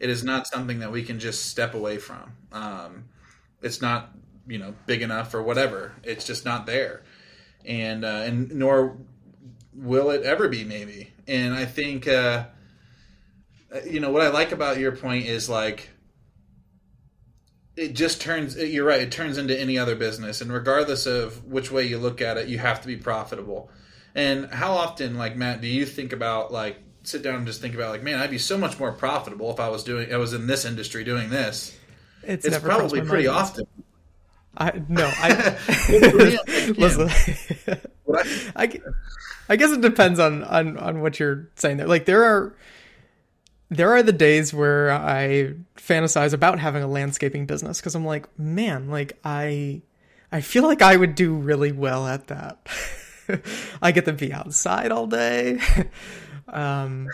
It 0.02 0.10
is 0.10 0.24
not 0.24 0.48
something 0.48 0.80
that 0.80 0.90
we 0.90 1.04
can 1.04 1.20
just 1.20 1.46
step 1.46 1.74
away 1.74 1.96
from. 1.96 2.32
Um, 2.50 3.04
it's 3.62 3.80
not 3.80 4.10
you 4.48 4.58
know 4.58 4.74
big 4.86 5.00
enough 5.00 5.32
or 5.32 5.42
whatever. 5.44 5.92
It's 6.02 6.26
just 6.26 6.44
not 6.44 6.66
there, 6.66 7.04
and 7.64 8.04
uh, 8.04 8.24
and 8.26 8.50
nor 8.50 8.96
will 9.72 10.10
it 10.10 10.24
ever 10.24 10.48
be 10.48 10.64
maybe. 10.64 11.12
And 11.28 11.54
I 11.54 11.66
think 11.66 12.08
uh, 12.08 12.46
you 13.88 14.00
know 14.00 14.10
what 14.10 14.22
I 14.22 14.28
like 14.28 14.50
about 14.50 14.78
your 14.78 14.90
point 14.90 15.26
is 15.26 15.48
like 15.48 15.90
it 17.76 17.94
just 17.94 18.20
turns 18.20 18.56
you're 18.56 18.84
right 18.84 19.00
it 19.00 19.12
turns 19.12 19.38
into 19.38 19.58
any 19.58 19.78
other 19.78 19.94
business 19.94 20.40
and 20.40 20.52
regardless 20.52 21.06
of 21.06 21.44
which 21.44 21.70
way 21.70 21.86
you 21.86 21.96
look 21.96 22.20
at 22.20 22.36
it 22.36 22.48
you 22.48 22.58
have 22.58 22.80
to 22.82 22.86
be 22.86 22.96
profitable 22.96 23.70
and 24.14 24.50
how 24.52 24.72
often 24.72 25.16
like 25.16 25.36
matt 25.36 25.62
do 25.62 25.66
you 25.66 25.86
think 25.86 26.12
about 26.12 26.52
like 26.52 26.76
sit 27.04 27.22
down 27.22 27.36
and 27.36 27.46
just 27.46 27.60
think 27.60 27.74
about 27.74 27.90
like 27.90 28.02
man 28.02 28.18
i'd 28.18 28.30
be 28.30 28.38
so 28.38 28.56
much 28.58 28.78
more 28.78 28.92
profitable 28.92 29.50
if 29.50 29.60
i 29.60 29.68
was 29.68 29.82
doing 29.84 30.12
i 30.12 30.16
was 30.16 30.32
in 30.32 30.46
this 30.46 30.64
industry 30.64 31.04
doing 31.04 31.30
this 31.30 31.76
it's, 32.22 32.44
it's 32.44 32.58
probably 32.58 33.00
pretty 33.00 33.26
mind. 33.26 33.38
often 33.38 33.66
i 34.56 34.82
no 34.88 35.10
i 35.16 35.58
listen 36.76 37.08
I, 38.54 38.80
I 39.48 39.56
guess 39.56 39.72
it 39.72 39.80
depends 39.80 40.18
on, 40.18 40.44
on 40.44 40.76
on 40.76 41.00
what 41.00 41.18
you're 41.18 41.48
saying 41.56 41.78
there 41.78 41.86
like 41.86 42.04
there 42.04 42.24
are 42.24 42.54
there 43.72 43.90
are 43.92 44.02
the 44.02 44.12
days 44.12 44.52
where 44.52 44.92
I 44.92 45.54
fantasize 45.76 46.34
about 46.34 46.58
having 46.58 46.82
a 46.82 46.86
landscaping 46.86 47.46
business 47.46 47.80
because 47.80 47.94
I'm 47.94 48.04
like, 48.04 48.26
man, 48.38 48.90
like 48.90 49.18
I 49.24 49.80
I 50.30 50.42
feel 50.42 50.64
like 50.64 50.82
I 50.82 50.96
would 50.96 51.14
do 51.14 51.34
really 51.34 51.72
well 51.72 52.06
at 52.06 52.26
that. 52.26 52.66
I 53.82 53.92
get 53.92 54.04
to 54.04 54.12
be 54.12 54.32
outside 54.32 54.92
all 54.92 55.06
day. 55.06 55.58
Um 56.48 57.08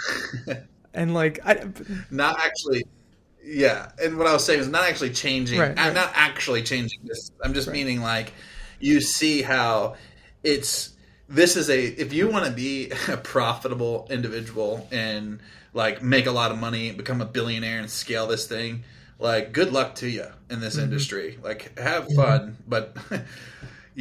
and 0.95 1.14
like 1.14 1.41
I 1.45 1.68
not 2.11 2.39
actually 2.39 2.85
yeah, 3.45 3.91
and 4.03 4.18
what 4.18 4.26
I 4.26 4.33
was 4.35 4.45
saying 4.45 4.61
is 4.61 4.68
not 4.68 4.85
actually 4.85 5.11
changing. 5.11 5.59
Right, 5.59 5.70
I'm 5.70 5.76
right. 5.76 5.95
not 5.95 6.11
actually 6.14 6.62
changing 6.62 7.01
this. 7.05 7.31
I'm 7.43 7.55
just 7.55 7.66
right. 7.68 7.72
meaning 7.72 8.03
like 8.03 8.33
you 8.79 9.01
see 9.01 9.41
how 9.43 9.97
it's 10.43 10.95
this 11.29 11.57
is 11.57 11.70
a 11.70 11.83
if 11.83 12.12
you 12.12 12.29
want 12.29 12.45
to 12.45 12.51
be 12.51 12.91
a 13.09 13.16
profitable 13.16 14.07
individual 14.11 14.87
and 14.91 15.41
like 15.72 16.03
make 16.03 16.26
a 16.26 16.31
lot 16.31 16.51
of 16.51 16.59
money, 16.59 16.93
become 16.93 17.20
a 17.20 17.26
billionaire, 17.26 17.79
and 17.79 17.91
scale 17.91 18.26
this 18.26 18.47
thing. 18.47 18.85
Like, 19.20 19.53
good 19.53 19.72
luck 19.72 19.97
to 19.97 20.09
you 20.09 20.26
in 20.49 20.61
this 20.61 20.74
mm-hmm. 20.74 20.85
industry. 20.85 21.39
Like, 21.43 21.76
have 21.79 22.07
fun, 22.14 22.57
but 22.68 22.97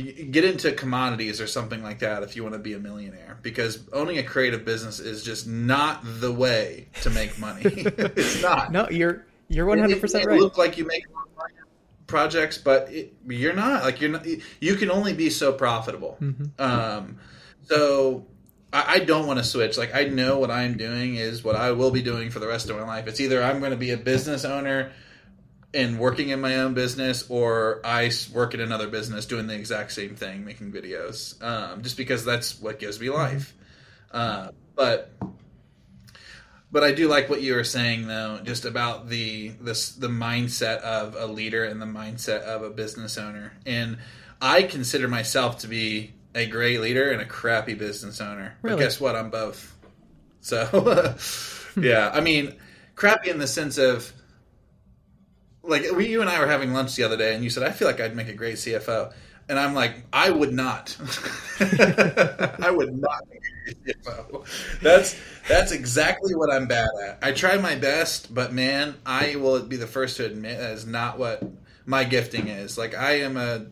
get 0.03 0.45
into 0.45 0.71
commodities 0.71 1.41
or 1.41 1.47
something 1.47 1.81
like 1.81 1.99
that 1.99 2.21
if 2.21 2.35
you 2.35 2.43
want 2.43 2.53
to 2.53 2.59
be 2.59 2.73
a 2.73 2.79
millionaire. 2.79 3.39
Because 3.41 3.79
owning 3.91 4.17
a 4.17 4.23
creative 4.23 4.63
business 4.63 4.99
is 4.99 5.23
just 5.23 5.47
not 5.47 6.01
the 6.03 6.31
way 6.31 6.87
to 7.01 7.09
make 7.09 7.37
money. 7.39 7.63
it's 7.65 8.41
not. 8.41 8.71
No, 8.71 8.87
you're 8.89 9.25
you're 9.47 9.65
one 9.65 9.79
hundred 9.79 10.01
percent 10.01 10.25
right. 10.25 10.39
Look 10.39 10.57
like 10.57 10.77
you 10.77 10.85
make 10.85 11.03
projects, 12.05 12.57
but 12.57 12.91
it, 12.91 13.13
you're 13.27 13.53
not. 13.53 13.83
Like 13.83 13.99
you're 13.99 14.11
not. 14.11 14.25
You 14.59 14.75
can 14.75 14.91
only 14.91 15.13
be 15.13 15.29
so 15.29 15.51
profitable. 15.51 16.17
Mm-hmm. 16.21 16.61
Um, 16.61 17.17
so 17.63 18.25
I, 18.71 18.95
I 18.95 18.99
don't 18.99 19.25
want 19.25 19.39
to 19.39 19.45
switch. 19.45 19.77
Like 19.77 19.95
I 19.95 20.05
know 20.05 20.37
what 20.37 20.51
I'm 20.51 20.77
doing 20.77 21.15
is 21.15 21.43
what 21.43 21.55
I 21.55 21.71
will 21.71 21.91
be 21.91 22.01
doing 22.01 22.29
for 22.29 22.39
the 22.39 22.47
rest 22.47 22.69
of 22.69 22.77
my 22.77 22.83
life. 22.83 23.07
It's 23.07 23.19
either 23.19 23.41
I'm 23.41 23.59
going 23.59 23.71
to 23.71 23.77
be 23.77 23.91
a 23.91 23.97
business 23.97 24.45
owner 24.45 24.91
and 25.73 25.99
working 25.99 26.29
in 26.29 26.39
my 26.41 26.59
own 26.59 26.73
business, 26.73 27.29
or 27.29 27.81
I 27.83 28.11
work 28.33 28.53
in 28.53 28.61
another 28.61 28.87
business 28.87 29.25
doing 29.25 29.47
the 29.47 29.55
exact 29.55 29.91
same 29.91 30.15
thing, 30.15 30.45
making 30.45 30.71
videos. 30.71 31.41
Um, 31.43 31.83
just 31.83 31.97
because 31.97 32.23
that's 32.23 32.59
what 32.59 32.79
gives 32.79 32.99
me 32.99 33.09
life. 33.09 33.53
Uh, 34.11 34.49
but 34.75 35.11
but 36.71 36.83
I 36.83 36.91
do 36.91 37.07
like 37.07 37.29
what 37.29 37.41
you 37.41 37.55
were 37.55 37.63
saying 37.63 38.07
though, 38.07 38.39
just 38.43 38.65
about 38.65 39.09
the 39.09 39.49
this 39.61 39.91
the 39.91 40.07
mindset 40.07 40.79
of 40.79 41.15
a 41.15 41.25
leader 41.25 41.63
and 41.63 41.81
the 41.81 41.85
mindset 41.85 42.41
of 42.41 42.63
a 42.63 42.69
business 42.69 43.17
owner. 43.17 43.53
And 43.65 43.97
I 44.41 44.63
consider 44.63 45.07
myself 45.07 45.59
to 45.59 45.67
be 45.67 46.13
a 46.35 46.45
great 46.45 46.81
leader 46.81 47.11
and 47.11 47.21
a 47.21 47.25
crappy 47.25 47.73
business 47.73 48.21
owner. 48.21 48.57
Really? 48.61 48.77
But 48.77 48.83
guess 48.83 48.99
what? 48.99 49.15
I'm 49.15 49.29
both. 49.29 49.75
So, 50.41 51.15
yeah, 51.77 52.11
I 52.13 52.21
mean, 52.21 52.55
crappy 52.95 53.29
in 53.29 53.39
the 53.39 53.47
sense 53.47 53.77
of 53.77 54.11
like 55.67 55.91
we, 55.91 56.07
you 56.07 56.21
and 56.21 56.29
I 56.29 56.39
were 56.39 56.47
having 56.47 56.73
lunch 56.73 56.95
the 56.95 57.03
other 57.03 57.17
day, 57.17 57.35
and 57.35 57.43
you 57.43 57.49
said 57.49 57.63
I 57.63 57.71
feel 57.71 57.87
like 57.87 57.99
I'd 57.99 58.15
make 58.15 58.29
a 58.29 58.33
great 58.33 58.55
CFO, 58.55 59.13
and 59.49 59.59
I'm 59.59 59.73
like, 59.73 59.95
I 60.11 60.29
would 60.29 60.53
not. 60.53 60.95
I 61.59 62.71
would 62.71 62.99
not 62.99 63.23
make 63.29 63.41
a 63.41 63.73
great 63.73 64.03
CFO. 64.03 64.79
That's 64.81 65.19
that's 65.47 65.71
exactly 65.71 66.35
what 66.35 66.51
I'm 66.51 66.67
bad 66.67 66.89
at. 67.05 67.19
I 67.21 67.31
try 67.31 67.57
my 67.57 67.75
best, 67.75 68.33
but 68.33 68.53
man, 68.53 68.95
I 69.05 69.35
will 69.35 69.61
be 69.63 69.77
the 69.77 69.87
first 69.87 70.17
to 70.17 70.25
admit 70.25 70.57
that 70.59 70.71
is 70.71 70.85
not 70.85 71.17
what 71.17 71.43
my 71.85 72.03
gifting 72.03 72.47
is. 72.47 72.77
Like 72.77 72.95
I 72.95 73.19
am 73.19 73.37
a 73.37 73.67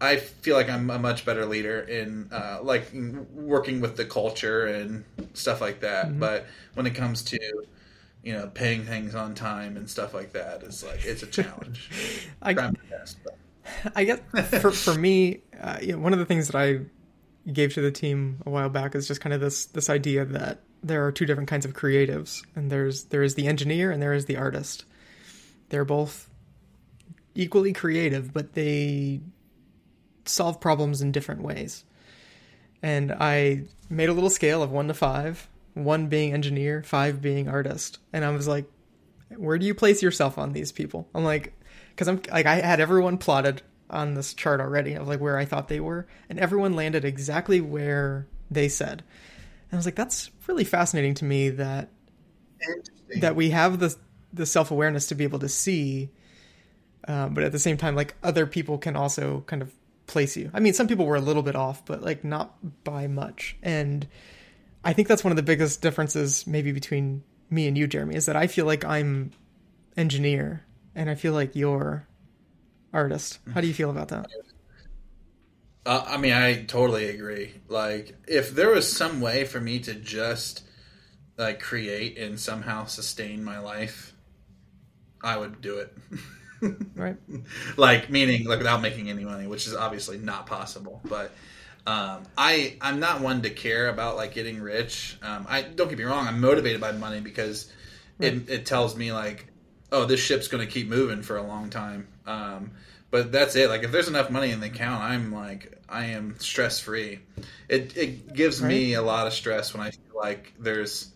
I 0.00 0.16
feel 0.16 0.56
like 0.56 0.68
I'm 0.68 0.90
a 0.90 0.98
much 0.98 1.24
better 1.24 1.46
leader 1.46 1.80
in 1.80 2.28
uh, 2.30 2.58
like 2.62 2.92
working 3.32 3.80
with 3.80 3.96
the 3.96 4.04
culture 4.04 4.66
and 4.66 5.04
stuff 5.32 5.60
like 5.60 5.80
that. 5.80 6.08
Mm-hmm. 6.08 6.20
But 6.20 6.46
when 6.74 6.86
it 6.86 6.94
comes 6.94 7.22
to 7.24 7.66
you 8.26 8.32
know 8.32 8.48
paying 8.48 8.82
things 8.82 9.14
on 9.14 9.36
time 9.36 9.76
and 9.76 9.88
stuff 9.88 10.12
like 10.12 10.32
that, 10.32 10.64
it's 10.64 10.84
like 10.84 11.04
it's 11.04 11.22
a 11.22 11.28
challenge. 11.28 11.88
I, 12.42 12.54
best, 12.54 13.18
I 13.94 14.02
guess 14.02 14.20
for 14.60 14.72
for 14.72 14.94
me, 14.94 15.42
uh, 15.60 15.78
you 15.80 15.92
know, 15.92 15.98
one 15.98 16.12
of 16.12 16.18
the 16.18 16.26
things 16.26 16.48
that 16.48 16.56
I 16.56 16.80
gave 17.52 17.72
to 17.74 17.80
the 17.80 17.92
team 17.92 18.42
a 18.44 18.50
while 18.50 18.68
back 18.68 18.96
is 18.96 19.06
just 19.06 19.20
kind 19.20 19.32
of 19.32 19.40
this 19.40 19.66
this 19.66 19.88
idea 19.88 20.24
that 20.24 20.58
there 20.82 21.06
are 21.06 21.12
two 21.12 21.24
different 21.24 21.48
kinds 21.48 21.64
of 21.64 21.72
creatives, 21.74 22.44
and 22.56 22.68
there's 22.68 23.04
there 23.04 23.22
is 23.22 23.36
the 23.36 23.46
engineer 23.46 23.92
and 23.92 24.02
there 24.02 24.12
is 24.12 24.24
the 24.24 24.36
artist. 24.36 24.84
They're 25.68 25.84
both 25.84 26.28
equally 27.36 27.72
creative, 27.72 28.32
but 28.32 28.54
they 28.54 29.20
solve 30.24 30.60
problems 30.60 31.00
in 31.00 31.12
different 31.12 31.42
ways. 31.42 31.84
And 32.82 33.12
I 33.12 33.66
made 33.88 34.08
a 34.08 34.12
little 34.12 34.30
scale 34.30 34.64
of 34.64 34.72
one 34.72 34.88
to 34.88 34.94
five, 34.94 35.48
one 35.76 36.06
being 36.06 36.32
engineer, 36.32 36.82
five 36.82 37.20
being 37.20 37.48
artist. 37.48 37.98
And 38.12 38.24
I 38.24 38.30
was 38.30 38.48
like, 38.48 38.64
where 39.36 39.58
do 39.58 39.66
you 39.66 39.74
place 39.74 40.02
yourself 40.02 40.38
on 40.38 40.52
these 40.52 40.72
people? 40.72 41.06
I'm 41.14 41.22
like, 41.22 41.52
because 41.90 42.08
I'm 42.08 42.20
like, 42.32 42.46
I 42.46 42.56
had 42.56 42.80
everyone 42.80 43.18
plotted 43.18 43.60
on 43.90 44.14
this 44.14 44.32
chart 44.34 44.60
already 44.60 44.94
of 44.94 45.06
like 45.06 45.20
where 45.20 45.36
I 45.36 45.44
thought 45.44 45.68
they 45.68 45.80
were, 45.80 46.06
and 46.30 46.38
everyone 46.38 46.74
landed 46.74 47.04
exactly 47.04 47.60
where 47.60 48.26
they 48.50 48.68
said. 48.68 49.04
And 49.70 49.72
I 49.72 49.76
was 49.76 49.84
like, 49.84 49.96
that's 49.96 50.30
really 50.46 50.64
fascinating 50.64 51.14
to 51.14 51.24
me 51.24 51.50
that 51.50 51.90
that 53.20 53.36
we 53.36 53.50
have 53.50 53.78
the 53.78 53.94
the 54.32 54.46
self 54.46 54.70
awareness 54.70 55.08
to 55.08 55.14
be 55.14 55.24
able 55.24 55.40
to 55.40 55.48
see, 55.48 56.08
uh, 57.06 57.28
but 57.28 57.44
at 57.44 57.52
the 57.52 57.58
same 57.58 57.76
time, 57.76 57.94
like 57.94 58.14
other 58.22 58.46
people 58.46 58.78
can 58.78 58.96
also 58.96 59.44
kind 59.46 59.60
of 59.60 59.72
place 60.06 60.38
you. 60.38 60.50
I 60.54 60.60
mean, 60.60 60.72
some 60.72 60.88
people 60.88 61.04
were 61.04 61.16
a 61.16 61.20
little 61.20 61.42
bit 61.42 61.54
off, 61.54 61.84
but 61.84 62.02
like 62.02 62.24
not 62.24 62.84
by 62.84 63.08
much. 63.08 63.56
And 63.62 64.06
I 64.86 64.92
think 64.92 65.08
that's 65.08 65.24
one 65.24 65.32
of 65.32 65.36
the 65.36 65.42
biggest 65.42 65.82
differences 65.82 66.46
maybe 66.46 66.70
between 66.70 67.24
me 67.50 67.66
and 67.66 67.76
you, 67.76 67.88
Jeromy, 67.88 68.14
is 68.14 68.26
that 68.26 68.36
I 68.36 68.46
feel 68.46 68.66
like 68.66 68.84
I'm 68.84 69.32
engineer 69.96 70.64
and 70.94 71.10
I 71.10 71.16
feel 71.16 71.32
like 71.32 71.56
you're 71.56 72.06
artist. 72.92 73.40
How 73.52 73.60
do 73.60 73.66
you 73.66 73.74
feel 73.74 73.90
about 73.90 74.08
that? 74.08 74.28
Uh, 75.84 76.04
I 76.06 76.18
mean, 76.18 76.32
I 76.32 76.62
totally 76.62 77.08
agree. 77.08 77.52
Like, 77.66 78.14
if 78.28 78.54
there 78.54 78.70
was 78.70 78.90
some 78.90 79.20
way 79.20 79.44
for 79.44 79.60
me 79.60 79.80
to 79.80 79.94
just 79.94 80.62
like 81.36 81.60
create 81.60 82.16
and 82.16 82.38
somehow 82.38 82.84
sustain 82.84 83.42
my 83.42 83.58
life, 83.58 84.14
I 85.20 85.36
would 85.36 85.60
do 85.60 85.78
it. 85.78 85.96
right? 86.94 87.16
like 87.76 88.08
meaning 88.08 88.46
like 88.46 88.58
without 88.58 88.82
making 88.82 89.10
any 89.10 89.24
money, 89.24 89.48
which 89.48 89.66
is 89.66 89.74
obviously 89.74 90.18
not 90.18 90.46
possible. 90.46 91.00
But 91.04 91.32
um, 91.86 92.24
I 92.36 92.76
I'm 92.80 92.98
not 92.98 93.20
one 93.20 93.42
to 93.42 93.50
care 93.50 93.88
about 93.88 94.16
like 94.16 94.34
getting 94.34 94.60
rich. 94.60 95.16
Um, 95.22 95.46
I 95.48 95.62
don't 95.62 95.88
get 95.88 95.98
me 95.98 96.04
wrong, 96.04 96.26
I'm 96.26 96.40
motivated 96.40 96.80
by 96.80 96.92
money 96.92 97.20
because 97.20 97.70
right. 98.18 98.32
it 98.34 98.50
it 98.50 98.66
tells 98.66 98.96
me 98.96 99.12
like, 99.12 99.46
oh, 99.92 100.04
this 100.04 100.20
ship's 100.20 100.48
going 100.48 100.66
to 100.66 100.72
keep 100.72 100.88
moving 100.88 101.22
for 101.22 101.36
a 101.36 101.42
long 101.42 101.70
time. 101.70 102.08
Um, 102.26 102.72
but 103.10 103.30
that's 103.30 103.54
it. 103.54 103.68
Like 103.68 103.84
if 103.84 103.92
there's 103.92 104.08
enough 104.08 104.30
money 104.30 104.50
in 104.50 104.60
the 104.60 104.66
account, 104.66 105.02
I'm 105.02 105.32
like 105.32 105.80
I 105.88 106.06
am 106.06 106.38
stress 106.40 106.80
free. 106.80 107.20
It 107.68 107.96
it 107.96 108.34
gives 108.34 108.60
right. 108.60 108.68
me 108.68 108.94
a 108.94 109.02
lot 109.02 109.28
of 109.28 109.32
stress 109.32 109.72
when 109.72 109.86
I 109.86 109.90
feel 109.92 110.16
like 110.16 110.54
there's 110.58 111.12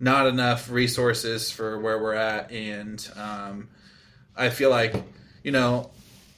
not 0.00 0.26
enough 0.26 0.70
resources 0.70 1.50
for 1.50 1.78
where 1.80 2.00
we're 2.00 2.14
at 2.14 2.50
and 2.52 3.06
um, 3.16 3.68
I 4.36 4.50
feel 4.50 4.70
like, 4.70 4.94
you 5.42 5.50
know, 5.50 5.90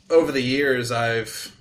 over 0.09 0.33
the 0.33 0.41
years 0.41 0.91
I've 0.91 1.55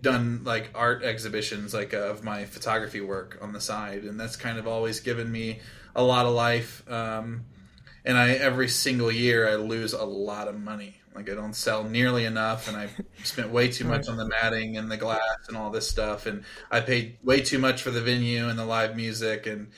done 0.00 0.42
like 0.44 0.70
art 0.74 1.02
exhibitions 1.02 1.74
like 1.74 1.92
uh, 1.92 1.98
of 1.98 2.24
my 2.24 2.44
photography 2.44 3.00
work 3.00 3.38
on 3.42 3.52
the 3.52 3.60
side 3.60 4.04
and 4.04 4.18
that's 4.18 4.36
kind 4.36 4.58
of 4.58 4.66
always 4.66 5.00
given 5.00 5.30
me 5.30 5.60
a 5.94 6.02
lot 6.02 6.26
of 6.26 6.32
life 6.32 6.82
um, 6.90 7.44
and 8.04 8.18
I 8.18 8.30
every 8.32 8.68
single 8.68 9.10
year 9.10 9.48
I 9.48 9.56
lose 9.56 9.92
a 9.92 10.04
lot 10.04 10.48
of 10.48 10.60
money. 10.60 10.96
Like 11.14 11.30
I 11.30 11.34
don't 11.34 11.54
sell 11.54 11.84
nearly 11.84 12.24
enough, 12.24 12.68
and 12.68 12.76
I 12.76 12.88
spent 13.22 13.50
way 13.50 13.68
too 13.68 13.84
much 13.84 14.08
on 14.08 14.16
the 14.16 14.26
matting 14.26 14.76
and 14.76 14.90
the 14.90 14.96
glass 14.96 15.48
and 15.48 15.56
all 15.56 15.70
this 15.70 15.88
stuff, 15.88 16.26
and 16.26 16.44
I 16.70 16.80
paid 16.80 17.18
way 17.22 17.40
too 17.40 17.58
much 17.58 17.82
for 17.82 17.90
the 17.90 18.00
venue 18.00 18.48
and 18.48 18.58
the 18.58 18.64
live 18.64 18.96
music, 18.96 19.46
and 19.46 19.68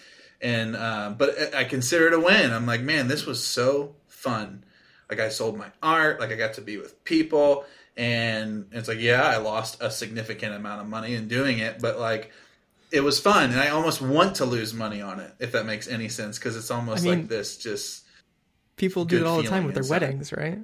and 0.41 0.75
uh, 0.75 1.15
but 1.17 1.55
I 1.55 1.65
consider 1.65 2.09
it 2.09 2.15
a 2.15 2.21
win. 2.21 2.53
I'm 2.53 2.67
like, 2.67 2.81
man, 2.81 3.09
this 3.09 3.27
was 3.27 3.45
so 3.45 3.95
fun. 4.09 4.65
Like 5.11 5.21
I 5.21 5.29
sold 5.29 5.57
my 5.57 5.71
art, 5.83 6.19
like 6.19 6.33
I 6.33 6.37
got 6.37 6.55
to 6.55 6.63
be 6.63 6.79
with 6.79 7.05
people, 7.05 7.65
and 7.97 8.67
it's 8.73 8.89
like, 8.89 8.99
yeah, 9.01 9.23
I 9.25 9.39
lost 9.39 9.79
a 9.81 9.91
significant 9.91 10.55
amount 10.55 10.81
of 10.83 10.87
money 10.89 11.15
in 11.15 11.29
doing 11.29 11.59
it, 11.59 11.81
but 11.81 11.99
like 11.99 12.31
it 12.93 13.01
was 13.01 13.19
fun, 13.19 13.51
and 13.51 13.61
I 13.61 13.71
almost 13.71 14.01
want 14.01 14.37
to 14.37 14.45
lose 14.45 14.73
money 14.73 15.01
on 15.03 15.19
it, 15.21 15.33
if 15.41 15.53
that 15.53 15.67
makes 15.67 15.89
any 15.89 16.09
sense, 16.09 16.39
because 16.39 16.57
it's 16.57 16.71
almost 16.71 17.05
I 17.05 17.09
mean, 17.11 17.19
like 17.21 17.29
this 17.29 17.57
just 17.59 18.05
people 18.77 19.05
do 19.05 19.19
it 19.19 19.27
all 19.27 19.43
the 19.43 19.49
time 19.49 19.65
with 19.65 19.75
their 19.75 19.83
inside. 19.83 20.03
weddings, 20.03 20.33
right? 20.33 20.59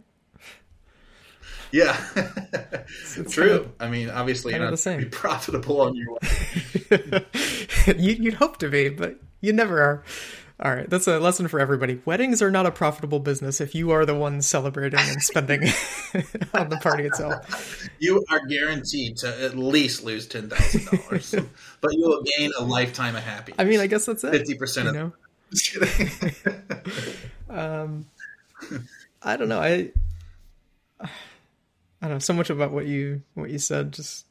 yeah, 1.72 1.96
it's 2.14 3.32
true. 3.32 3.48
kind 3.48 3.60
of- 3.60 3.72
I 3.80 3.88
mean, 3.88 4.10
obviously, 4.10 4.52
you're 4.52 4.62
not 4.62 4.70
the 4.70 4.76
same. 4.76 4.98
be 5.00 5.06
profitable 5.06 5.80
on 5.80 5.94
your 5.96 6.12
way. 6.90 7.24
you, 7.98 8.12
you'd 8.12 8.34
hope 8.34 8.58
to 8.58 8.68
be, 8.68 8.88
but 8.90 9.16
you 9.40 9.52
never 9.52 9.80
are. 9.82 10.04
All 10.64 10.72
right, 10.72 10.88
that's 10.88 11.08
a 11.08 11.18
lesson 11.18 11.48
for 11.48 11.58
everybody. 11.58 12.00
Weddings 12.04 12.40
are 12.40 12.50
not 12.50 12.66
a 12.66 12.70
profitable 12.70 13.18
business 13.18 13.60
if 13.60 13.74
you 13.74 13.90
are 13.90 14.06
the 14.06 14.14
one 14.14 14.40
celebrating 14.42 15.00
and 15.00 15.20
spending 15.20 15.62
on 16.54 16.68
the 16.68 16.78
party 16.80 17.04
itself. 17.04 17.88
You 17.98 18.24
are 18.30 18.46
guaranteed 18.46 19.16
to 19.18 19.42
at 19.42 19.56
least 19.56 20.04
lose 20.04 20.28
ten 20.28 20.48
thousand 20.48 20.84
dollars, 20.86 21.34
but 21.80 21.92
you 21.94 22.02
will 22.02 22.22
gain 22.22 22.52
a 22.56 22.62
lifetime 22.62 23.16
of 23.16 23.24
happiness. 23.24 23.56
I 23.58 23.64
mean, 23.64 23.80
I 23.80 23.88
guess 23.88 24.06
that's 24.06 24.22
it. 24.22 24.30
fifty 24.30 24.54
percent 24.54 24.86
of 24.86 24.94
know, 24.94 25.12
um, 27.50 28.06
I 29.20 29.36
don't 29.36 29.48
know. 29.48 29.60
I 29.60 29.90
I 31.00 31.08
don't 32.02 32.12
know 32.12 32.18
so 32.20 32.34
much 32.34 32.50
about 32.50 32.70
what 32.70 32.86
you 32.86 33.22
what 33.34 33.50
you 33.50 33.58
said. 33.58 33.92
Just 33.92 34.26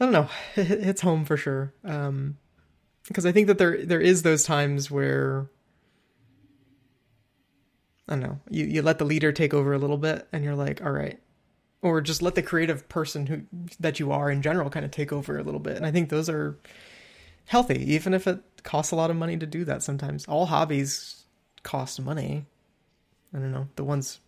I 0.00 0.06
don't 0.06 0.12
know. 0.12 0.28
It 0.56 0.82
hits 0.82 1.00
home 1.00 1.24
for 1.24 1.36
sure. 1.36 1.72
Um, 1.84 2.38
because 3.12 3.26
I 3.26 3.32
think 3.32 3.46
that 3.46 3.58
there 3.58 3.84
there 3.84 4.00
is 4.00 4.22
those 4.22 4.44
times 4.44 4.90
where 4.90 5.48
I 8.08 8.14
don't 8.14 8.22
know. 8.22 8.40
You 8.50 8.64
you 8.64 8.82
let 8.82 8.98
the 8.98 9.04
leader 9.04 9.32
take 9.32 9.54
over 9.54 9.72
a 9.72 9.78
little 9.78 9.98
bit, 9.98 10.26
and 10.32 10.42
you're 10.44 10.54
like, 10.54 10.82
all 10.84 10.92
right, 10.92 11.20
or 11.82 12.00
just 12.00 12.22
let 12.22 12.34
the 12.34 12.42
creative 12.42 12.88
person 12.88 13.26
who 13.26 13.42
that 13.80 14.00
you 14.00 14.12
are 14.12 14.30
in 14.30 14.42
general 14.42 14.70
kind 14.70 14.84
of 14.84 14.90
take 14.90 15.12
over 15.12 15.38
a 15.38 15.42
little 15.42 15.60
bit. 15.60 15.76
And 15.76 15.86
I 15.86 15.90
think 15.90 16.08
those 16.08 16.28
are 16.28 16.58
healthy, 17.46 17.94
even 17.94 18.14
if 18.14 18.26
it 18.26 18.40
costs 18.62 18.92
a 18.92 18.96
lot 18.96 19.10
of 19.10 19.16
money 19.16 19.36
to 19.36 19.46
do 19.46 19.64
that. 19.64 19.82
Sometimes 19.82 20.24
all 20.26 20.46
hobbies 20.46 21.24
cost 21.62 22.00
money. 22.00 22.46
I 23.34 23.38
don't 23.38 23.52
know 23.52 23.68
the 23.76 23.84
ones 23.84 24.20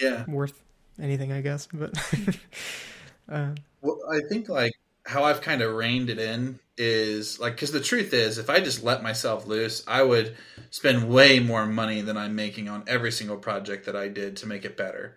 yeah. 0.00 0.24
worth 0.28 0.62
anything, 1.00 1.32
I 1.32 1.40
guess, 1.40 1.68
but 1.72 1.96
uh, 3.28 3.50
Well, 3.80 4.00
I 4.10 4.20
think 4.20 4.48
like 4.48 4.72
how 5.06 5.24
I've 5.24 5.40
kind 5.40 5.62
of 5.62 5.74
reined 5.74 6.10
it 6.10 6.18
in 6.18 6.58
is 6.76 7.40
like 7.40 7.54
because 7.54 7.72
the 7.72 7.80
truth 7.80 8.12
is, 8.12 8.38
if 8.38 8.50
I 8.50 8.60
just 8.60 8.82
let 8.84 9.02
myself 9.02 9.46
loose, 9.46 9.82
I 9.86 10.02
would 10.02 10.36
spend 10.70 11.08
way 11.08 11.38
more 11.38 11.66
money 11.66 12.02
than 12.02 12.16
I'm 12.16 12.34
making 12.34 12.68
on 12.68 12.84
every 12.86 13.12
single 13.12 13.36
project 13.36 13.86
that 13.86 13.96
I 13.96 14.08
did 14.08 14.36
to 14.38 14.46
make 14.46 14.64
it 14.64 14.76
better. 14.76 15.16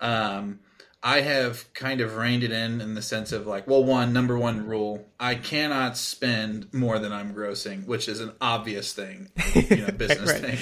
Um, 0.00 0.60
I 1.02 1.20
have 1.20 1.72
kind 1.72 2.00
of 2.02 2.16
reined 2.16 2.42
it 2.42 2.52
in 2.52 2.80
in 2.80 2.94
the 2.94 3.02
sense 3.02 3.32
of 3.32 3.46
like, 3.46 3.66
well, 3.66 3.82
one 3.84 4.12
number 4.12 4.36
one 4.36 4.66
rule: 4.66 5.06
I 5.18 5.34
cannot 5.36 5.96
spend 5.96 6.72
more 6.74 6.98
than 6.98 7.12
I'm 7.12 7.34
grossing, 7.34 7.86
which 7.86 8.08
is 8.08 8.20
an 8.20 8.32
obvious 8.40 8.92
thing, 8.92 9.28
you 9.54 9.82
know, 9.82 9.90
business 9.96 10.32
Right. 10.32 10.42
thing. 10.42 10.58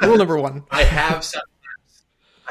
rule 0.00 0.16
number 0.16 0.38
one. 0.38 0.64
I 0.70 0.82
have 0.84 1.24
sometimes 1.24 1.46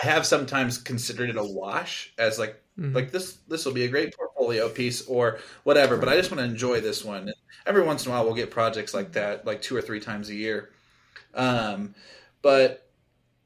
I 0.03 0.05
have 0.07 0.25
sometimes 0.25 0.77
considered 0.77 1.29
it 1.29 1.37
a 1.37 1.43
wash 1.43 2.13
as 2.17 2.37
like 2.37 2.61
Mhm. 2.79 2.93
like 2.93 3.11
this 3.11 3.37
this 3.47 3.65
will 3.65 3.71
be 3.73 3.85
a 3.85 3.87
great 3.87 4.13
portfolio 4.15 4.67
piece 4.69 5.05
or 5.07 5.39
whatever, 5.63 5.95
but 5.97 6.09
I 6.09 6.15
just 6.17 6.29
want 6.29 6.39
to 6.39 6.45
enjoy 6.45 6.81
this 6.81 7.05
one. 7.05 7.21
And 7.29 7.35
every 7.65 7.83
once 7.83 8.05
in 8.05 8.11
a 8.11 8.15
while 8.15 8.25
we'll 8.25 8.33
get 8.33 8.51
projects 8.51 8.93
like 8.93 9.13
that, 9.13 9.45
like 9.45 9.61
two 9.61 9.75
or 9.75 9.81
three 9.81 9.99
times 10.01 10.29
a 10.29 10.35
year. 10.35 10.71
Um, 11.33 11.95
but 12.41 12.87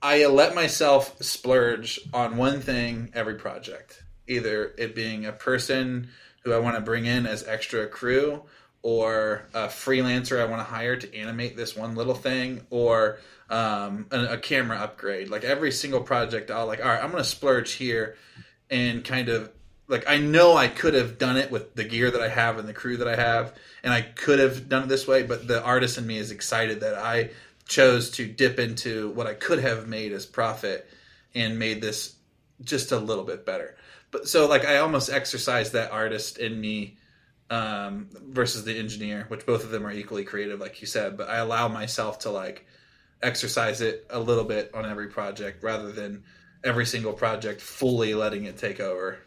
I 0.01 0.25
let 0.27 0.55
myself 0.55 1.21
splurge 1.21 1.99
on 2.13 2.37
one 2.37 2.61
thing 2.61 3.11
every 3.13 3.35
project. 3.35 4.03
Either 4.27 4.73
it 4.77 4.95
being 4.95 5.25
a 5.25 5.31
person 5.31 6.09
who 6.43 6.53
I 6.53 6.59
want 6.59 6.75
to 6.75 6.81
bring 6.81 7.05
in 7.05 7.25
as 7.25 7.45
extra 7.47 7.87
crew 7.87 8.43
or 8.81 9.43
a 9.53 9.67
freelancer 9.67 10.39
I 10.39 10.45
want 10.45 10.59
to 10.61 10.63
hire 10.73 10.95
to 10.95 11.15
animate 11.17 11.57
this 11.57 11.75
one 11.75 11.95
little 11.95 12.13
thing 12.15 12.65
or 12.69 13.19
um, 13.49 14.05
a, 14.11 14.33
a 14.33 14.37
camera 14.37 14.77
upgrade. 14.77 15.29
Like 15.29 15.43
every 15.43 15.71
single 15.71 16.01
project, 16.01 16.49
I'll 16.49 16.65
like, 16.65 16.79
all 16.79 16.87
right, 16.89 17.03
I'm 17.03 17.11
going 17.11 17.23
to 17.23 17.29
splurge 17.29 17.73
here 17.73 18.15
and 18.69 19.03
kind 19.03 19.29
of 19.29 19.51
like 19.87 20.07
I 20.07 20.17
know 20.17 20.55
I 20.55 20.67
could 20.67 20.93
have 20.93 21.17
done 21.17 21.37
it 21.37 21.51
with 21.51 21.75
the 21.75 21.83
gear 21.83 22.11
that 22.11 22.21
I 22.21 22.29
have 22.29 22.57
and 22.59 22.67
the 22.67 22.73
crew 22.73 22.97
that 22.97 23.07
I 23.07 23.15
have, 23.15 23.53
and 23.83 23.93
I 23.93 24.01
could 24.01 24.39
have 24.39 24.69
done 24.69 24.83
it 24.83 24.89
this 24.89 25.07
way. 25.07 25.23
But 25.23 25.47
the 25.47 25.63
artist 25.63 25.97
in 25.97 26.05
me 26.05 26.17
is 26.17 26.31
excited 26.31 26.81
that 26.81 26.95
I 26.95 27.31
chose 27.67 28.11
to 28.11 28.27
dip 28.27 28.59
into 28.59 29.09
what 29.11 29.27
I 29.27 29.33
could 29.33 29.59
have 29.59 29.87
made 29.87 30.11
as 30.11 30.25
profit 30.25 30.89
and 31.35 31.59
made 31.59 31.81
this 31.81 32.15
just 32.63 32.91
a 32.91 32.97
little 32.97 33.23
bit 33.23 33.45
better. 33.45 33.75
But 34.11 34.27
so 34.27 34.47
like 34.47 34.65
I 34.65 34.77
almost 34.77 35.09
exercise 35.09 35.71
that 35.71 35.91
artist 35.91 36.37
in 36.37 36.59
me 36.59 36.97
um, 37.49 38.09
versus 38.11 38.63
the 38.63 38.77
engineer, 38.77 39.25
which 39.27 39.45
both 39.45 39.63
of 39.63 39.71
them 39.71 39.85
are 39.85 39.91
equally 39.91 40.23
creative, 40.23 40.59
like 40.59 40.81
you 40.81 40.87
said. 40.87 41.17
But 41.17 41.29
I 41.29 41.37
allow 41.37 41.67
myself 41.67 42.19
to 42.19 42.31
like 42.31 42.65
exercise 43.21 43.81
it 43.81 44.05
a 44.09 44.19
little 44.19 44.43
bit 44.43 44.71
on 44.73 44.85
every 44.85 45.07
project 45.07 45.63
rather 45.63 45.91
than 45.91 46.23
every 46.63 46.85
single 46.85 47.13
project 47.13 47.61
fully 47.61 48.13
letting 48.13 48.45
it 48.45 48.57
take 48.57 48.79
over. 48.79 49.19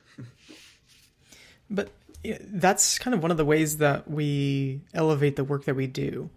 But 1.71 1.91
that's 2.25 2.99
kind 2.99 3.15
of 3.15 3.23
one 3.23 3.31
of 3.31 3.37
the 3.37 3.45
ways 3.45 3.79
that 3.79 4.09
we 4.09 4.83
elevate 4.95 5.37
the 5.37 5.45
work 5.45 5.65
that 5.65 5.75
we 5.75 5.87
do 5.87 6.31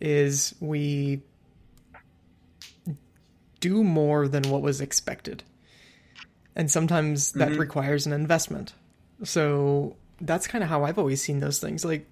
is 0.00 0.54
we 0.60 1.22
do 3.58 3.84
more 3.84 4.28
than 4.28 4.44
what 4.44 4.62
was 4.62 4.80
expected. 4.80 5.42
And 6.56 6.70
sometimes 6.70 7.32
that 7.32 7.52
requires 7.52 8.06
an 8.06 8.12
investment. 8.12 8.74
So 9.24 9.96
that's 10.20 10.46
kind 10.46 10.64
of 10.64 10.70
how 10.70 10.84
I've 10.84 10.98
always 10.98 11.22
seen 11.22 11.40
those 11.40 11.58
things. 11.58 11.84
Like 11.84 12.10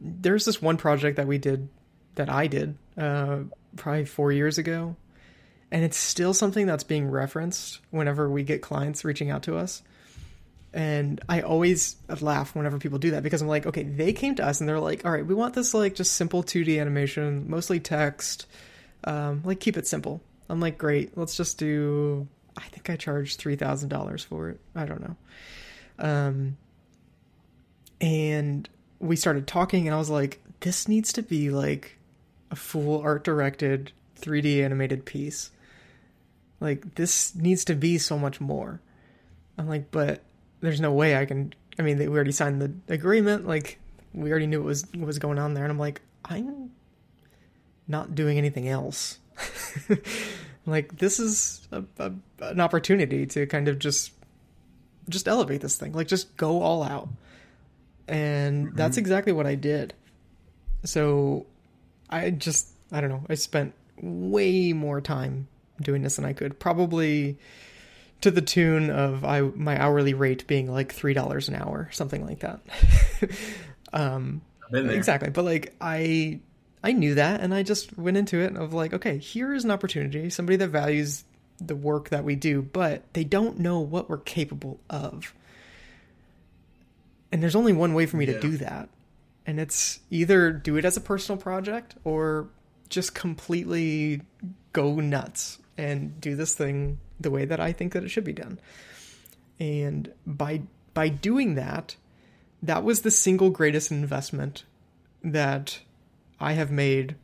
there's 0.00 0.44
this 0.44 0.62
one 0.62 0.76
project 0.76 1.16
that 1.16 1.26
we 1.26 1.38
did 1.38 1.68
that 2.14 2.28
I 2.28 2.46
did 2.46 2.76
uh, 2.96 3.40
probably 3.76 4.04
4 4.04 4.30
years 4.30 4.58
ago 4.58 4.96
and 5.70 5.84
it's 5.84 5.96
still 5.96 6.34
something 6.34 6.66
that's 6.66 6.84
being 6.84 7.10
referenced 7.10 7.80
whenever 7.90 8.28
we 8.28 8.42
get 8.42 8.62
clients 8.62 9.04
reaching 9.04 9.30
out 9.30 9.42
to 9.44 9.56
us 9.56 9.82
and 10.74 11.20
I 11.28 11.42
always 11.42 11.96
laugh 12.20 12.56
whenever 12.56 12.78
people 12.78 12.98
do 12.98 13.12
that 13.12 13.22
because 13.22 13.40
I'm 13.40 13.48
like, 13.48 13.64
okay, 13.64 13.84
they 13.84 14.12
came 14.12 14.34
to 14.34 14.44
us 14.44 14.60
and 14.60 14.68
they're 14.68 14.80
like, 14.80 15.04
all 15.04 15.12
right, 15.12 15.24
we 15.24 15.34
want 15.34 15.54
this 15.54 15.72
like 15.72 15.94
just 15.94 16.14
simple 16.14 16.42
2D 16.42 16.80
animation, 16.80 17.48
mostly 17.48 17.78
text, 17.78 18.46
um, 19.04 19.42
like 19.44 19.60
keep 19.60 19.76
it 19.76 19.86
simple. 19.86 20.20
I'm 20.48 20.60
like, 20.60 20.76
great, 20.76 21.16
let's 21.16 21.36
just 21.36 21.58
do. 21.58 22.26
I 22.56 22.62
think 22.62 22.90
I 22.90 22.96
charged 22.96 23.38
three 23.38 23.56
thousand 23.56 23.88
dollars 23.88 24.24
for 24.24 24.50
it. 24.50 24.60
I 24.74 24.84
don't 24.84 25.00
know. 25.00 25.16
Um, 25.98 26.56
and 28.00 28.68
we 28.98 29.16
started 29.16 29.46
talking, 29.46 29.86
and 29.86 29.94
I 29.94 29.98
was 29.98 30.10
like, 30.10 30.42
this 30.60 30.88
needs 30.88 31.12
to 31.14 31.22
be 31.22 31.50
like 31.50 31.98
a 32.50 32.56
full 32.56 33.00
art 33.00 33.24
directed 33.24 33.92
3D 34.20 34.62
animated 34.62 35.04
piece. 35.04 35.50
Like 36.64 36.94
this 36.94 37.34
needs 37.34 37.66
to 37.66 37.74
be 37.74 37.98
so 37.98 38.18
much 38.18 38.40
more. 38.40 38.80
I'm 39.58 39.68
like, 39.68 39.90
but 39.90 40.22
there's 40.62 40.80
no 40.80 40.94
way 40.94 41.14
I 41.14 41.26
can. 41.26 41.52
I 41.78 41.82
mean, 41.82 41.98
we 41.98 42.06
already 42.06 42.32
signed 42.32 42.62
the 42.62 42.72
agreement. 42.92 43.46
Like, 43.46 43.78
we 44.14 44.30
already 44.30 44.46
knew 44.46 44.60
what 44.60 44.68
was 44.68 44.86
what 44.94 45.06
was 45.06 45.18
going 45.18 45.38
on 45.38 45.52
there, 45.52 45.62
and 45.62 45.70
I'm 45.70 45.78
like, 45.78 46.00
I'm 46.24 46.70
not 47.86 48.14
doing 48.14 48.38
anything 48.38 48.66
else. 48.66 49.18
like, 50.66 50.96
this 50.96 51.20
is 51.20 51.68
a, 51.70 51.84
a, 51.98 52.12
an 52.40 52.60
opportunity 52.60 53.26
to 53.26 53.44
kind 53.44 53.68
of 53.68 53.78
just 53.78 54.12
just 55.10 55.28
elevate 55.28 55.60
this 55.60 55.76
thing. 55.76 55.92
Like, 55.92 56.08
just 56.08 56.34
go 56.38 56.62
all 56.62 56.82
out, 56.82 57.10
and 58.08 58.68
mm-hmm. 58.68 58.76
that's 58.76 58.96
exactly 58.96 59.34
what 59.34 59.46
I 59.46 59.54
did. 59.54 59.92
So, 60.84 61.44
I 62.08 62.30
just 62.30 62.68
I 62.90 63.02
don't 63.02 63.10
know. 63.10 63.26
I 63.28 63.34
spent 63.34 63.74
way 64.00 64.72
more 64.72 65.02
time 65.02 65.48
doing 65.80 66.02
this 66.02 66.16
than 66.16 66.24
I 66.24 66.32
could. 66.32 66.58
Probably 66.58 67.38
to 68.20 68.30
the 68.30 68.40
tune 68.42 68.90
of 68.90 69.24
I 69.24 69.42
my 69.42 69.78
hourly 69.80 70.14
rate 70.14 70.46
being 70.46 70.70
like 70.70 70.92
three 70.92 71.14
dollars 71.14 71.48
an 71.48 71.54
hour, 71.56 71.88
something 71.92 72.24
like 72.24 72.40
that. 72.40 72.60
um, 73.92 74.40
exactly, 74.72 75.30
but 75.30 75.44
like 75.44 75.74
I 75.80 76.40
I 76.82 76.92
knew 76.92 77.14
that, 77.16 77.40
and 77.40 77.54
I 77.54 77.62
just 77.62 77.96
went 77.98 78.16
into 78.16 78.38
it 78.40 78.56
of 78.56 78.72
like, 78.74 78.92
okay, 78.94 79.18
here 79.18 79.54
is 79.54 79.64
an 79.64 79.70
opportunity. 79.70 80.30
Somebody 80.30 80.56
that 80.56 80.68
values 80.68 81.24
the 81.60 81.76
work 81.76 82.08
that 82.10 82.24
we 82.24 82.34
do, 82.34 82.62
but 82.62 83.02
they 83.14 83.24
don't 83.24 83.58
know 83.58 83.80
what 83.80 84.08
we're 84.10 84.18
capable 84.18 84.80
of. 84.90 85.32
And 87.32 87.42
there's 87.42 87.56
only 87.56 87.72
one 87.72 87.94
way 87.94 88.06
for 88.06 88.16
me 88.16 88.26
Yeah. 88.26 88.34
to 88.34 88.40
do 88.40 88.56
that, 88.58 88.88
and 89.46 89.58
it's 89.58 90.00
either 90.10 90.52
do 90.52 90.76
it 90.76 90.84
as 90.84 90.96
a 90.96 91.00
personal 91.00 91.40
project 91.40 91.94
or 92.04 92.48
just 92.88 93.14
completely 93.14 94.22
go 94.72 94.96
nuts 95.00 95.58
and 95.76 96.20
do 96.20 96.36
this 96.36 96.54
thing 96.54 96.98
the 97.20 97.30
way 97.30 97.44
that 97.44 97.60
I 97.60 97.72
think 97.72 97.92
that 97.92 98.04
it 98.04 98.08
should 98.08 98.24
be 98.24 98.32
done. 98.32 98.58
And 99.58 100.12
by 100.26 100.62
by 100.92 101.08
doing 101.08 101.54
that, 101.54 101.96
that 102.62 102.84
was 102.84 103.02
the 103.02 103.10
single 103.10 103.50
greatest 103.50 103.90
investment 103.90 104.64
that 105.22 105.80
I 106.40 106.52
have 106.52 106.70
made 106.70 107.16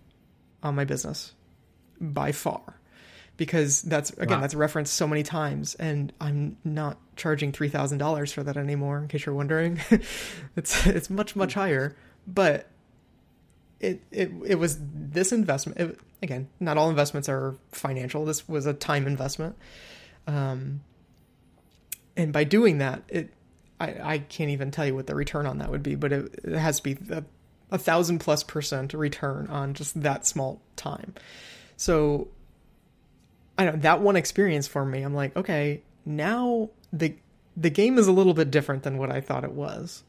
on 0.62 0.74
my 0.74 0.84
business 0.84 1.32
by 2.00 2.32
far. 2.32 2.76
Because 3.36 3.82
that's 3.82 4.10
again 4.12 4.36
Wow. 4.36 4.40
that's 4.40 4.54
referenced 4.54 4.94
so 4.94 5.06
many 5.06 5.22
times 5.22 5.74
and 5.76 6.12
I'm 6.20 6.56
not 6.62 6.98
charging 7.16 7.52
three 7.52 7.68
thousand 7.68 7.98
dollars 7.98 8.32
for 8.32 8.42
that 8.42 8.56
anymore, 8.56 8.98
in 8.98 9.08
case 9.08 9.24
you're 9.24 9.34
wondering. 9.34 9.80
it's 10.56 10.86
it's 10.86 11.08
much, 11.08 11.34
much 11.34 11.54
hmm. 11.54 11.60
higher. 11.60 11.96
But 12.26 12.68
it 13.80 14.02
it 14.10 14.30
it 14.46 14.54
was 14.56 14.78
this 14.80 15.32
investment 15.32 15.80
it, 15.80 15.98
again, 16.22 16.48
not 16.58 16.76
all 16.76 16.90
investments 16.90 17.28
are 17.28 17.56
financial. 17.72 18.24
This 18.24 18.48
was 18.48 18.66
a 18.66 18.74
time 18.74 19.06
investment. 19.06 19.56
Um 20.26 20.82
and 22.16 22.32
by 22.32 22.44
doing 22.44 22.78
that, 22.78 23.02
it 23.08 23.32
I, 23.80 24.14
I 24.14 24.18
can't 24.18 24.50
even 24.50 24.70
tell 24.70 24.86
you 24.86 24.94
what 24.94 25.06
the 25.06 25.14
return 25.14 25.46
on 25.46 25.58
that 25.58 25.70
would 25.70 25.82
be, 25.82 25.94
but 25.94 26.12
it, 26.12 26.40
it 26.44 26.54
has 26.58 26.76
to 26.78 26.82
be 26.82 26.98
a, 27.10 27.24
a 27.70 27.78
thousand 27.78 28.18
plus 28.18 28.42
percent 28.42 28.92
return 28.92 29.46
on 29.46 29.72
just 29.74 30.00
that 30.02 30.26
small 30.26 30.60
time. 30.76 31.14
So 31.76 32.28
I 33.56 33.64
don't 33.64 33.82
that 33.82 34.00
one 34.00 34.16
experience 34.16 34.66
for 34.66 34.84
me, 34.84 35.02
I'm 35.02 35.14
like, 35.14 35.36
okay, 35.36 35.82
now 36.04 36.70
the 36.92 37.14
the 37.56 37.70
game 37.70 37.98
is 37.98 38.06
a 38.06 38.12
little 38.12 38.34
bit 38.34 38.50
different 38.50 38.82
than 38.82 38.98
what 38.98 39.10
I 39.10 39.20
thought 39.20 39.44
it 39.44 39.52
was. 39.52 40.02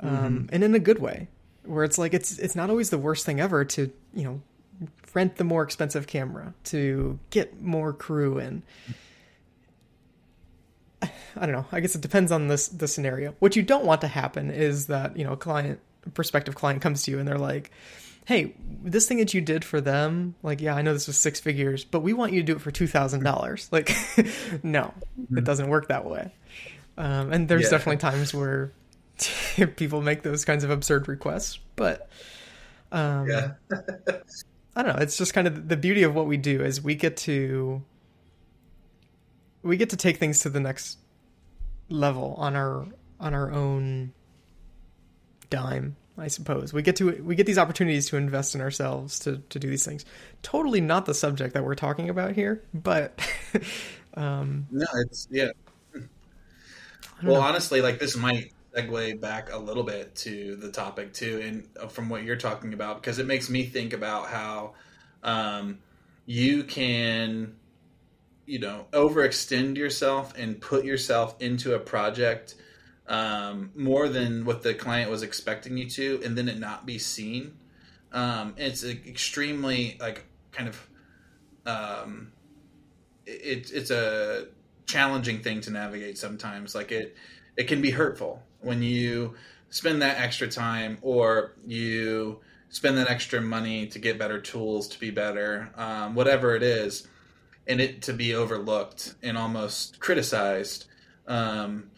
Um, 0.00 0.48
and 0.52 0.62
in 0.64 0.74
a 0.74 0.78
good 0.78 0.98
way, 0.98 1.28
where 1.64 1.84
it's 1.84 1.96
like 1.96 2.12
it's 2.12 2.38
it's 2.38 2.56
not 2.56 2.70
always 2.70 2.90
the 2.90 2.98
worst 2.98 3.24
thing 3.24 3.40
ever 3.40 3.64
to, 3.64 3.90
you 4.12 4.24
know, 4.24 4.42
rent 5.14 5.36
the 5.36 5.44
more 5.44 5.62
expensive 5.62 6.06
camera, 6.06 6.54
to 6.64 7.18
get 7.30 7.60
more 7.60 7.92
crew 7.92 8.38
in. 8.38 8.62
I 11.02 11.46
don't 11.46 11.52
know. 11.52 11.66
I 11.72 11.80
guess 11.80 11.94
it 11.94 12.00
depends 12.00 12.32
on 12.32 12.48
this 12.48 12.68
the 12.68 12.88
scenario. 12.88 13.34
What 13.38 13.56
you 13.56 13.62
don't 13.62 13.84
want 13.84 14.00
to 14.02 14.08
happen 14.08 14.50
is 14.50 14.86
that 14.86 15.16
you 15.16 15.24
know 15.24 15.32
a 15.32 15.36
client, 15.36 15.80
a 16.06 16.10
prospective 16.10 16.54
client, 16.54 16.80
comes 16.82 17.02
to 17.04 17.10
you 17.10 17.18
and 17.18 17.26
they're 17.28 17.38
like, 17.38 17.70
"Hey, 18.24 18.54
this 18.82 19.06
thing 19.06 19.18
that 19.18 19.34
you 19.34 19.40
did 19.40 19.64
for 19.64 19.80
them, 19.80 20.34
like, 20.42 20.60
yeah, 20.60 20.74
I 20.74 20.82
know 20.82 20.92
this 20.92 21.06
was 21.06 21.18
six 21.18 21.40
figures, 21.40 21.84
but 21.84 22.00
we 22.00 22.12
want 22.12 22.32
you 22.32 22.40
to 22.40 22.46
do 22.46 22.54
it 22.56 22.60
for 22.60 22.70
two 22.70 22.86
thousand 22.86 23.24
dollars." 23.24 23.68
Like, 23.72 23.94
no, 24.62 24.94
it 25.36 25.44
doesn't 25.44 25.68
work 25.68 25.88
that 25.88 26.04
way. 26.04 26.32
Um, 26.96 27.32
and 27.32 27.48
there's 27.48 27.64
Yeah. 27.64 27.70
definitely 27.70 27.98
times 27.98 28.32
where 28.32 28.72
people 29.76 30.00
make 30.00 30.22
those 30.22 30.44
kinds 30.44 30.62
of 30.62 30.70
absurd 30.70 31.08
requests, 31.08 31.58
but 31.76 32.08
um, 32.92 33.28
Yeah. 33.28 33.52
I 34.76 34.82
don't 34.82 34.96
know. 34.96 35.02
It's 35.02 35.16
just 35.16 35.34
kind 35.34 35.46
of 35.46 35.68
the 35.68 35.76
beauty 35.76 36.02
of 36.02 36.14
what 36.14 36.26
we 36.26 36.36
do 36.36 36.62
is 36.62 36.82
we 36.82 36.94
get 36.94 37.16
to 37.18 37.82
we 39.62 39.76
get 39.76 39.90
to 39.90 39.96
take 39.96 40.18
things 40.18 40.40
to 40.40 40.50
the 40.50 40.60
next 40.60 40.98
level 41.88 42.34
on 42.38 42.56
our 42.56 42.86
on 43.20 43.34
our 43.34 43.52
own 43.52 44.12
dime, 45.50 45.96
I 46.18 46.28
suppose. 46.28 46.72
We 46.72 46.82
get 46.82 46.96
to 46.96 47.22
we 47.22 47.34
get 47.34 47.46
these 47.46 47.58
opportunities 47.58 48.08
to 48.08 48.16
invest 48.16 48.54
in 48.54 48.60
ourselves 48.60 49.18
to 49.20 49.38
to 49.48 49.58
do 49.58 49.68
these 49.68 49.84
things. 49.84 50.04
Totally 50.42 50.80
not 50.80 51.06
the 51.06 51.14
subject 51.14 51.54
that 51.54 51.64
we're 51.64 51.74
talking 51.74 52.08
about 52.10 52.32
here, 52.32 52.62
but 52.72 53.18
um 54.14 54.66
No, 54.70 54.86
it's 55.06 55.28
yeah. 55.30 55.50
Well, 57.22 57.36
know. 57.36 57.40
honestly, 57.40 57.80
like 57.80 58.00
this 58.00 58.16
might 58.16 58.52
segue 58.74 59.20
back 59.20 59.52
a 59.52 59.58
little 59.58 59.82
bit 59.82 60.14
to 60.16 60.56
the 60.56 60.70
topic 60.70 61.12
too, 61.12 61.40
and 61.42 61.68
uh, 61.80 61.86
from 61.86 62.08
what 62.08 62.22
you're 62.24 62.36
talking 62.36 62.72
about, 62.72 63.00
because 63.00 63.18
it 63.18 63.26
makes 63.26 63.48
me 63.48 63.64
think 63.64 63.92
about 63.92 64.28
how 64.28 64.74
um, 65.22 65.78
you 66.26 66.64
can, 66.64 67.56
you 68.46 68.58
know, 68.58 68.86
overextend 68.92 69.76
yourself 69.76 70.34
and 70.36 70.60
put 70.60 70.84
yourself 70.84 71.40
into 71.40 71.74
a 71.74 71.78
project 71.78 72.56
um, 73.06 73.70
more 73.74 74.08
than 74.08 74.44
what 74.44 74.62
the 74.62 74.74
client 74.74 75.10
was 75.10 75.22
expecting 75.22 75.76
you 75.76 75.88
to, 75.90 76.20
and 76.24 76.36
then 76.36 76.48
it 76.48 76.58
not 76.58 76.86
be 76.86 76.98
seen. 76.98 77.56
Um, 78.12 78.54
it's 78.56 78.84
extremely 78.84 79.96
like 80.00 80.24
kind 80.52 80.68
of 80.68 80.88
um, 81.66 82.32
it, 83.26 83.70
it's 83.72 83.90
a 83.90 84.46
challenging 84.86 85.40
thing 85.40 85.60
to 85.62 85.70
navigate 85.70 86.18
sometimes 86.18 86.74
like 86.74 86.92
it 86.92 87.16
it 87.56 87.64
can 87.64 87.80
be 87.80 87.90
hurtful 87.90 88.42
when 88.64 88.82
you 88.82 89.34
spend 89.70 90.02
that 90.02 90.18
extra 90.18 90.48
time 90.48 90.98
or 91.02 91.54
you 91.66 92.40
spend 92.68 92.96
that 92.98 93.08
extra 93.08 93.40
money 93.40 93.86
to 93.86 93.98
get 93.98 94.18
better 94.18 94.40
tools 94.40 94.88
to 94.88 94.98
be 94.98 95.10
better 95.10 95.70
um, 95.76 96.14
whatever 96.14 96.56
it 96.56 96.62
is 96.62 97.06
and 97.66 97.80
it 97.80 98.02
to 98.02 98.12
be 98.12 98.34
overlooked 98.34 99.14
and 99.22 99.38
almost 99.38 100.00
criticized 100.00 100.86
um, 101.26 101.90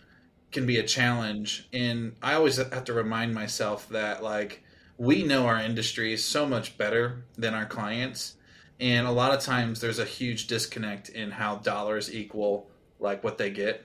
can 0.53 0.67
be 0.67 0.79
a 0.79 0.83
challenge. 0.83 1.69
And 1.73 2.14
i 2.23 2.35
always 2.35 2.57
have 2.57 2.85
to 2.85 2.93
remind 2.93 3.35
myself 3.35 3.89
that 3.91 4.23
like 4.23 4.62
we 4.99 5.23
know 5.23 5.47
our 5.47 5.61
industry 5.61 6.17
so 6.17 6.47
much 6.47 6.79
better 6.79 7.25
than 7.37 7.55
our 7.55 7.67
clients. 7.67 8.37
And 8.79 9.07
a 9.07 9.11
lot 9.11 9.33
of 9.33 9.41
times 9.41 9.81
there's 9.81 9.99
a 9.99 10.05
huge 10.05 10.47
disconnect 10.47 11.09
in 11.09 11.31
how 11.31 11.57
dollars 11.57 12.14
equal 12.14 12.71
like 13.01 13.25
what 13.25 13.39
they 13.39 13.51
get. 13.51 13.85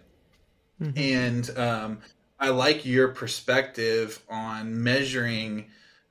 Mhm. 0.82 0.98
and 0.98 1.58
um, 1.60 2.00
i 2.42 2.50
like 2.50 2.86
your 2.86 3.08
perspective 3.08 4.22
on 4.30 4.84
measuring 4.84 5.68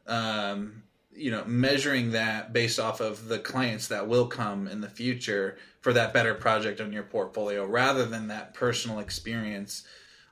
um, 0.07 0.83
you 1.15 1.31
know 1.31 1.45
measuring 1.45 2.13
that 2.13 2.53
based 2.53 2.81
off 2.81 3.01
of 3.01 3.29
the 3.29 3.39
clients 3.39 3.89
that 3.89 4.09
will 4.09 4.27
come 4.27 4.67
in 4.67 4.81
the 4.81 4.89
future 4.89 5.59
for 5.83 5.93
that 5.93 6.15
better 6.15 6.35
project 6.35 6.81
on 6.81 6.93
your 6.93 7.03
portfolio 7.03 7.67
rather 7.67 8.07
than 8.07 8.29
that 8.29 8.55
personal 8.55 8.99
experience 8.99 9.85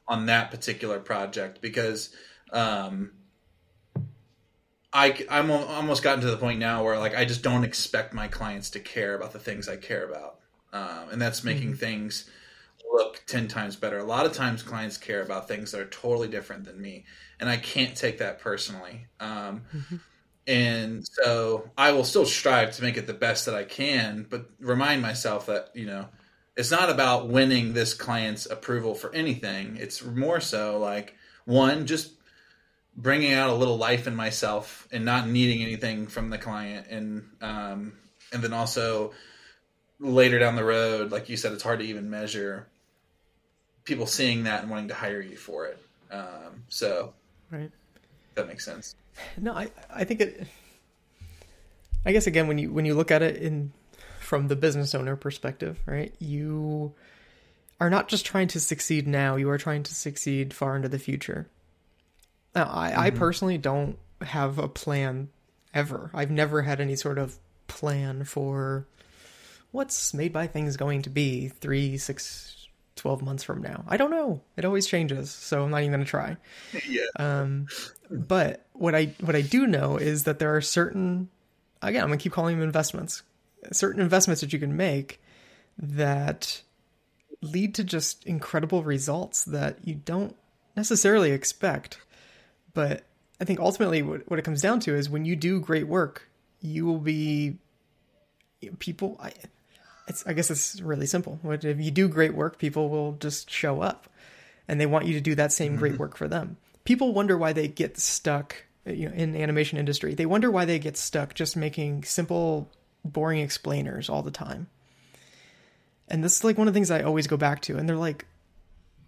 on 0.07 0.27
that 0.27 0.51
particular 0.51 0.99
project 0.99 1.61
because 1.61 2.15
um, 2.53 3.11
I, 4.93 5.27
I'm 5.31 5.51
almost 5.51 6.03
gotten 6.03 6.23
to 6.23 6.31
the 6.31 6.39
point 6.39 6.59
now 6.59 6.83
where 6.83 6.99
like 6.99 7.15
I 7.15 7.25
just 7.25 7.43
don't 7.43 7.65
expect 7.65 8.15
my 8.15 8.27
clients 8.27 8.71
to 8.71 8.81
care 8.81 9.15
about 9.15 9.33
the 9.33 9.39
things 9.39 9.69
I 9.69 9.77
care 9.77 10.09
about, 10.09 10.39
um, 10.73 11.11
and 11.13 11.21
that's 11.21 11.45
making 11.45 11.75
things 11.75 12.29
look 12.93 13.23
ten 13.27 13.49
times 13.49 13.77
better. 13.77 13.99
A 13.99 14.05
lot 14.05 14.27
of 14.27 14.33
times, 14.33 14.63
clients 14.63 14.97
care 14.99 15.23
about 15.23 15.49
things 15.49 15.73
that 15.73 15.81
are 15.81 15.89
totally 15.89 16.29
different 16.29 16.65
than 16.65 16.81
me, 16.81 17.05
and 17.41 17.49
I 17.49 17.57
can't 17.57 17.97
take 17.97 18.19
that 18.19 18.41
personally. 18.41 19.07
Um, 19.21 19.65
And 20.47 21.07
so 21.07 21.71
I 21.77 21.93
will 21.93 22.05
still 22.05 22.25
strive 22.25 22.73
to 22.77 22.83
make 22.83 22.97
it 22.97 23.07
the 23.07 23.13
best 23.15 23.47
that 23.47 23.55
I 23.55 23.65
can, 23.65 24.27
but 24.29 24.49
remind 24.61 25.03
myself 25.03 25.47
that 25.47 25.71
you 25.75 25.87
know 25.87 26.09
it's 26.57 26.71
not 26.71 26.91
about 26.91 27.29
winning 27.29 27.75
this 27.75 27.95
client's 27.95 28.47
approval 28.47 28.95
for 28.95 29.15
anything. 29.15 29.77
It's 29.79 30.03
more 30.05 30.41
so 30.41 30.79
like 30.79 31.15
one 31.45 31.87
just 31.87 32.13
bringing 32.97 33.33
out 33.33 33.51
a 33.51 33.55
little 33.55 33.77
life 33.79 34.07
in 34.07 34.17
myself 34.17 34.89
and 34.93 35.05
not 35.05 35.29
needing 35.29 35.63
anything 35.63 36.07
from 36.09 36.31
the 36.31 36.39
client 36.39 36.87
and 36.89 37.25
um, 37.41 37.93
and 38.33 38.43
then 38.43 38.53
also 38.53 39.13
later 40.01 40.39
down 40.39 40.57
the 40.57 40.65
road 40.65 41.11
like 41.13 41.29
you 41.29 41.37
said 41.37 41.53
it's 41.53 41.63
hard 41.63 41.81
to 41.81 41.87
even 41.87 42.11
measure 42.11 42.69
people 43.89 44.07
seeing 44.07 44.45
that 44.45 44.63
and 44.63 44.71
wanting 44.71 44.89
to 44.89 44.95
hire 44.95 45.21
you 45.21 45.37
for 45.37 45.67
it 45.67 45.83
um, 46.13 46.63
so 46.69 47.13
right. 47.51 47.71
that 48.35 48.47
makes 48.47 48.65
sense 48.65 48.95
No, 49.37 49.53
I 49.53 49.71
I 49.91 50.05
think 50.05 50.21
it. 50.21 50.47
I 52.05 52.13
guess 52.13 52.27
again, 52.27 52.49
when 52.49 52.59
you 52.59 52.73
when 52.73 52.85
you 52.85 52.95
look 52.95 53.11
at 53.11 53.23
it 53.23 53.37
in 53.37 53.73
from 54.21 54.49
the 54.49 54.57
business 54.57 54.95
owner 54.95 55.17
perspective, 55.17 55.79
right? 55.87 56.15
You 56.19 56.95
are 57.81 57.91
not 57.91 58.09
just 58.09 58.27
trying 58.27 58.49
to 58.49 58.61
succeed 58.61 59.07
now; 59.07 59.37
you 59.37 59.51
are 59.51 59.59
trying 59.59 59.83
to 59.85 59.95
succeed 59.95 60.55
far 60.55 60.77
into 60.77 60.89
the 60.89 60.99
future. 60.99 61.49
Now, 62.55 62.65
I, 62.65 63.07
I 63.07 63.11
personally 63.11 63.59
don't 63.59 63.99
have 64.23 64.59
a 64.59 64.69
plan 64.69 65.29
ever. 65.75 66.11
I've 66.15 66.31
never 66.31 66.63
had 66.63 66.81
any 66.81 66.97
sort 66.97 67.19
of 67.19 67.39
plan 67.69 68.25
for 68.25 68.87
what's 69.71 70.15
made 70.15 70.33
by 70.33 70.47
things 70.47 70.77
going 70.77 71.03
to 71.03 71.11
be 71.11 71.49
three, 71.49 71.99
six, 71.99 72.58
twelve 72.99 73.23
months 73.23 73.43
from 73.43 73.63
now. 73.63 73.85
I 73.89 73.97
don't 73.97 74.11
know. 74.11 74.41
It 74.57 74.65
always 74.65 74.87
changes, 74.87 75.31
so 75.31 75.65
I'm 75.65 75.71
not 75.71 75.81
even 75.81 75.93
going 75.93 76.05
to 76.05 76.11
try. 76.11 76.37
yeah 76.89 77.07
Um, 77.17 77.69
but 78.11 78.67
what 78.73 78.95
I 78.95 79.15
what 79.21 79.37
I 79.37 79.41
do 79.41 79.67
know 79.67 79.97
is 79.97 80.25
that 80.25 80.39
there 80.39 80.55
are 80.55 80.61
certain 80.61 81.29
again 81.83 82.03
I'm 82.03 82.09
gonna 82.09 82.19
keep 82.19 82.33
calling 82.33 82.57
them 82.57 82.67
investments, 82.67 83.23
certain 83.73 84.01
investments 84.01 84.41
that 84.41 84.53
you 84.53 84.59
can 84.59 84.77
make 84.77 85.21
that 85.79 86.63
lead 87.41 87.75
to 87.77 87.85
just 87.85 88.25
incredible 88.27 88.83
results 88.83 89.45
that 89.45 89.79
you 89.85 89.95
don't 89.95 90.37
necessarily 90.77 91.31
expect. 91.33 91.99
But 92.75 93.05
I 93.41 93.45
think 93.45 93.61
ultimately 93.61 94.03
what, 94.03 94.29
what 94.29 94.39
it 94.39 94.43
comes 94.43 94.63
down 94.63 94.81
to 94.81 94.95
is 94.95 95.09
when 95.09 95.25
you 95.25 95.37
do 95.37 95.61
great 95.61 95.87
work, 95.87 96.29
you 96.61 96.87
will 96.87 96.99
be 96.99 97.59
people. 98.79 99.17
I, 99.21 99.33
it's 100.09 100.27
I 100.27 100.33
guess 100.33 100.51
it's 100.51 100.81
really 100.81 101.07
simple. 101.07 101.39
If 101.45 101.81
you 101.81 101.91
do 101.91 102.09
great 102.09 102.35
work, 102.35 102.59
people 102.59 102.89
will 102.89 103.13
just 103.13 103.51
show 103.51 103.81
up, 103.81 104.09
and 104.67 104.81
they 104.81 104.87
want 104.87 105.07
you 105.07 105.15
to 105.15 105.21
do 105.21 105.35
that 105.37 105.53
same 105.53 105.77
great 105.77 105.93
mm-hmm. 105.93 106.03
work 106.03 106.17
for 106.17 106.29
them. 106.29 106.57
People 106.85 107.13
wonder 107.13 107.37
why 107.37 107.53
they 107.53 107.69
get 107.69 107.99
stuck 107.99 108.57
uh, 108.89 108.93
you 108.93 109.09
know 109.09 109.15
in 109.15 109.33
the 109.33 109.43
animation 109.43 109.79
industry 109.79 110.15
they 110.15 110.27
wonder 110.27 110.51
why 110.51 110.65
they 110.65 110.79
get 110.79 110.97
stuck 110.97 111.35
just 111.35 111.57
making 111.57 112.05
simple 112.05 112.71
boring 113.05 113.41
explainers 113.41 114.09
all 114.09 114.23
the 114.23 114.31
time 114.31 114.69
and 116.09 116.23
this 116.23 116.37
is 116.37 116.45
like 116.45 116.57
one 116.57 116.69
of 116.69 116.75
the 116.75 116.77
things 116.77 116.91
i 116.91 117.03
always 117.03 117.27
go 117.27 117.37
back 117.37 117.61
to 117.61 117.77
and 117.77 117.89
they're 117.89 117.97
like 117.97 118.27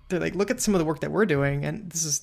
they're 0.09 0.21
like 0.21 0.35
look 0.35 0.51
at 0.51 0.61
some 0.61 0.75
of 0.75 0.79
the 0.79 0.85
work 0.85 1.01
that 1.01 1.13
we're 1.13 1.27
doing 1.27 1.65
and 1.65 1.91
this 1.91 2.05
is 2.05 2.23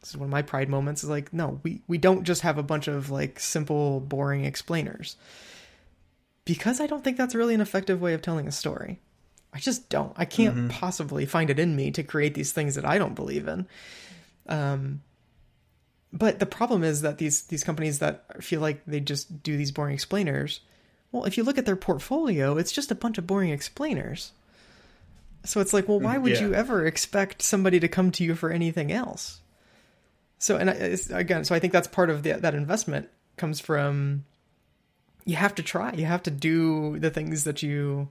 this 0.00 0.10
is 0.10 0.16
one 0.16 0.26
of 0.26 0.30
my 0.30 0.42
pride 0.42 0.68
moments 0.68 1.02
is 1.02 1.10
like 1.10 1.32
no 1.32 1.60
we 1.62 1.80
we 1.88 1.98
don't 1.98 2.24
just 2.24 2.42
have 2.42 2.58
a 2.58 2.62
bunch 2.62 2.88
of 2.88 3.10
like 3.10 3.40
simple 3.40 4.00
boring 4.00 4.44
explainers 4.44 5.16
because 6.44 6.80
i 6.80 6.86
don't 6.86 7.04
think 7.04 7.16
that's 7.16 7.34
really 7.34 7.54
an 7.54 7.60
effective 7.60 8.00
way 8.00 8.14
of 8.14 8.22
telling 8.22 8.46
a 8.46 8.52
story. 8.52 9.00
I 9.54 9.58
just 9.58 9.90
don't. 9.90 10.14
I 10.16 10.24
can't 10.24 10.56
mm-hmm. 10.56 10.68
possibly 10.68 11.26
find 11.26 11.50
it 11.50 11.58
in 11.58 11.76
me 11.76 11.90
to 11.90 12.02
create 12.02 12.34
these 12.34 12.52
things 12.52 12.74
that 12.74 12.84
i 12.84 12.98
don't 12.98 13.14
believe 13.14 13.48
in. 13.48 13.66
Um 14.48 15.02
but 16.14 16.38
the 16.38 16.46
problem 16.46 16.84
is 16.84 17.02
that 17.02 17.18
these 17.18 17.42
these 17.42 17.64
companies 17.64 17.98
that 18.00 18.42
feel 18.42 18.60
like 18.60 18.82
they 18.86 19.00
just 19.00 19.42
do 19.42 19.56
these 19.56 19.72
boring 19.72 19.94
explainers 19.94 20.60
well 21.10 21.24
if 21.24 21.36
you 21.36 21.42
look 21.42 21.58
at 21.58 21.66
their 21.66 21.76
portfolio 21.76 22.56
it's 22.56 22.72
just 22.72 22.90
a 22.90 22.94
bunch 22.94 23.18
of 23.18 23.26
boring 23.26 23.50
explainers. 23.50 24.32
So 25.44 25.60
it's 25.60 25.72
like 25.72 25.88
well 25.88 26.00
why 26.00 26.18
would 26.18 26.32
yeah. 26.32 26.40
you 26.40 26.54
ever 26.54 26.86
expect 26.86 27.42
somebody 27.42 27.78
to 27.80 27.88
come 27.88 28.10
to 28.12 28.24
you 28.24 28.34
for 28.34 28.50
anything 28.50 28.90
else? 28.90 29.40
So 30.38 30.56
and 30.56 30.70
I, 30.70 30.98
again, 31.16 31.44
so 31.44 31.54
I 31.54 31.60
think 31.60 31.72
that's 31.72 31.86
part 31.86 32.10
of 32.10 32.24
the, 32.24 32.32
that 32.32 32.54
investment 32.54 33.08
comes 33.36 33.60
from 33.60 34.24
you 35.24 35.36
have 35.36 35.54
to 35.56 35.62
try. 35.62 35.92
You 35.92 36.06
have 36.06 36.22
to 36.24 36.30
do 36.30 36.98
the 36.98 37.10
things 37.10 37.44
that 37.44 37.62
you 37.62 38.08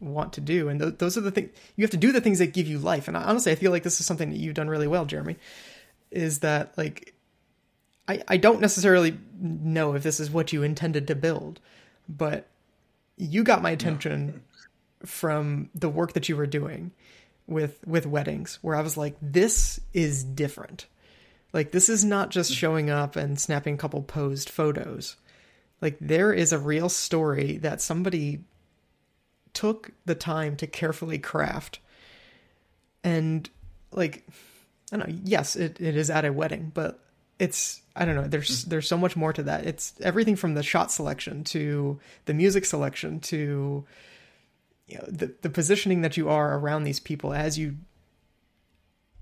want 0.00 0.32
to 0.34 0.40
do, 0.40 0.68
and 0.68 0.80
th- 0.80 0.98
those 0.98 1.16
are 1.16 1.22
the 1.22 1.30
things 1.30 1.50
you 1.76 1.82
have 1.82 1.90
to 1.90 1.96
do. 1.96 2.12
The 2.12 2.20
things 2.20 2.38
that 2.38 2.52
give 2.52 2.66
you 2.66 2.78
life. 2.78 3.08
And 3.08 3.16
honestly, 3.16 3.52
I 3.52 3.56
feel 3.56 3.70
like 3.70 3.82
this 3.82 4.00
is 4.00 4.06
something 4.06 4.30
that 4.30 4.38
you've 4.38 4.54
done 4.54 4.68
really 4.68 4.88
well, 4.88 5.06
Jeromy. 5.06 5.36
Is 6.10 6.40
that 6.40 6.76
like 6.76 7.14
I 8.08 8.22
I 8.28 8.36
don't 8.36 8.60
necessarily 8.60 9.16
know 9.40 9.94
if 9.94 10.02
this 10.02 10.20
is 10.20 10.30
what 10.30 10.52
you 10.52 10.62
intended 10.62 11.06
to 11.08 11.14
build, 11.14 11.60
but 12.08 12.46
you 13.16 13.44
got 13.44 13.62
my 13.62 13.70
attention 13.70 14.42
from 15.04 15.70
the 15.74 15.88
work 15.88 16.14
that 16.14 16.28
you 16.28 16.36
were 16.36 16.46
doing 16.46 16.92
with 17.46 17.78
with 17.86 18.06
weddings, 18.06 18.58
where 18.62 18.76
I 18.76 18.82
was 18.82 18.96
like, 18.96 19.16
this 19.20 19.80
is 19.92 20.24
different 20.24 20.86
like 21.52 21.72
this 21.72 21.88
is 21.88 22.04
not 22.04 22.30
just 22.30 22.52
showing 22.52 22.90
up 22.90 23.16
and 23.16 23.40
snapping 23.40 23.74
a 23.74 23.78
couple 23.78 24.02
posed 24.02 24.48
photos. 24.48 25.16
Like 25.80 25.96
there 26.00 26.32
is 26.32 26.52
a 26.52 26.58
real 26.58 26.88
story 26.88 27.58
that 27.58 27.80
somebody 27.80 28.40
took 29.52 29.92
the 30.04 30.14
time 30.14 30.56
to 30.56 30.66
carefully 30.66 31.18
craft. 31.18 31.80
And 33.02 33.48
like 33.92 34.26
I 34.92 34.96
don't 34.96 35.08
know, 35.08 35.20
yes, 35.24 35.56
it, 35.56 35.80
it 35.80 35.96
is 35.96 36.10
at 36.10 36.24
a 36.24 36.32
wedding, 36.32 36.70
but 36.74 37.00
it's 37.38 37.80
I 37.96 38.04
don't 38.04 38.14
know, 38.14 38.26
there's 38.26 38.64
there's 38.64 38.88
so 38.88 38.98
much 38.98 39.16
more 39.16 39.32
to 39.32 39.42
that. 39.44 39.66
It's 39.66 39.94
everything 40.00 40.36
from 40.36 40.54
the 40.54 40.62
shot 40.62 40.92
selection 40.92 41.44
to 41.44 41.98
the 42.26 42.34
music 42.34 42.64
selection 42.64 43.20
to 43.20 43.84
you 44.86 44.98
know 44.98 45.04
the 45.08 45.34
the 45.42 45.50
positioning 45.50 46.02
that 46.02 46.16
you 46.16 46.28
are 46.28 46.58
around 46.58 46.84
these 46.84 47.00
people 47.00 47.32
as 47.32 47.58
you 47.58 47.76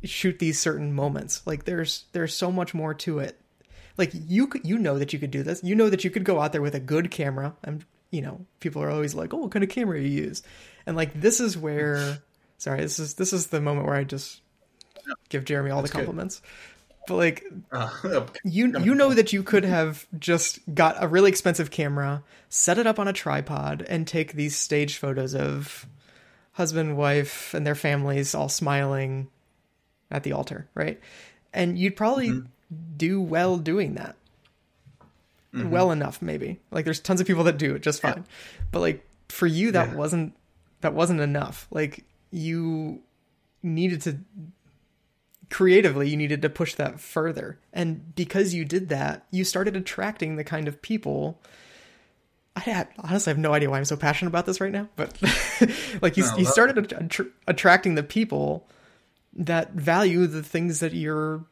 shoot 0.03 0.39
these 0.39 0.59
certain 0.59 0.93
moments. 0.93 1.47
Like 1.47 1.65
there's 1.65 2.07
there's 2.13 2.35
so 2.35 2.51
much 2.51 2.75
more 2.75 2.95
to 2.95 3.19
it. 3.21 3.41
Like 3.99 4.13
you 4.15 4.51
you 4.63 4.79
know 4.79 4.99
that 4.99 5.13
you 5.13 5.19
could 5.19 5.31
do 5.31 5.43
this. 5.43 5.63
You 5.63 5.75
know 5.75 5.91
that 5.91 6.05
you 6.05 6.11
could 6.11 6.25
go 6.25 6.41
out 6.41 6.53
there 6.53 6.63
with 6.63 6.75
a 6.75 6.81
good 6.81 7.11
camera. 7.11 7.55
And 7.63 7.85
you 8.11 8.23
know, 8.23 8.47
people 8.61 8.83
are 8.83 8.91
always 8.91 9.15
like, 9.15 9.35
"Oh, 9.35 9.39
what 9.39 9.51
kind 9.51 9.63
of 9.63 9.69
camera 9.69 10.01
you 10.01 10.09
use?" 10.09 10.43
And 10.87 10.97
like 10.97 11.21
this 11.21 11.41
is 11.41 11.59
where 11.59 12.19
sorry, 12.59 12.81
this 12.81 12.99
is 12.99 13.15
this 13.15 13.33
is 13.33 13.49
the 13.49 13.61
moment 13.61 13.87
where 13.87 13.97
I 13.97 14.05
just 14.05 14.41
give 15.29 15.45
Jeromy 15.45 15.75
all 15.75 15.83
That's 15.83 15.93
the 15.93 15.99
compliments. 15.99 16.41
Good. 16.41 16.49
But 17.09 17.15
like 17.17 17.45
uh, 17.73 18.27
you 18.45 18.79
you 18.81 18.95
know 18.95 19.15
that 19.15 19.33
you 19.33 19.43
could 19.43 19.65
have 19.65 20.07
just 20.19 20.61
got 20.75 21.03
a 21.03 21.09
really 21.09 21.31
expensive 21.31 21.71
camera, 21.71 22.23
set 22.49 22.79
it 22.79 22.87
up 22.87 22.99
on 22.99 23.09
a 23.09 23.13
tripod 23.13 23.85
and 23.89 24.07
take 24.07 24.33
these 24.35 24.57
stage 24.57 24.99
photos 24.99 25.35
of 25.35 25.87
husband, 26.53 26.97
wife, 26.97 27.55
and 27.55 27.67
their 27.67 27.75
families 27.75 28.35
all 28.35 28.49
smiling 28.49 29.29
at 30.11 30.23
the 30.23 30.33
altar, 30.33 30.69
right? 30.75 31.01
And 31.53 31.79
you'd 31.79 31.97
probably 31.97 32.31
mm-hmm. 32.31 32.47
Do 32.97 33.21
well 33.21 33.59
doing 33.59 33.95
that. 33.95 34.17
Mm-hmm. 35.55 35.71
Well 35.71 35.91
enough, 35.91 36.21
maybe. 36.21 36.61
Like 36.71 36.85
there's 36.85 37.01
tons 37.01 37.21
of 37.21 37.27
people 37.27 37.45
that 37.45 37.59
do 37.59 37.75
it 37.75 37.83
just 37.83 38.03
fine. 38.03 38.25
Yeah. 38.27 38.33
But 38.71 38.81
like 38.81 39.07
for 39.29 39.47
you 39.47 39.73
that 39.73 39.91
yeah. 39.91 39.95
wasn't 39.95 40.35
that 40.81 40.95
wasn't 40.95 41.21
enough. 41.21 41.67
Like 41.71 42.05
you 42.31 43.01
needed 43.63 44.03
to 44.03 44.19
creatively 45.51 46.11
you 46.11 46.17
needed 46.17 46.43
to 46.43 46.51
push 46.51 46.75
that 46.75 47.01
further. 47.01 47.59
And 47.73 48.15
because 48.15 48.53
you 48.53 48.65
did 48.65 48.91
that, 48.91 49.27
you 49.31 49.45
started 49.45 49.77
attracting 49.77 50.37
the 50.37 50.45
kind 50.45 50.69
of 50.69 50.83
people 50.83 51.41
I 52.59 52.61
had, 52.61 52.89
honestly 52.99 53.31
have 53.31 53.39
no 53.39 53.55
idea 53.55 53.71
why 53.71 53.79
I'm 53.79 53.85
so 53.85 53.97
passionate 53.97 54.31
about 54.31 54.45
this 54.45 54.61
right 54.61 54.73
now, 54.73 54.89
but 54.97 55.17
like 56.03 56.17
you, 56.17 56.25
no, 56.25 56.39
you 56.39 56.45
started 56.45 56.77
att- 56.93 57.21
attracting 57.47 57.95
the 57.95 58.03
people 58.03 58.67
that 59.35 59.75
value 59.75 60.27
the 60.27 60.43
things 60.43 60.81
that 60.81 60.93
you're 60.93 61.45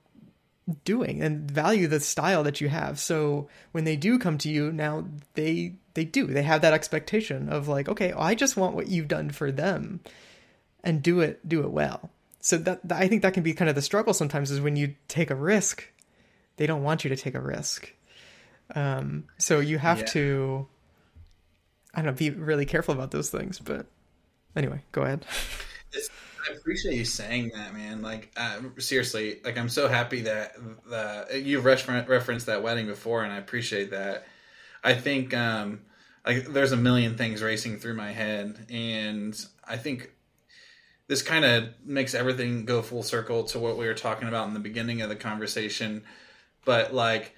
doing 0.85 1.23
and 1.23 1.51
value 1.51 1.87
the 1.87 2.01
style 2.01 2.43
that 2.43 2.61
you 2.61 2.69
have. 2.69 2.99
So 2.99 3.49
when 3.73 3.85
they 3.85 3.97
do 3.97 4.19
come 4.19 4.39
to 4.39 4.49
you 4.49 4.73
now, 4.73 5.05
they 5.35 5.75
they 5.95 6.05
do. 6.05 6.27
They 6.27 6.43
have 6.43 6.62
that 6.62 6.73
expectation 6.73 7.49
of 7.49 7.69
like, 7.69 7.89
okay, 7.89 8.12
well, 8.12 8.23
I 8.23 8.35
just 8.35 8.57
want 8.57 8.75
what 8.75 8.89
you've 8.89 9.09
done 9.09 9.31
for 9.31 9.53
them, 9.53 10.01
and 10.83 11.03
do 11.03 11.21
it 11.21 11.49
do 11.49 11.62
it 11.62 11.71
well. 11.71 12.11
So 12.41 12.59
that 12.59 12.81
I 12.91 13.09
think 13.09 13.23
that 13.23 13.35
can 13.35 13.43
be 13.43 13.55
kind 13.55 13.69
of 13.69 13.75
the 13.75 13.83
struggle 13.83 14.14
sometimes 14.14 14.51
is 14.51 14.61
when 14.61 14.77
you 14.77 14.95
take 15.09 15.31
a 15.31 15.35
risk, 15.35 15.85
they 16.57 16.67
don't 16.67 16.83
want 16.83 17.05
you 17.05 17.11
to 17.11 17.17
take 17.17 17.35
a 17.35 17.41
risk. 17.41 17.93
Um, 18.75 19.25
so 19.39 19.61
you 19.61 19.79
have 19.79 20.01
yeah. 20.01 20.07
to, 20.07 20.69
I 21.95 22.03
don't 22.03 22.07
know, 22.07 22.12
be 22.12 22.31
really 22.31 22.67
careful 22.67 22.95
about 22.95 23.12
those 23.12 23.31
things. 23.31 23.59
But 23.59 23.87
anyway, 24.57 24.83
go 24.93 25.03
ahead. 25.03 25.25
I 26.49 26.53
appreciate 26.55 26.97
you 26.97 27.05
saying 27.05 27.53
that, 27.55 27.74
man. 27.74 28.03
Like, 28.03 28.30
uh, 28.36 28.61
seriously, 28.78 29.40
like 29.44 29.59
I'm 29.59 29.68
so 29.68 29.88
happy 29.88 30.22
that 30.22 30.55
the 30.88 31.40
you've 31.44 31.64
refer- 31.64 32.05
referenced 32.07 32.47
that 32.47 32.62
wedding 32.62 32.86
before, 32.86 33.24
and 33.24 33.32
I 33.32 33.38
appreciate 33.38 33.90
that. 33.90 34.26
I 34.84 34.94
think 34.94 35.34
um, 35.34 35.82
like 36.26 36.47
there's 36.47 36.72
a 36.72 36.76
million 36.76 37.16
things 37.16 37.42
racing 37.42 37.78
through 37.78 37.94
my 37.94 38.12
head, 38.12 38.66
and 38.70 39.38
I 39.64 39.76
think 39.76 40.11
this 41.09 41.22
kind 41.22 41.44
of 41.44 41.70
makes 41.84 42.14
everything 42.14 42.64
go 42.64 42.82
full 42.82 43.05
circle 43.05 43.44
to 43.44 43.59
what 43.61 43.78
we 43.78 43.86
were 43.86 43.94
talking 43.94 44.28
about 44.28 44.49
in 44.49 44.55
the 44.55 44.61
beginning 44.61 45.03
of 45.03 45.09
the 45.09 45.16
conversation. 45.16 46.05
But 46.64 46.94
like 46.94 47.36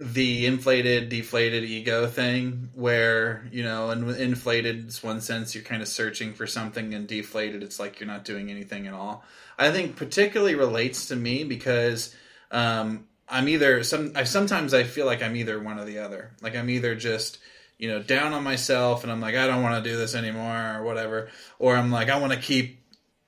the 0.00 0.46
inflated 0.46 1.10
deflated 1.10 1.62
ego 1.62 2.06
thing 2.06 2.70
where 2.74 3.46
you 3.52 3.62
know 3.62 3.90
and 3.90 4.10
inflated 4.16 4.88
is 4.88 5.02
one 5.02 5.20
sense 5.20 5.54
you're 5.54 5.62
kind 5.62 5.82
of 5.82 5.88
searching 5.88 6.32
for 6.32 6.46
something 6.46 6.94
and 6.94 7.06
deflated 7.06 7.62
it's 7.62 7.78
like 7.78 8.00
you're 8.00 8.06
not 8.06 8.24
doing 8.24 8.50
anything 8.50 8.86
at 8.86 8.94
all. 8.94 9.22
I 9.58 9.70
think 9.70 9.96
particularly 9.96 10.54
relates 10.54 11.08
to 11.08 11.16
me 11.16 11.44
because 11.44 12.16
um, 12.50 13.06
i'm 13.28 13.46
either 13.46 13.84
some 13.84 14.12
i 14.16 14.24
sometimes 14.24 14.72
i 14.72 14.84
feel 14.84 15.04
like 15.04 15.22
i'm 15.22 15.36
either 15.36 15.60
one 15.60 15.78
or 15.78 15.84
the 15.84 15.98
other. 15.98 16.30
Like 16.40 16.56
i'm 16.56 16.70
either 16.70 16.94
just 16.94 17.38
you 17.76 17.88
know 17.88 18.02
down 18.02 18.32
on 18.32 18.42
myself 18.42 19.02
and 19.02 19.12
i'm 19.12 19.20
like 19.20 19.34
i 19.34 19.46
don't 19.46 19.62
want 19.62 19.84
to 19.84 19.90
do 19.90 19.96
this 19.98 20.14
anymore 20.14 20.76
or 20.76 20.82
whatever 20.82 21.28
or 21.58 21.76
i'm 21.76 21.90
like 21.90 22.08
i 22.08 22.18
want 22.18 22.32
to 22.32 22.38
keep 22.38 22.82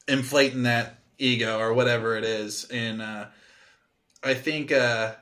inflating 0.09 0.63
that 0.63 0.99
ego 1.19 1.59
or 1.59 1.73
whatever 1.75 2.17
it 2.17 2.25
is. 2.25 2.65
And 2.71 3.03
uh, 3.03 3.27
i 4.25 4.33
think 4.33 4.73
uh, 4.73 5.17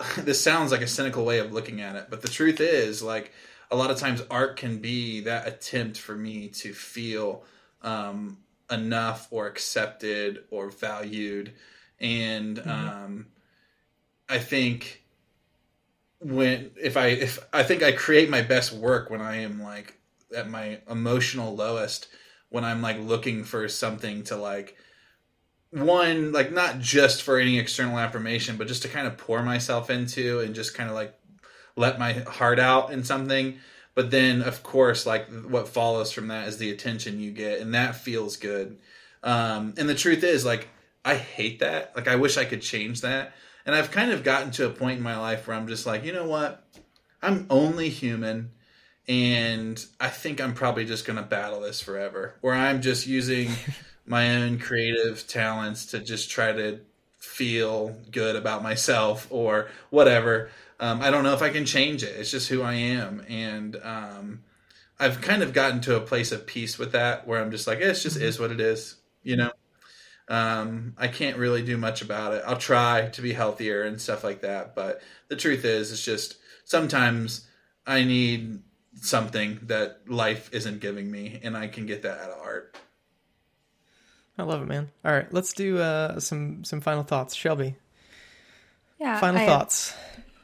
this 0.18 0.42
sounds 0.42 0.72
like 0.72 0.82
a 0.82 0.86
cynical 0.86 1.24
way 1.24 1.38
of 1.38 1.52
looking 1.52 1.80
at 1.80 1.96
it, 1.96 2.06
but 2.10 2.22
the 2.22 2.28
truth 2.28 2.60
is, 2.60 3.02
like, 3.02 3.32
a 3.70 3.76
lot 3.76 3.90
of 3.90 3.98
times 3.98 4.22
art 4.30 4.56
can 4.56 4.78
be 4.78 5.20
that 5.20 5.48
attempt 5.48 5.98
for 5.98 6.14
me 6.14 6.48
to 6.48 6.72
feel 6.72 7.44
um, 7.82 8.38
enough 8.70 9.28
or 9.30 9.46
accepted 9.46 10.44
or 10.50 10.70
valued. 10.70 11.52
And 12.00 12.58
mm-hmm. 12.58 12.70
um, 12.70 13.26
I 14.28 14.38
think 14.38 15.02
when 16.20 16.70
if 16.80 16.96
I 16.96 17.08
if 17.08 17.38
I 17.52 17.62
think 17.62 17.82
I 17.82 17.92
create 17.92 18.30
my 18.30 18.42
best 18.42 18.72
work 18.72 19.10
when 19.10 19.20
I 19.20 19.42
am 19.42 19.62
like 19.62 19.98
at 20.34 20.48
my 20.48 20.80
emotional 20.90 21.54
lowest 21.54 22.08
when 22.48 22.64
I'm 22.64 22.80
like 22.80 22.98
looking 22.98 23.44
for 23.44 23.68
something 23.68 24.22
to 24.24 24.36
like 24.36 24.76
one 25.74 26.30
like 26.30 26.52
not 26.52 26.78
just 26.78 27.22
for 27.22 27.38
any 27.38 27.58
external 27.58 27.98
affirmation 27.98 28.56
but 28.56 28.68
just 28.68 28.82
to 28.82 28.88
kind 28.88 29.08
of 29.08 29.18
pour 29.18 29.42
myself 29.42 29.90
into 29.90 30.38
and 30.40 30.54
just 30.54 30.74
kind 30.74 30.88
of 30.88 30.94
like 30.94 31.18
let 31.74 31.98
my 31.98 32.12
heart 32.12 32.60
out 32.60 32.92
in 32.92 33.02
something. 33.02 33.58
But 33.94 34.12
then 34.12 34.42
of 34.42 34.62
course 34.62 35.04
like 35.04 35.28
what 35.28 35.68
follows 35.68 36.12
from 36.12 36.28
that 36.28 36.46
is 36.46 36.58
the 36.58 36.70
attention 36.70 37.18
you 37.18 37.32
get 37.32 37.60
and 37.60 37.74
that 37.74 37.96
feels 37.96 38.36
good. 38.36 38.78
Um 39.24 39.74
and 39.76 39.88
the 39.88 39.94
truth 39.94 40.22
is 40.22 40.44
like 40.44 40.68
i 41.04 41.16
hate 41.16 41.58
that. 41.58 41.94
Like 41.96 42.06
i 42.06 42.14
wish 42.16 42.36
i 42.36 42.44
could 42.44 42.62
change 42.62 43.00
that. 43.00 43.34
And 43.66 43.74
i've 43.74 43.90
kind 43.90 44.12
of 44.12 44.22
gotten 44.22 44.52
to 44.52 44.66
a 44.66 44.70
point 44.70 44.98
in 44.98 45.02
my 45.02 45.18
life 45.18 45.48
where 45.48 45.56
i'm 45.56 45.66
just 45.66 45.86
like 45.86 46.04
you 46.04 46.12
know 46.12 46.28
what? 46.28 46.64
I'm 47.20 47.46
only 47.50 47.88
human 47.88 48.52
and 49.08 49.84
i 49.98 50.08
think 50.08 50.40
i'm 50.40 50.54
probably 50.54 50.84
just 50.84 51.04
going 51.04 51.16
to 51.16 51.22
battle 51.22 51.60
this 51.60 51.80
forever. 51.80 52.36
Where 52.42 52.54
i'm 52.54 52.80
just 52.80 53.08
using 53.08 53.50
my 54.06 54.36
own 54.36 54.58
creative 54.58 55.26
talents 55.26 55.86
to 55.86 55.98
just 55.98 56.30
try 56.30 56.52
to 56.52 56.80
feel 57.18 57.96
good 58.10 58.36
about 58.36 58.62
myself 58.62 59.26
or 59.30 59.68
whatever. 59.90 60.50
Um, 60.80 61.00
I 61.00 61.10
don't 61.10 61.24
know 61.24 61.34
if 61.34 61.42
I 61.42 61.50
can 61.50 61.64
change 61.64 62.02
it. 62.02 62.14
It's 62.16 62.30
just 62.30 62.48
who 62.48 62.62
I 62.62 62.74
am, 62.74 63.24
and 63.28 63.76
um, 63.82 64.42
I've 64.98 65.20
kind 65.20 65.42
of 65.42 65.52
gotten 65.52 65.80
to 65.82 65.96
a 65.96 66.00
place 66.00 66.32
of 66.32 66.46
peace 66.46 66.78
with 66.78 66.92
that, 66.92 67.26
where 67.26 67.40
I'm 67.40 67.50
just 67.50 67.66
like, 67.66 67.80
eh, 67.80 67.90
it's 67.90 68.02
just 68.02 68.16
is 68.16 68.38
what 68.40 68.50
it 68.52 68.60
is, 68.60 68.96
you 69.22 69.36
know. 69.36 69.52
Um, 70.28 70.94
I 70.96 71.08
can't 71.08 71.36
really 71.36 71.62
do 71.62 71.76
much 71.76 72.00
about 72.02 72.34
it. 72.34 72.42
I'll 72.46 72.56
try 72.56 73.08
to 73.10 73.22
be 73.22 73.32
healthier 73.34 73.82
and 73.82 74.00
stuff 74.00 74.24
like 74.24 74.40
that, 74.42 74.74
but 74.74 75.02
the 75.28 75.36
truth 75.36 75.64
is, 75.64 75.92
it's 75.92 76.04
just 76.04 76.36
sometimes 76.64 77.46
I 77.86 78.04
need 78.04 78.62
something 78.96 79.60
that 79.64 80.00
life 80.08 80.50
isn't 80.52 80.80
giving 80.80 81.10
me, 81.10 81.40
and 81.42 81.56
I 81.56 81.68
can 81.68 81.86
get 81.86 82.02
that 82.02 82.18
out 82.20 82.30
of 82.30 82.40
art. 82.42 82.76
I 84.38 84.42
love 84.42 84.62
it, 84.62 84.66
man. 84.66 84.90
All 85.04 85.12
right, 85.12 85.32
let's 85.32 85.52
do 85.52 85.78
uh, 85.78 86.18
some 86.20 86.64
some 86.64 86.80
final 86.80 87.04
thoughts. 87.04 87.34
Shelby, 87.34 87.76
Yeah. 88.98 89.18
final 89.20 89.42
I, 89.42 89.46
thoughts. 89.46 89.94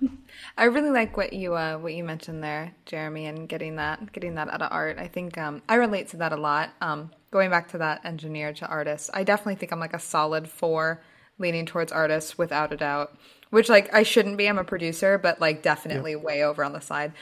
I 0.57 0.65
really 0.65 0.91
like 0.91 1.17
what 1.17 1.33
you 1.33 1.55
uh, 1.55 1.77
what 1.79 1.95
you 1.95 2.05
mentioned 2.05 2.43
there, 2.43 2.73
Jeromy, 2.87 3.29
and 3.29 3.49
getting 3.49 3.77
that 3.77 4.13
getting 4.13 4.37
that 4.37 4.49
out 4.49 4.63
of 4.63 4.71
art. 4.73 4.99
I 4.99 5.09
think 5.09 5.37
um, 5.39 5.63
I 5.69 5.75
relate 5.77 6.09
to 6.09 6.19
that 6.19 6.33
a 6.33 6.37
lot. 6.37 6.71
Um, 6.81 7.11
going 7.31 7.51
back 7.51 7.69
to 7.71 7.79
that 7.79 8.05
engineer 8.05 8.53
to 8.55 8.67
artist, 8.67 9.11
I 9.13 9.25
definitely 9.25 9.57
think 9.57 9.73
I'm 9.73 9.81
like 9.81 9.95
a 9.95 9.99
solid 9.99 10.49
four, 10.49 11.03
leaning 11.39 11.67
towards 11.67 11.91
artist 11.93 12.39
without 12.39 12.73
a 12.73 12.77
doubt. 12.77 13.17
Which 13.51 13.69
like 13.69 13.93
I 13.93 14.05
shouldn't 14.05 14.37
be. 14.37 14.47
I'm 14.49 14.59
a 14.59 14.65
producer, 14.65 15.19
but 15.19 15.41
like 15.41 15.63
definitely 15.63 16.15
way 16.15 16.45
over 16.45 16.63
on 16.63 16.73
the 16.73 16.81
side. 16.81 17.13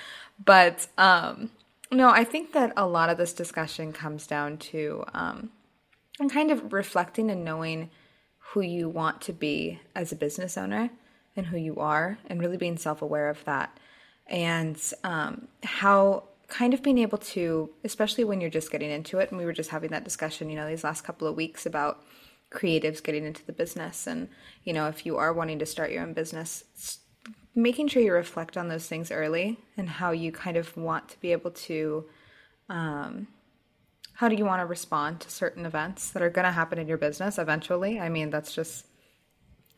But 0.44 0.86
um, 0.98 1.50
no, 1.90 2.10
I 2.10 2.24
think 2.24 2.52
that 2.52 2.74
a 2.76 2.86
lot 2.86 3.08
of 3.08 3.16
this 3.16 3.32
discussion 3.32 3.94
comes 3.94 4.26
down 4.26 4.58
to 4.58 5.04
um, 5.14 5.50
and 6.20 6.30
kind 6.30 6.50
of 6.50 6.72
reflecting 6.72 7.30
and 7.30 7.44
knowing 7.44 7.90
who 8.52 8.60
you 8.60 8.88
want 8.88 9.20
to 9.22 9.32
be 9.32 9.80
as 9.94 10.12
a 10.12 10.16
business 10.16 10.56
owner 10.56 10.90
and 11.36 11.46
who 11.46 11.56
you 11.56 11.76
are, 11.76 12.18
and 12.26 12.40
really 12.40 12.56
being 12.56 12.76
self 12.76 13.00
aware 13.02 13.28
of 13.28 13.44
that. 13.44 13.78
And 14.26 14.80
um, 15.04 15.48
how 15.62 16.24
kind 16.48 16.74
of 16.74 16.82
being 16.82 16.98
able 16.98 17.18
to, 17.18 17.70
especially 17.84 18.24
when 18.24 18.40
you're 18.40 18.50
just 18.50 18.72
getting 18.72 18.90
into 18.90 19.18
it, 19.18 19.30
and 19.30 19.38
we 19.38 19.44
were 19.44 19.52
just 19.52 19.70
having 19.70 19.90
that 19.90 20.04
discussion, 20.04 20.50
you 20.50 20.56
know, 20.56 20.68
these 20.68 20.84
last 20.84 21.04
couple 21.04 21.28
of 21.28 21.36
weeks 21.36 21.66
about 21.66 22.02
creatives 22.50 23.02
getting 23.02 23.24
into 23.24 23.44
the 23.44 23.52
business. 23.52 24.06
And, 24.06 24.28
you 24.64 24.72
know, 24.72 24.88
if 24.88 25.04
you 25.06 25.16
are 25.16 25.32
wanting 25.32 25.58
to 25.60 25.66
start 25.66 25.92
your 25.92 26.02
own 26.02 26.14
business, 26.14 26.64
making 27.54 27.88
sure 27.88 28.02
you 28.02 28.12
reflect 28.12 28.56
on 28.56 28.68
those 28.68 28.86
things 28.86 29.10
early 29.10 29.58
and 29.76 29.88
how 29.88 30.10
you 30.10 30.32
kind 30.32 30.56
of 30.56 30.76
want 30.76 31.08
to 31.10 31.20
be 31.20 31.32
able 31.32 31.50
to 31.50 32.04
how 34.18 34.28
do 34.28 34.34
you 34.34 34.44
want 34.44 34.60
to 34.60 34.66
respond 34.66 35.20
to 35.20 35.30
certain 35.30 35.64
events 35.64 36.10
that 36.10 36.22
are 36.22 36.28
going 36.28 36.44
to 36.44 36.50
happen 36.50 36.76
in 36.76 36.88
your 36.88 36.98
business 36.98 37.38
eventually? 37.38 38.00
I 38.00 38.08
mean 38.08 38.30
that's 38.30 38.52
just 38.52 38.84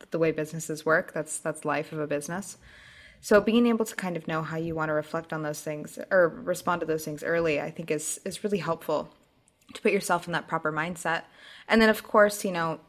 the 0.09 0.17
way 0.17 0.31
businesses 0.31 0.83
work. 0.83 1.13
That's 1.13 1.37
that's 1.37 1.63
life 1.63 1.91
of 1.91 1.99
a 1.99 2.07
business. 2.07 2.57
So 3.19 3.39
being 3.39 3.67
able 3.67 3.85
to 3.85 3.95
kind 3.95 4.17
of 4.17 4.27
know 4.27 4.41
how 4.41 4.57
you 4.57 4.73
want 4.73 4.89
to 4.89 4.93
reflect 4.93 5.31
on 5.31 5.43
those 5.43 5.61
things 5.61 5.99
or 6.09 6.27
respond 6.27 6.79
to 6.79 6.87
those 6.87 7.05
things 7.05 7.23
early 7.23 7.61
i 7.61 7.69
think 7.69 7.91
is 7.91 8.19
is 8.25 8.43
really 8.43 8.57
helpful 8.57 9.13
to 9.75 9.81
put 9.83 9.91
yourself 9.91 10.25
in 10.25 10.33
that 10.33 10.47
proper 10.47 10.71
mindset. 10.71 11.21
And 11.67 11.79
then 11.79 11.89
of 11.89 12.01
course 12.01 12.43
you 12.43 12.51
know 12.51 12.79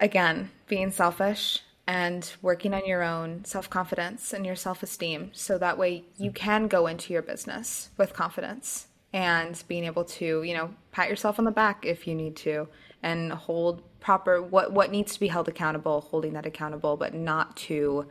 again 0.00 0.50
being 0.66 0.90
selfish 0.90 1.60
and 1.86 2.32
working 2.42 2.74
on 2.74 2.84
your 2.86 3.04
own 3.04 3.44
self-confidence 3.44 4.32
and 4.32 4.44
your 4.44 4.56
self-esteem. 4.56 5.30
So 5.32 5.58
that 5.58 5.78
way 5.78 6.06
you 6.18 6.32
can 6.32 6.66
go 6.66 6.88
into 6.88 7.12
your 7.12 7.22
business 7.22 7.90
with 7.96 8.12
confidence 8.12 8.87
and 9.12 9.62
being 9.68 9.84
able 9.84 10.04
to 10.04 10.42
you 10.42 10.54
know 10.54 10.70
pat 10.92 11.08
yourself 11.08 11.38
on 11.38 11.44
the 11.44 11.50
back 11.50 11.84
if 11.86 12.06
you 12.06 12.14
need 12.14 12.36
to 12.36 12.68
and 13.02 13.32
hold 13.32 13.82
proper 14.00 14.42
what 14.42 14.72
what 14.72 14.90
needs 14.90 15.14
to 15.14 15.20
be 15.20 15.28
held 15.28 15.48
accountable 15.48 16.02
holding 16.02 16.32
that 16.34 16.46
accountable 16.46 16.96
but 16.96 17.14
not 17.14 17.56
to 17.56 18.06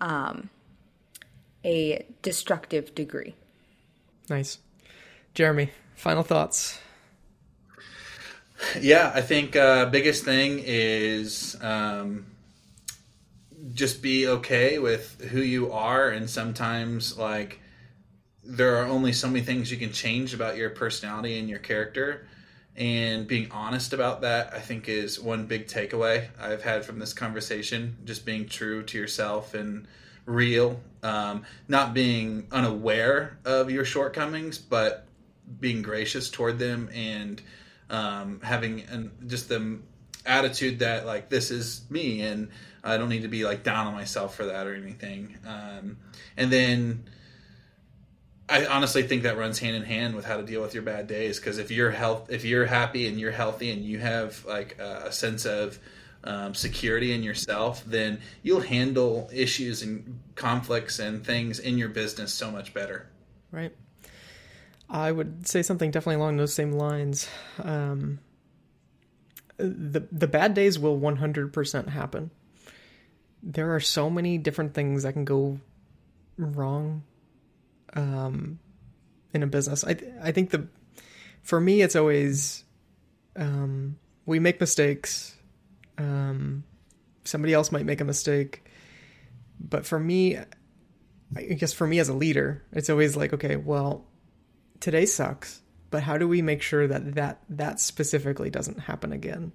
um, 0.00 0.48
a 1.64 2.04
destructive 2.22 2.94
degree 2.94 3.34
Nice, 4.30 4.58
Jeromy. 5.34 5.70
Final 5.96 6.22
thoughts. 6.22 6.78
Yeah, 8.80 9.10
I 9.12 9.22
think 9.22 9.56
uh, 9.56 9.86
biggest 9.86 10.24
thing 10.24 10.62
is 10.64 11.56
um, 11.60 12.26
just 13.74 14.02
be 14.02 14.28
okay 14.28 14.78
with 14.78 15.20
who 15.32 15.40
you 15.40 15.72
are, 15.72 16.10
and 16.10 16.30
sometimes 16.30 17.18
like 17.18 17.58
there 18.50 18.76
are 18.76 18.86
only 18.86 19.12
so 19.12 19.28
many 19.28 19.44
things 19.44 19.70
you 19.70 19.76
can 19.76 19.92
change 19.92 20.34
about 20.34 20.56
your 20.56 20.70
personality 20.70 21.38
and 21.38 21.48
your 21.48 21.60
character. 21.60 22.26
And 22.76 23.26
being 23.26 23.50
honest 23.52 23.92
about 23.92 24.22
that, 24.22 24.52
I 24.52 24.58
think, 24.58 24.88
is 24.88 25.20
one 25.20 25.46
big 25.46 25.68
takeaway 25.68 26.28
I've 26.40 26.62
had 26.62 26.84
from 26.84 26.98
this 26.98 27.12
conversation. 27.12 27.96
Just 28.04 28.24
being 28.24 28.48
true 28.48 28.82
to 28.84 28.98
yourself 28.98 29.54
and 29.54 29.86
real, 30.26 30.80
um, 31.02 31.44
not 31.68 31.94
being 31.94 32.46
unaware 32.50 33.38
of 33.44 33.70
your 33.70 33.84
shortcomings, 33.84 34.58
but 34.58 35.06
being 35.60 35.82
gracious 35.82 36.28
toward 36.28 36.58
them 36.58 36.88
and 36.92 37.40
um, 37.88 38.40
having 38.42 38.82
an, 38.82 39.12
just 39.26 39.48
the 39.48 39.78
attitude 40.26 40.80
that 40.80 41.06
like 41.06 41.28
this 41.28 41.50
is 41.50 41.82
me 41.88 42.20
and 42.22 42.48
I 42.84 42.98
don't 42.98 43.08
need 43.08 43.22
to 43.22 43.28
be 43.28 43.44
like 43.44 43.62
down 43.62 43.86
on 43.86 43.94
myself 43.94 44.34
for 44.34 44.46
that 44.46 44.66
or 44.66 44.74
anything. 44.74 45.36
Um, 45.46 45.98
and 46.36 46.52
then 46.52 47.04
I 48.50 48.66
honestly 48.66 49.04
think 49.04 49.22
that 49.22 49.38
runs 49.38 49.60
hand 49.60 49.76
in 49.76 49.84
hand 49.84 50.16
with 50.16 50.24
how 50.24 50.36
to 50.36 50.42
deal 50.42 50.60
with 50.60 50.74
your 50.74 50.82
bad 50.82 51.06
days 51.06 51.38
because 51.38 51.58
if 51.58 51.70
you're 51.70 51.92
health, 51.92 52.30
if 52.30 52.44
you're 52.44 52.66
happy 52.66 53.06
and 53.06 53.18
you're 53.18 53.30
healthy 53.30 53.70
and 53.70 53.84
you 53.84 54.00
have 54.00 54.44
like 54.44 54.76
a, 54.80 55.12
sense 55.12 55.46
of 55.46 55.78
um, 56.24 56.54
security 56.54 57.12
in 57.12 57.22
yourself, 57.22 57.84
then 57.86 58.20
you'll 58.42 58.60
handle 58.60 59.30
issues 59.32 59.82
and 59.82 60.18
conflicts 60.34 60.98
and 60.98 61.24
things 61.24 61.60
in 61.60 61.78
your 61.78 61.90
business 61.90 62.34
so 62.34 62.50
much 62.50 62.74
better. 62.74 63.08
Right. 63.52 63.72
I 64.88 65.12
would 65.12 65.46
say 65.46 65.62
something 65.62 65.92
definitely 65.92 66.16
along 66.16 66.36
those 66.36 66.52
same 66.52 66.72
lines. 66.72 67.28
Um, 67.62 68.18
the 69.58 70.00
the 70.10 70.26
bad 70.26 70.54
days 70.54 70.76
will 70.76 70.98
100% 70.98 71.88
happen. 71.88 72.30
There 73.44 73.74
are 73.74 73.80
so 73.80 74.10
many 74.10 74.38
different 74.38 74.74
things 74.74 75.04
that 75.04 75.12
can 75.12 75.24
go 75.24 75.60
wrong 76.36 77.04
um, 77.94 78.58
in 79.32 79.42
a 79.42 79.46
business. 79.46 79.84
I 79.84 79.96
I 80.22 80.32
think 80.32 80.50
the 80.50 80.68
for 81.42 81.60
me 81.60 81.82
it's 81.82 81.96
always 81.96 82.64
um, 83.36 83.98
we 84.26 84.38
make 84.38 84.60
mistakes. 84.60 85.36
Um, 85.98 86.64
somebody 87.24 87.52
else 87.52 87.70
might 87.70 87.84
make 87.84 88.00
a 88.00 88.04
mistake, 88.04 88.64
but 89.58 89.84
for 89.84 89.98
me, 89.98 90.38
I 91.36 91.42
guess 91.42 91.72
for 91.72 91.86
me 91.86 91.98
as 91.98 92.08
a 92.08 92.14
leader, 92.14 92.64
it's 92.72 92.90
always 92.90 93.16
like, 93.16 93.32
okay, 93.34 93.56
well, 93.56 94.06
today 94.80 95.06
sucks, 95.06 95.60
but 95.90 96.02
how 96.02 96.18
do 96.18 96.26
we 96.26 96.42
make 96.42 96.62
sure 96.62 96.86
that 96.86 97.14
that 97.14 97.42
that 97.50 97.80
specifically 97.80 98.50
doesn't 98.50 98.80
happen 98.80 99.12
again? 99.12 99.52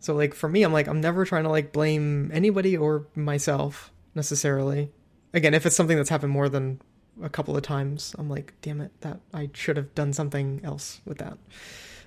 So 0.00 0.14
like 0.14 0.34
for 0.34 0.48
me, 0.48 0.62
I'm 0.62 0.72
like 0.72 0.88
I'm 0.88 1.00
never 1.00 1.24
trying 1.24 1.44
to 1.44 1.50
like 1.50 1.72
blame 1.72 2.30
anybody 2.32 2.76
or 2.76 3.06
myself 3.14 3.92
necessarily. 4.14 4.92
Again, 5.32 5.54
if 5.54 5.66
it's 5.66 5.76
something 5.76 5.96
that's 5.96 6.08
happened 6.08 6.32
more 6.32 6.48
than 6.48 6.80
a 7.22 7.28
couple 7.28 7.56
of 7.56 7.62
times, 7.62 8.14
I'm 8.18 8.28
like, 8.28 8.54
damn 8.62 8.80
it, 8.80 8.92
that 9.00 9.20
I 9.32 9.50
should 9.54 9.76
have 9.76 9.94
done 9.94 10.12
something 10.12 10.60
else 10.64 11.00
with 11.04 11.18
that. 11.18 11.38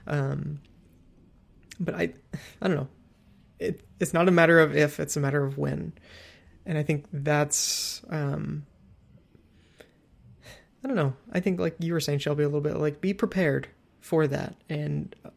Um, 0.07 0.61
but 1.79 1.95
I, 1.95 2.13
I 2.61 2.67
don't 2.67 2.77
know. 2.77 2.87
It 3.59 3.81
it's 3.99 4.13
not 4.13 4.27
a 4.27 4.31
matter 4.31 4.59
of 4.59 4.75
if; 4.75 4.99
it's 4.99 5.17
a 5.17 5.19
matter 5.19 5.43
of 5.43 5.57
when, 5.57 5.93
and 6.65 6.77
I 6.77 6.83
think 6.83 7.05
that's 7.11 8.01
um, 8.09 8.65
I 10.83 10.87
don't 10.87 10.95
know. 10.95 11.13
I 11.31 11.39
think 11.41 11.59
like 11.59 11.75
you 11.79 11.93
were 11.93 11.99
saying, 11.99 12.19
Shelby, 12.19 12.43
a 12.43 12.47
little 12.47 12.61
bit 12.61 12.77
like 12.77 13.01
be 13.01 13.13
prepared 13.13 13.67
for 13.99 14.27
that, 14.27 14.55
and 14.69 15.13
uh, 15.25 15.29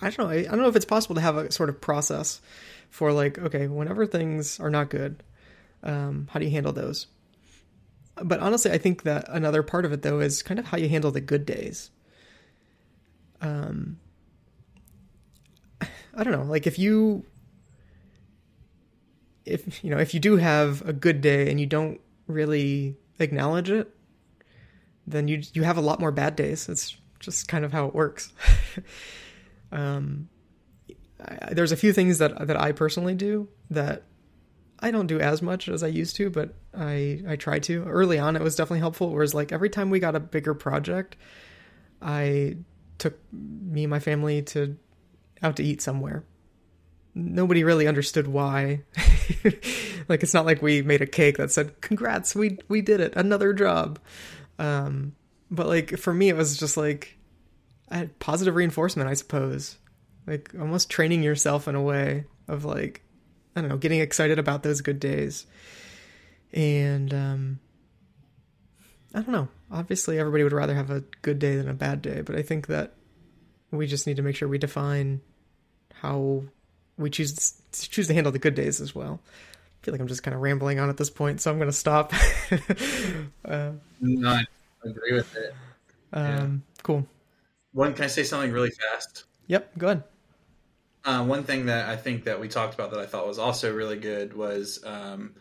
I 0.00 0.10
don't 0.10 0.18
know. 0.18 0.28
I, 0.28 0.40
I 0.40 0.42
don't 0.42 0.60
know 0.60 0.68
if 0.68 0.76
it's 0.76 0.84
possible 0.84 1.14
to 1.14 1.22
have 1.22 1.36
a 1.36 1.50
sort 1.50 1.70
of 1.70 1.80
process 1.80 2.40
for 2.90 3.12
like, 3.12 3.38
okay, 3.38 3.66
whenever 3.66 4.06
things 4.06 4.60
are 4.60 4.70
not 4.70 4.90
good, 4.90 5.22
um, 5.82 6.28
how 6.30 6.38
do 6.38 6.44
you 6.44 6.50
handle 6.52 6.72
those? 6.72 7.06
But 8.22 8.40
honestly, 8.40 8.70
I 8.70 8.78
think 8.78 9.02
that 9.02 9.26
another 9.28 9.62
part 9.62 9.84
of 9.84 9.92
it 9.92 10.02
though 10.02 10.20
is 10.20 10.42
kind 10.42 10.58
of 10.58 10.66
how 10.66 10.78
you 10.78 10.88
handle 10.88 11.10
the 11.10 11.20
good 11.20 11.44
days. 11.44 11.90
Um, 13.40 13.98
I 15.80 16.24
don't 16.24 16.32
know. 16.32 16.44
Like 16.44 16.66
if 16.66 16.78
you, 16.78 17.24
if 19.44 19.84
you 19.84 19.90
know, 19.90 19.98
if 19.98 20.14
you 20.14 20.20
do 20.20 20.36
have 20.36 20.86
a 20.88 20.92
good 20.92 21.20
day 21.20 21.50
and 21.50 21.60
you 21.60 21.66
don't 21.66 22.00
really 22.26 22.96
acknowledge 23.18 23.70
it, 23.70 23.94
then 25.06 25.28
you 25.28 25.42
you 25.52 25.62
have 25.62 25.76
a 25.76 25.82
lot 25.82 26.00
more 26.00 26.10
bad 26.10 26.36
days. 26.36 26.68
It's 26.68 26.96
just 27.20 27.48
kind 27.48 27.64
of 27.64 27.72
how 27.72 27.86
it 27.86 27.94
works. 27.94 28.32
um, 29.72 30.28
I, 31.22 31.52
there's 31.52 31.72
a 31.72 31.76
few 31.76 31.92
things 31.92 32.18
that 32.18 32.46
that 32.46 32.60
I 32.60 32.72
personally 32.72 33.14
do 33.14 33.48
that 33.70 34.04
I 34.80 34.90
don't 34.90 35.06
do 35.06 35.20
as 35.20 35.40
much 35.40 35.68
as 35.68 35.82
I 35.82 35.88
used 35.88 36.16
to, 36.16 36.30
but 36.30 36.54
I 36.76 37.22
I 37.26 37.36
try 37.36 37.58
to. 37.60 37.84
Early 37.84 38.18
on, 38.18 38.36
it 38.36 38.42
was 38.42 38.56
definitely 38.56 38.80
helpful. 38.80 39.10
Whereas 39.10 39.34
like 39.34 39.52
every 39.52 39.70
time 39.70 39.90
we 39.90 40.00
got 40.00 40.14
a 40.14 40.20
bigger 40.20 40.54
project, 40.54 41.16
I 42.02 42.58
took 42.98 43.18
me 43.32 43.84
and 43.84 43.90
my 43.90 43.98
family 43.98 44.42
to 44.42 44.76
out 45.42 45.56
to 45.56 45.62
eat 45.64 45.82
somewhere. 45.82 46.24
nobody 47.14 47.64
really 47.64 47.88
understood 47.88 48.26
why. 48.26 48.82
like 50.08 50.22
it's 50.22 50.34
not 50.34 50.46
like 50.46 50.60
we 50.60 50.82
made 50.82 51.00
a 51.00 51.06
cake 51.06 51.38
that 51.38 51.50
said 51.50 51.80
congrats 51.80 52.34
we 52.34 52.58
we 52.68 52.82
did 52.82 53.00
it 53.00 53.14
another 53.16 53.52
job. 53.52 53.98
Um, 54.58 55.14
but 55.50 55.66
like 55.66 55.98
for 55.98 56.12
me 56.12 56.28
it 56.28 56.36
was 56.36 56.58
just 56.58 56.76
like 56.76 57.16
I 57.90 57.96
had 57.96 58.18
positive 58.18 58.54
reinforcement 58.54 59.08
I 59.08 59.14
suppose. 59.14 59.78
Like 60.26 60.52
almost 60.58 60.90
training 60.90 61.22
yourself 61.22 61.68
in 61.68 61.74
a 61.74 61.82
way 61.82 62.24
of 62.48 62.64
like 62.64 63.02
I 63.56 63.62
don't 63.62 63.70
know 63.70 63.78
getting 63.78 64.00
excited 64.00 64.38
about 64.38 64.62
those 64.62 64.82
good 64.82 65.00
days. 65.00 65.46
And 66.52 67.12
um 67.12 67.58
I 69.14 69.20
don't 69.20 69.32
know. 69.32 69.48
Obviously 69.72 70.18
everybody 70.18 70.44
would 70.44 70.52
rather 70.52 70.74
have 70.74 70.90
a 70.90 71.02
good 71.22 71.38
day 71.38 71.56
than 71.56 71.68
a 71.68 71.74
bad 71.74 72.02
day, 72.02 72.20
but 72.20 72.36
I 72.36 72.42
think 72.42 72.66
that 72.68 72.92
we 73.70 73.86
just 73.86 74.06
need 74.06 74.16
to 74.16 74.22
make 74.22 74.36
sure 74.36 74.46
we 74.48 74.58
define 74.58 75.20
how 75.94 76.44
we 76.98 77.10
choose 77.10 77.54
choose 77.72 78.06
to 78.08 78.14
handle 78.14 78.32
the 78.32 78.38
good 78.38 78.54
days 78.54 78.80
as 78.80 78.94
well. 78.94 79.20
I 79.24 79.84
feel 79.84 79.92
like 79.92 80.00
I'm 80.00 80.08
just 80.08 80.22
kind 80.22 80.34
of 80.34 80.40
rambling 80.40 80.78
on 80.78 80.88
at 80.88 80.96
this 80.96 81.10
point, 81.10 81.40
so 81.40 81.50
I'm 81.50 81.58
going 81.58 81.70
to 81.70 81.76
stop. 81.76 82.12
uh, 83.44 83.72
no, 84.00 84.28
I 84.28 84.44
agree 84.84 85.12
with 85.12 85.34
it. 85.36 85.54
Um, 86.12 86.24
yeah. 86.24 86.82
Cool. 86.82 87.06
One, 87.72 87.94
can 87.94 88.04
I 88.04 88.08
say 88.08 88.22
something 88.22 88.50
really 88.52 88.70
fast? 88.70 89.24
Yep, 89.48 89.78
go 89.78 89.86
ahead. 89.88 90.04
Uh, 91.06 91.24
one 91.24 91.44
thing 91.44 91.66
that 91.66 91.88
I 91.88 91.96
think 91.96 92.24
that 92.24 92.40
we 92.40 92.48
talked 92.48 92.74
about 92.74 92.90
that 92.90 93.00
I 93.00 93.06
thought 93.06 93.26
was 93.26 93.38
also 93.38 93.74
really 93.74 93.96
good 93.96 94.36
was 94.36 94.82
um, 94.84 95.34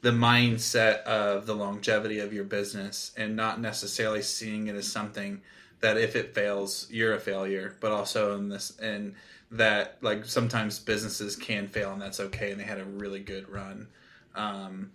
the 0.00 0.12
mindset 0.12 1.02
of 1.02 1.44
the 1.46 1.54
longevity 1.54 2.20
of 2.20 2.32
your 2.32 2.44
business 2.44 3.12
and 3.16 3.36
not 3.36 3.60
necessarily 3.60 4.22
seeing 4.22 4.68
it 4.68 4.76
as 4.76 4.90
something 4.90 5.42
that 5.80 5.98
if 5.98 6.16
it 6.16 6.34
fails, 6.34 6.86
you're 6.90 7.14
a 7.14 7.20
failure, 7.20 7.76
but 7.80 7.90
also 7.90 8.38
in 8.38 8.48
this 8.48 8.78
and 8.78 9.14
that 9.50 9.98
like 10.00 10.24
sometimes 10.24 10.78
businesses 10.78 11.34
can 11.34 11.66
fail 11.66 11.92
and 11.92 12.00
that's 12.00 12.20
okay 12.20 12.52
and 12.52 12.60
they 12.60 12.64
had 12.64 12.78
a 12.78 12.84
really 12.84 13.20
good 13.20 13.48
run. 13.48 13.88
Um, 14.36 14.92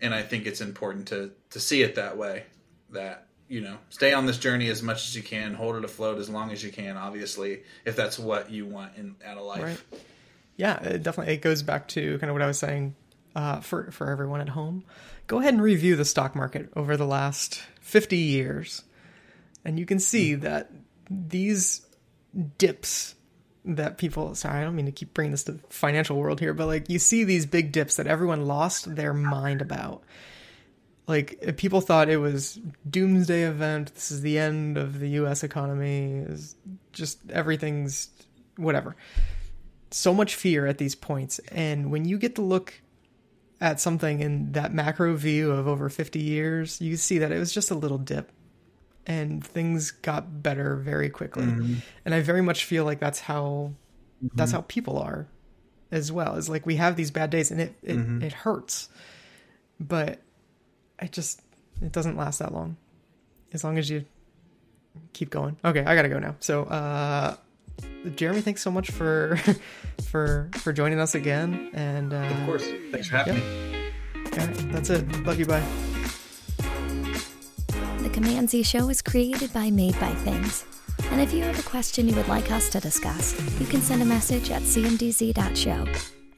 and 0.00 0.14
i 0.14 0.22
think 0.22 0.46
it's 0.46 0.60
important 0.60 1.08
to 1.08 1.30
to 1.50 1.60
see 1.60 1.82
it 1.82 1.94
that 1.94 2.16
way 2.16 2.44
that 2.90 3.26
you 3.48 3.60
know 3.60 3.76
stay 3.90 4.12
on 4.12 4.26
this 4.26 4.38
journey 4.38 4.68
as 4.68 4.82
much 4.82 5.06
as 5.06 5.16
you 5.16 5.22
can 5.22 5.54
hold 5.54 5.76
it 5.76 5.84
afloat 5.84 6.18
as 6.18 6.28
long 6.28 6.50
as 6.50 6.62
you 6.62 6.70
can 6.70 6.96
obviously 6.96 7.62
if 7.84 7.96
that's 7.96 8.18
what 8.18 8.50
you 8.50 8.66
want 8.66 8.96
in 8.96 9.14
out 9.24 9.38
of 9.38 9.44
life 9.44 9.62
right. 9.62 10.02
yeah 10.56 10.80
it 10.82 11.02
definitely 11.02 11.34
it 11.34 11.42
goes 11.42 11.62
back 11.62 11.86
to 11.88 12.18
kind 12.18 12.30
of 12.30 12.34
what 12.34 12.42
i 12.42 12.46
was 12.46 12.58
saying 12.58 12.94
uh, 13.34 13.60
for 13.60 13.90
for 13.90 14.10
everyone 14.10 14.40
at 14.40 14.48
home 14.48 14.82
go 15.26 15.38
ahead 15.38 15.52
and 15.52 15.62
review 15.62 15.94
the 15.94 16.04
stock 16.04 16.34
market 16.34 16.70
over 16.74 16.96
the 16.96 17.06
last 17.06 17.62
50 17.82 18.16
years 18.16 18.82
and 19.64 19.78
you 19.78 19.84
can 19.84 19.98
see 19.98 20.32
mm-hmm. 20.32 20.42
that 20.42 20.70
these 21.10 21.86
dips 22.56 23.14
that 23.66 23.98
people 23.98 24.34
sorry 24.34 24.60
i 24.60 24.64
don't 24.64 24.74
mean 24.74 24.86
to 24.86 24.92
keep 24.92 25.12
bringing 25.12 25.32
this 25.32 25.44
to 25.44 25.52
the 25.52 25.62
financial 25.68 26.16
world 26.16 26.40
here 26.40 26.54
but 26.54 26.66
like 26.66 26.88
you 26.88 26.98
see 26.98 27.24
these 27.24 27.44
big 27.44 27.72
dips 27.72 27.96
that 27.96 28.06
everyone 28.06 28.46
lost 28.46 28.94
their 28.96 29.12
mind 29.12 29.60
about 29.60 30.02
like 31.06 31.56
people 31.56 31.80
thought 31.80 32.08
it 32.08 32.16
was 32.16 32.58
doomsday 32.88 33.44
event 33.44 33.94
this 33.94 34.10
is 34.10 34.22
the 34.22 34.38
end 34.38 34.76
of 34.76 34.98
the 34.98 35.08
us 35.08 35.42
economy 35.42 36.24
is 36.26 36.56
just 36.92 37.18
everything's 37.30 38.10
whatever 38.56 38.96
so 39.90 40.12
much 40.12 40.34
fear 40.34 40.66
at 40.66 40.78
these 40.78 40.94
points 40.94 41.38
and 41.50 41.90
when 41.90 42.04
you 42.04 42.18
get 42.18 42.34
to 42.34 42.42
look 42.42 42.80
at 43.60 43.80
something 43.80 44.20
in 44.20 44.52
that 44.52 44.72
macro 44.72 45.14
view 45.14 45.50
of 45.50 45.66
over 45.66 45.88
50 45.88 46.18
years 46.18 46.80
you 46.80 46.96
see 46.96 47.18
that 47.18 47.32
it 47.32 47.38
was 47.38 47.52
just 47.52 47.70
a 47.70 47.74
little 47.74 47.98
dip 47.98 48.30
and 49.06 49.44
things 49.44 49.92
got 49.92 50.42
better 50.42 50.76
very 50.76 51.08
quickly. 51.08 51.44
Mm-hmm. 51.44 51.74
And 52.04 52.14
I 52.14 52.20
very 52.20 52.42
much 52.42 52.64
feel 52.64 52.84
like 52.84 52.98
that's 52.98 53.20
how 53.20 53.72
mm-hmm. 54.22 54.36
that's 54.36 54.52
how 54.52 54.62
people 54.62 54.98
are 54.98 55.28
as 55.90 56.10
well. 56.10 56.34
Is 56.34 56.48
like 56.48 56.66
we 56.66 56.76
have 56.76 56.96
these 56.96 57.10
bad 57.10 57.30
days 57.30 57.50
and 57.50 57.60
it 57.60 57.74
it, 57.82 57.96
mm-hmm. 57.96 58.22
it 58.22 58.32
hurts. 58.32 58.88
But 59.78 60.20
I 61.00 61.06
just 61.06 61.42
it 61.82 61.92
doesn't 61.92 62.16
last 62.16 62.38
that 62.38 62.52
long. 62.52 62.76
As 63.52 63.64
long 63.64 63.78
as 63.78 63.88
you 63.88 64.04
keep 65.12 65.30
going. 65.30 65.56
Okay, 65.64 65.80
I 65.84 65.94
got 65.94 66.02
to 66.02 66.08
go 66.08 66.18
now. 66.18 66.36
So 66.40 66.64
uh 66.64 67.36
Jeromy, 68.04 68.42
thanks 68.42 68.62
so 68.62 68.70
much 68.70 68.90
for 68.90 69.38
for 70.08 70.50
for 70.54 70.72
joining 70.72 71.00
us 71.00 71.14
again 71.14 71.70
and 71.74 72.12
uh, 72.12 72.16
Of 72.16 72.46
course. 72.46 72.66
Thanks 72.90 73.08
for 73.08 73.16
having 73.16 73.34
me. 73.36 73.90
All 74.32 74.46
right, 74.46 74.72
that's 74.72 74.90
it. 74.90 75.24
Love 75.26 75.38
you. 75.38 75.46
Bye. 75.46 75.64
The 77.98 78.10
Command 78.12 78.50
Z 78.50 78.62
Show 78.62 78.88
is 78.88 79.02
created 79.02 79.52
by 79.52 79.70
Made 79.70 79.98
by 79.98 80.12
Things. 80.14 80.64
And 81.10 81.20
if 81.20 81.32
you 81.32 81.42
have 81.42 81.58
a 81.58 81.62
question 81.62 82.08
you 82.08 82.14
would 82.14 82.28
like 82.28 82.50
us 82.50 82.68
to 82.70 82.80
discuss, 82.80 83.34
you 83.60 83.66
can 83.66 83.80
send 83.80 84.02
a 84.02 84.04
message 84.04 84.50
at 84.50 84.62
cmdz.show. 84.62 85.86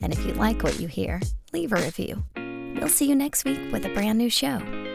And 0.00 0.12
if 0.12 0.24
you 0.24 0.32
like 0.34 0.62
what 0.62 0.78
you 0.80 0.88
hear, 0.88 1.20
leave 1.52 1.72
a 1.72 1.76
review. 1.76 2.22
We'll 2.78 2.88
see 2.88 3.08
you 3.08 3.16
next 3.16 3.44
week 3.44 3.60
with 3.72 3.84
a 3.84 3.88
brand 3.88 4.18
new 4.18 4.30
show. 4.30 4.87